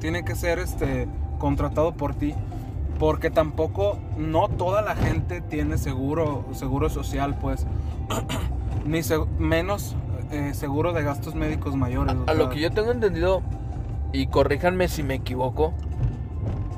tiene 0.00 0.24
que 0.24 0.34
ser 0.34 0.58
este 0.58 1.08
contratado 1.38 1.92
por 1.92 2.14
ti. 2.14 2.34
Porque 2.98 3.30
tampoco, 3.30 3.98
no 4.16 4.48
toda 4.48 4.80
la 4.82 4.96
gente 4.96 5.40
tiene 5.42 5.78
seguro, 5.78 6.44
seguro 6.52 6.88
social, 6.90 7.36
pues. 7.38 7.66
Ni 8.86 9.02
se- 9.02 9.18
menos 9.38 9.96
eh, 10.30 10.52
seguro 10.54 10.92
de 10.92 11.02
gastos 11.02 11.34
médicos 11.34 11.76
mayores. 11.76 12.14
o 12.26 12.30
A 12.30 12.34
lo 12.34 12.48
que 12.50 12.60
yo 12.60 12.70
tengo 12.70 12.90
entendido, 12.92 13.42
y 14.12 14.26
corríjanme 14.28 14.88
si 14.88 15.02
me 15.02 15.14
equivoco, 15.14 15.72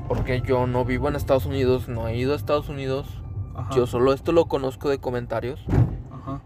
porque 0.09 0.41
yo 0.47 0.67
no 0.67 0.85
vivo 0.85 1.09
en 1.09 1.17
Estados 1.17 1.47
Unidos, 1.47 1.89
no 1.89 2.09
he 2.09 2.17
ido 2.17 2.33
a 2.33 2.37
Estados 2.37 2.69
Unidos, 2.69 3.07
ajá, 3.55 3.75
yo 3.77 3.87
solo 3.87 4.13
esto 4.13 4.33
lo 4.33 4.47
conozco 4.47 4.89
de 4.89 4.99
comentarios. 4.99 5.65
ajá, 6.13 6.41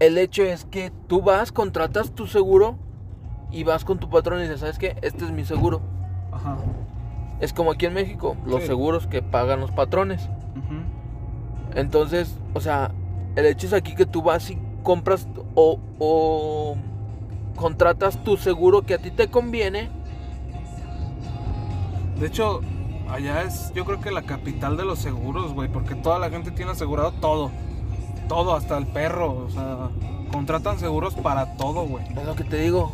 El 0.00 0.18
hecho 0.18 0.42
es 0.42 0.64
que 0.64 0.92
tú 1.08 1.22
vas, 1.22 1.50
contratas 1.52 2.12
tu 2.12 2.26
seguro 2.26 2.76
y 3.50 3.64
vas 3.64 3.84
con 3.84 3.98
tu 3.98 4.08
patrón 4.10 4.38
y 4.40 4.42
dices, 4.42 4.60
¿sabes 4.60 4.78
qué? 4.78 4.96
Este 5.02 5.24
es 5.24 5.30
mi 5.32 5.44
seguro. 5.44 5.80
ajá, 6.32 6.56
Es 7.40 7.52
como 7.52 7.72
aquí 7.72 7.86
en 7.86 7.94
México, 7.94 8.36
los 8.46 8.60
Sí. 8.62 8.68
seguros 8.68 9.06
que 9.06 9.20
pagan 9.22 9.60
los 9.60 9.70
patrones. 9.72 10.28
Entonces, 11.74 12.38
o 12.54 12.60
sea, 12.60 12.92
el 13.36 13.46
hecho 13.46 13.66
es 13.66 13.72
aquí 13.72 13.94
que 13.96 14.06
tú 14.06 14.22
vas 14.22 14.48
y 14.50 14.58
compras 14.84 15.26
o, 15.56 15.80
o 15.98 16.76
contratas 17.56 18.22
tu 18.22 18.36
seguro 18.36 18.82
que 18.82 18.94
a 18.94 18.98
ti 18.98 19.10
te 19.10 19.28
conviene. 19.28 19.90
De 22.20 22.28
hecho, 22.28 22.60
allá 23.10 23.42
es, 23.42 23.72
yo 23.74 23.84
creo 23.84 24.00
que 24.00 24.12
la 24.12 24.22
capital 24.22 24.76
de 24.76 24.84
los 24.84 25.00
seguros, 25.00 25.52
güey, 25.52 25.68
porque 25.68 25.96
toda 25.96 26.20
la 26.20 26.30
gente 26.30 26.52
tiene 26.52 26.70
asegurado 26.70 27.10
todo. 27.12 27.50
Todo, 28.28 28.54
hasta 28.54 28.78
el 28.78 28.86
perro, 28.86 29.44
o 29.46 29.50
sea, 29.50 29.90
contratan 30.30 30.78
seguros 30.78 31.14
para 31.14 31.56
todo, 31.56 31.86
güey. 31.86 32.04
Es 32.16 32.24
lo 32.24 32.36
que 32.36 32.44
te 32.44 32.58
digo. 32.58 32.92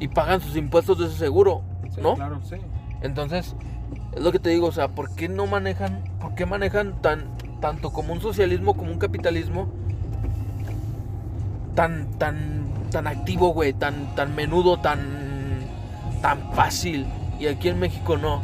Y 0.00 0.08
pagan 0.08 0.40
sus 0.40 0.56
impuestos 0.56 0.98
de 0.98 1.06
ese 1.06 1.16
seguro, 1.16 1.60
Sí, 1.94 2.00
¿no? 2.00 2.14
Claro, 2.14 2.40
sí. 2.42 2.56
Entonces, 3.02 3.54
es 4.12 4.22
lo 4.22 4.32
que 4.32 4.38
te 4.38 4.50
digo, 4.50 4.66
o 4.66 4.72
sea, 4.72 4.88
¿por 4.88 5.14
qué 5.14 5.28
no 5.28 5.46
manejan, 5.46 6.02
por 6.20 6.34
qué 6.34 6.46
manejan 6.46 7.00
tan, 7.02 7.24
tanto 7.60 7.92
como 7.92 8.12
un 8.12 8.20
socialismo 8.20 8.74
como 8.74 8.90
un 8.90 8.98
capitalismo 8.98 9.68
tan, 11.74 12.06
tan, 12.18 12.64
tan 12.90 13.06
activo, 13.06 13.52
güey, 13.52 13.72
tan, 13.72 14.14
tan 14.14 14.34
menudo, 14.34 14.78
tan, 14.78 15.60
tan 16.22 16.52
fácil? 16.54 17.06
Y 17.38 17.46
aquí 17.46 17.68
en 17.68 17.78
México 17.78 18.16
no. 18.16 18.42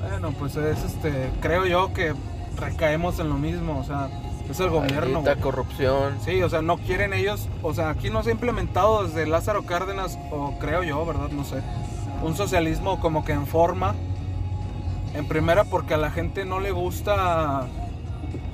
Bueno, 0.00 0.32
pues 0.32 0.56
es 0.56 0.84
este, 0.84 1.30
creo 1.40 1.66
yo 1.66 1.92
que 1.92 2.14
recaemos 2.56 3.18
en 3.18 3.28
lo 3.28 3.36
mismo, 3.36 3.78
o 3.78 3.84
sea, 3.84 4.08
es 4.50 4.60
el 4.60 4.70
gobierno. 4.70 5.22
Güey. 5.22 5.36
corrupción. 5.36 6.18
Sí, 6.24 6.42
o 6.42 6.48
sea, 6.48 6.62
no 6.62 6.78
quieren 6.78 7.12
ellos, 7.12 7.48
o 7.62 7.74
sea, 7.74 7.90
aquí 7.90 8.10
no 8.10 8.22
se 8.22 8.30
ha 8.30 8.32
implementado 8.32 9.04
desde 9.04 9.26
Lázaro 9.26 9.64
Cárdenas, 9.64 10.18
o 10.30 10.58
creo 10.58 10.82
yo, 10.82 11.04
¿verdad? 11.04 11.28
No 11.30 11.44
sé, 11.44 11.62
un 12.22 12.36
socialismo 12.36 13.00
como 13.00 13.24
que 13.24 13.32
en 13.32 13.46
forma, 13.46 13.94
en 15.14 15.26
primera 15.26 15.64
porque 15.64 15.94
a 15.94 15.98
la 15.98 16.10
gente 16.10 16.44
no 16.44 16.60
le 16.60 16.70
gusta, 16.70 17.66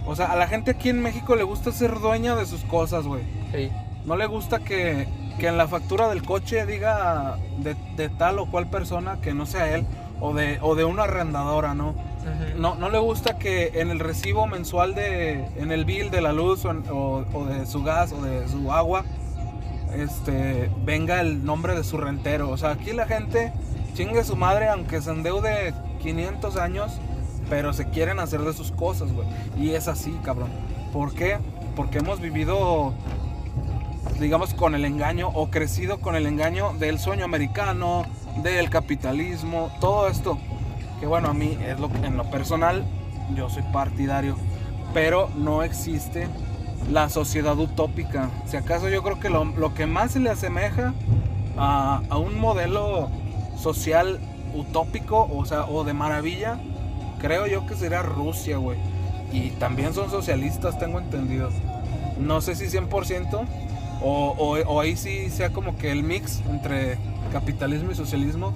o 0.07 0.17
sea, 0.17 0.27
a 0.27 0.37
la 0.37 0.47
gente 0.47 0.71
aquí 0.73 0.89
en 0.89 1.03
México 1.03 1.37
le 1.37 1.43
gusta 1.43 1.73
ser 1.73 1.99
dueña 2.01 2.35
de 2.37 2.47
sus 2.47 2.63
cosas, 2.65 3.07
güey. 3.07 3.23
Sí. 3.53 3.71
No 4.05 4.17
le 4.17 4.27
gusta 4.27 4.61
que, 4.61 5.07
que 5.39 5.47
en 5.49 5.57
la 5.57 5.69
factura 5.69 6.09
del 6.09 6.23
coche 6.23 6.67
diga 6.67 7.37
de, 7.59 7.77
de 7.97 8.09
tal 8.09 8.39
o 8.39 8.47
cual 8.47 8.69
persona 8.69 9.21
que 9.21 9.33
no 9.35 9.47
sea 9.47 9.75
él, 9.75 9.87
o 10.21 10.35
de, 10.35 10.59
o 10.61 10.75
de 10.75 10.85
una 10.85 11.05
arrendadora, 11.05 11.75
¿no? 11.75 11.95
No, 12.57 12.77
no 12.77 12.89
le 12.91 12.99
gusta 12.99 13.37
que 13.39 13.73
en 13.81 13.91
el 13.91 13.99
recibo 13.99 14.47
mensual 14.47 14.95
de, 14.95 15.45
en 15.57 15.73
el 15.73 15.85
bill 15.85 16.11
de 16.11 16.21
la 16.21 16.33
luz 16.33 16.65
o, 16.65 16.71
en- 16.71 16.85
o- 16.91 17.25
o 17.33 17.45
de 17.47 17.67
su 17.67 17.83
gas 17.83 18.13
o 18.13 18.23
de 18.23 18.47
su 18.49 18.71
agua, 18.73 19.05
este, 19.95 20.71
venga 20.85 21.21
el 21.21 21.45
nombre 21.45 21.75
de 21.75 21.85
su 21.85 21.97
rentero. 21.97 22.51
O 22.51 22.57
sea, 22.57 22.71
aquí 22.71 22.93
la 22.93 23.07
gente 23.07 23.53
chingue 23.95 24.25
su 24.25 24.37
madre 24.37 24.69
aunque 24.69 25.01
se 25.01 25.11
endeude 25.11 25.75
500 26.01 26.57
años, 26.57 26.93
pero 27.51 27.73
se 27.73 27.89
quieren 27.91 28.21
hacer 28.21 28.41
de 28.43 28.53
sus 28.53 28.71
cosas, 28.73 29.13
güey. 29.13 29.27
Y 29.59 29.71
es 29.75 29.89
así, 29.89 30.13
cabrón. 30.25 30.51
¿Por 30.93 31.13
qué? 31.15 31.39
Porque 31.77 31.99
hemos 31.99 32.21
vivido, 32.21 32.93
digamos, 34.21 34.55
con 34.55 34.75
el 34.75 34.85
engaño 34.85 35.29
o 35.29 35.51
crecido 35.51 36.01
con 36.01 36.17
el 36.17 36.27
engaño 36.27 36.73
del 36.79 36.99
sueño 36.99 37.25
americano, 37.25 38.05
del 38.43 38.71
capitalismo, 38.71 39.71
todo 39.81 40.09
esto 40.09 40.39
que 41.01 41.07
bueno, 41.07 41.29
a 41.29 41.35
mí 41.35 41.59
es 41.67 41.81
lo 41.81 41.91
en 42.05 42.17
lo 42.17 42.31
personal 42.31 42.85
yo 43.35 43.51
soy 43.51 43.65
partidario, 43.73 44.37
pero 44.95 45.29
no 45.37 45.63
existe 45.63 46.29
la 46.91 47.09
sociedad 47.09 47.59
utópica. 47.59 48.31
Si 48.47 48.57
acaso 48.57 48.89
yo 48.89 49.03
creo 49.03 49.19
que 49.19 49.31
lo, 49.31 49.45
lo 49.45 49.75
que 49.75 49.87
más 49.87 50.13
se 50.13 50.21
le 50.21 50.31
asemeja 50.31 50.95
a, 51.57 52.03
a 52.09 52.19
un 52.19 52.39
modelo 52.39 53.11
social 53.57 54.21
utópico, 54.55 55.29
o 55.33 55.45
sea, 55.45 55.65
o 55.65 55.85
de 55.85 55.93
maravilla, 55.93 56.59
creo 57.21 57.47
yo 57.47 57.67
que 57.67 57.75
sería 57.75 58.03
Rusia, 58.03 58.59
güey. 58.59 58.79
y 59.33 59.51
también 59.51 59.95
son 59.95 60.11
socialistas, 60.11 60.79
tengo 60.79 60.99
entendido. 60.99 61.51
No 62.19 62.41
sé 62.41 62.55
si 62.55 62.67
100% 62.67 63.45
o, 64.03 64.35
o, 64.39 64.59
o 64.59 64.81
ahí 64.81 64.97
sí 64.97 65.31
sea 65.31 65.53
como 65.53 65.77
que 65.79 65.91
el 65.93 66.03
mix 66.03 66.43
entre 66.51 66.99
capitalismo 67.33 67.91
y 67.91 67.95
socialismo. 67.95 68.53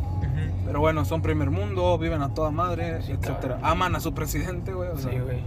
Pero 0.67 0.81
bueno, 0.81 1.05
son 1.05 1.23
primer 1.23 1.51
mundo, 1.51 1.97
viven 1.97 2.23
a 2.23 2.35
toda 2.35 2.51
madre, 2.51 3.01
Sí, 3.03 3.13
etcétera. 3.13 3.59
Aman 3.63 3.95
a 3.95 4.01
su 4.01 4.13
presidente, 4.15 4.73
güey. 4.73 4.91
o 4.91 4.99
sea, 4.99 5.13
Sí, 5.13 5.19
güey. 5.19 5.39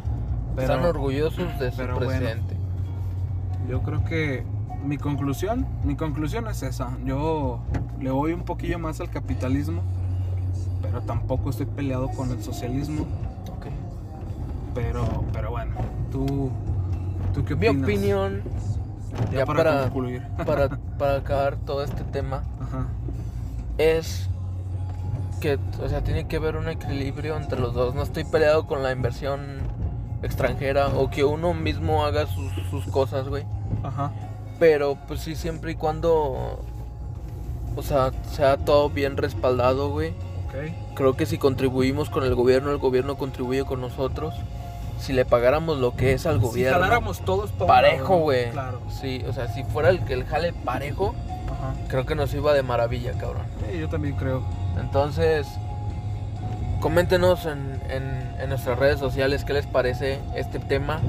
pero 0.56 0.74
Están 0.74 0.86
orgullosos 0.90 1.60
de 1.60 1.72
su 1.72 1.78
pero 1.78 1.96
bueno. 1.96 2.10
presidente. 2.10 2.56
Yo 3.70 3.82
creo 3.84 4.04
que 4.06 4.46
mi 4.86 4.98
conclusión, 4.98 5.68
mi 5.84 5.96
conclusión 5.96 6.48
es 6.48 6.64
esa. 6.64 6.98
Yo 7.06 7.60
le 8.00 8.12
voy 8.12 8.32
un 8.32 8.44
poquillo 8.44 8.80
más 8.80 9.02
al 9.02 9.10
capitalismo, 9.10 9.82
pero 10.82 11.02
tampoco 11.02 11.50
estoy 11.50 11.66
peleado 11.66 12.08
con 12.12 12.32
el 12.32 12.42
socialismo. 12.42 13.02
Ok. 13.58 13.68
Pero, 14.74 15.26
pero 15.34 15.52
bueno, 15.52 15.74
tú, 16.12 16.50
tú 17.34 17.44
qué 17.44 17.56
Mi 17.58 17.68
opinas? 17.68 17.84
opinión, 17.84 18.42
ya, 19.32 19.40
ya 19.40 19.46
para, 19.46 19.64
para- 19.64 19.82
concluir. 19.84 20.22
para, 20.46 20.70
para 20.98 21.16
acabar 21.18 21.56
todo 21.58 21.84
este 21.84 22.04
tema, 22.04 22.44
Ajá. 22.62 22.88
es 23.78 24.30
que, 25.42 25.58
o 25.82 25.88
sea, 25.90 26.04
tiene 26.04 26.28
que 26.28 26.36
haber 26.38 26.58
un 26.58 26.68
equilibrio 26.68 27.38
entre 27.38 27.60
los 27.60 27.74
dos. 27.74 27.96
No 27.96 28.04
estoy 28.04 28.24
peleado 28.26 28.68
con 28.68 28.84
la 28.84 28.92
inversión 28.92 29.40
extranjera 30.22 30.88
o 30.90 31.10
que 31.10 31.24
uno 31.24 31.54
mismo 31.54 32.04
haga 32.06 32.26
sus, 32.26 32.52
sus 32.70 32.86
cosas, 32.88 33.28
güey. 33.30 33.46
Ajá. 33.84 34.12
Pero 34.60 34.98
pues 35.08 35.22
sí, 35.22 35.36
siempre 35.36 35.72
y 35.72 35.76
cuando, 35.76 36.60
o 37.76 37.82
sea, 37.82 38.12
sea 38.30 38.58
todo 38.58 38.90
bien 38.90 39.16
respaldado, 39.16 39.90
güey. 39.90 40.14
Creo 40.96 41.16
que 41.16 41.26
si 41.26 41.38
contribuimos 41.38 42.10
con 42.10 42.24
el 42.26 42.36
gobierno, 42.36 42.72
el 42.72 42.78
gobierno 42.80 43.18
contribuye 43.18 43.64
con 43.64 43.80
nosotros. 43.80 44.34
Si 45.00 45.14
le 45.14 45.26
pagáramos 45.26 45.78
lo 45.80 45.96
que 45.96 46.14
es 46.14 46.26
al 46.26 46.36
Si 46.40 46.46
gobierno, 46.46 46.74
jaláramos 46.80 47.20
todos 47.26 47.52
parejo, 47.52 48.18
güey. 48.18 48.52
Claro. 48.52 48.80
Sí, 48.90 49.24
o 49.28 49.34
sea, 49.34 49.48
si 49.48 49.64
fuera 49.64 49.90
el 49.90 50.04
que 50.04 50.14
el 50.14 50.26
jale 50.26 50.52
parejo, 50.54 51.16
Ajá. 51.48 51.74
creo 51.88 52.06
que 52.06 52.16
nos 52.16 52.34
iba 52.34 52.54
de 52.54 52.64
maravilla, 52.64 53.14
cabrón. 53.14 53.44
Sí, 53.72 53.80
yo 53.80 53.88
también 53.90 54.16
creo. 54.16 54.44
Entonces, 54.80 55.48
coméntenos 56.82 57.46
en, 57.46 57.82
en- 57.90 58.30
en 58.40 58.50
nuestras 58.50 58.80
redes 58.80 59.00
sociales 59.00 59.44
qué 59.44 59.54
les 59.54 59.66
parece 59.66 60.20
este 60.36 60.60
tema, 60.60 61.00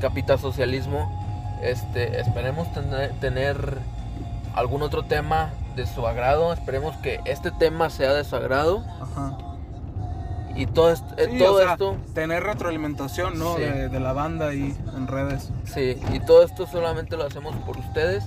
capital 0.00 0.38
socialismo. 0.38 1.10
Este, 1.62 2.20
esperemos 2.20 2.72
tener, 2.72 3.10
tener 3.20 3.78
algún 4.54 4.82
otro 4.82 5.04
tema 5.04 5.50
de 5.74 5.86
su 5.86 6.06
agrado. 6.06 6.52
Esperemos 6.52 6.96
que 6.98 7.20
este 7.24 7.50
tema 7.50 7.90
sea 7.90 8.14
de 8.14 8.24
su 8.24 8.36
agrado. 8.36 8.84
Ajá. 9.00 9.36
Y 10.56 10.66
todo, 10.66 10.90
est- 10.90 11.04
eh, 11.18 11.28
Sí, 11.30 11.38
todo 11.38 11.54
o 11.56 11.58
sea, 11.60 11.72
esto, 11.72 11.96
Tener 12.14 12.42
retroalimentación, 12.42 13.38
¿no? 13.38 13.54
Sí. 13.56 13.62
De, 13.62 13.88
de 13.88 14.00
la 14.00 14.12
banda 14.12 14.48
ahí 14.48 14.74
en 14.96 15.06
redes. 15.06 15.50
sí, 15.64 15.96
y 16.12 16.20
todo 16.20 16.42
esto 16.42 16.66
solamente 16.66 17.16
lo 17.16 17.24
hacemos 17.24 17.54
por 17.66 17.76
ustedes. 17.78 18.24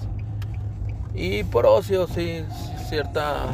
Y 1.14 1.44
por 1.44 1.66
ocio, 1.66 2.08
sí, 2.08 2.46
cierta... 2.88 3.46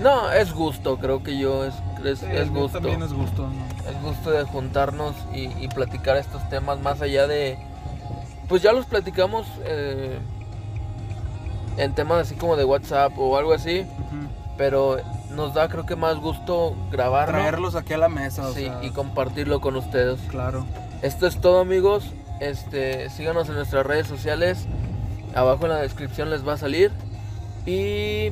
No, 0.00 0.32
es 0.32 0.52
gusto, 0.52 0.96
creo 0.98 1.22
que 1.22 1.38
yo, 1.38 1.64
es, 1.64 1.74
es, 2.04 2.20
Sí, 2.20 2.26
es 2.30 2.50
gusto. 2.50 2.78
También 2.80 3.02
es 3.02 3.12
gusto, 3.12 3.46
¿no? 3.48 3.72
el 3.88 3.96
gusto 4.00 4.30
de 4.30 4.44
juntarnos 4.44 5.14
y, 5.34 5.46
y 5.62 5.68
platicar 5.68 6.16
estos 6.16 6.48
temas 6.48 6.80
más 6.80 7.00
allá 7.02 7.26
de 7.26 7.58
pues 8.48 8.62
ya 8.62 8.72
los 8.72 8.86
platicamos 8.86 9.44
eh, 9.64 10.18
en 11.78 11.92
temas 11.94 12.20
así 12.22 12.36
como 12.36 12.54
de 12.56 12.64
WhatsApp 12.64 13.12
o 13.18 13.36
algo 13.36 13.52
así 13.52 13.84
pero 14.56 14.98
nos 15.34 15.54
da 15.54 15.68
creo 15.68 15.86
que 15.86 15.96
más 15.96 16.16
gusto 16.16 16.76
grabarlo. 16.90 17.34
Traerlos 17.34 17.74
aquí 17.74 17.92
a 17.92 17.98
la 17.98 18.08
mesa, 18.08 18.46
o 18.46 18.52
sí, 18.52 18.64
sea, 18.64 18.82
y 18.82 18.90
compartirlo 18.90 19.60
con 19.60 19.76
ustedes. 19.76 20.20
Claro. 20.28 20.66
esto 21.02 21.26
es 21.26 21.40
todo 21.40 21.60
amigos. 21.60 22.12
Este 22.40 23.08
síganos 23.10 23.48
en 23.48 23.54
nuestras 23.54 23.86
redes 23.86 24.06
sociales. 24.06 24.66
Abajo 25.34 25.64
en 25.64 25.70
la 25.70 25.78
descripción 25.78 26.30
les 26.30 26.46
va 26.46 26.54
a 26.54 26.58
salir. 26.58 26.90
Y 27.66 28.30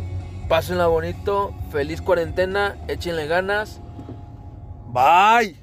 pásenla 0.48 0.86
bonito. 0.86 1.52
Feliz 1.70 2.02
cuarentena. 2.02 2.76
Échenle 2.88 3.26
ganas. 3.26 3.80
Bye 4.92 5.56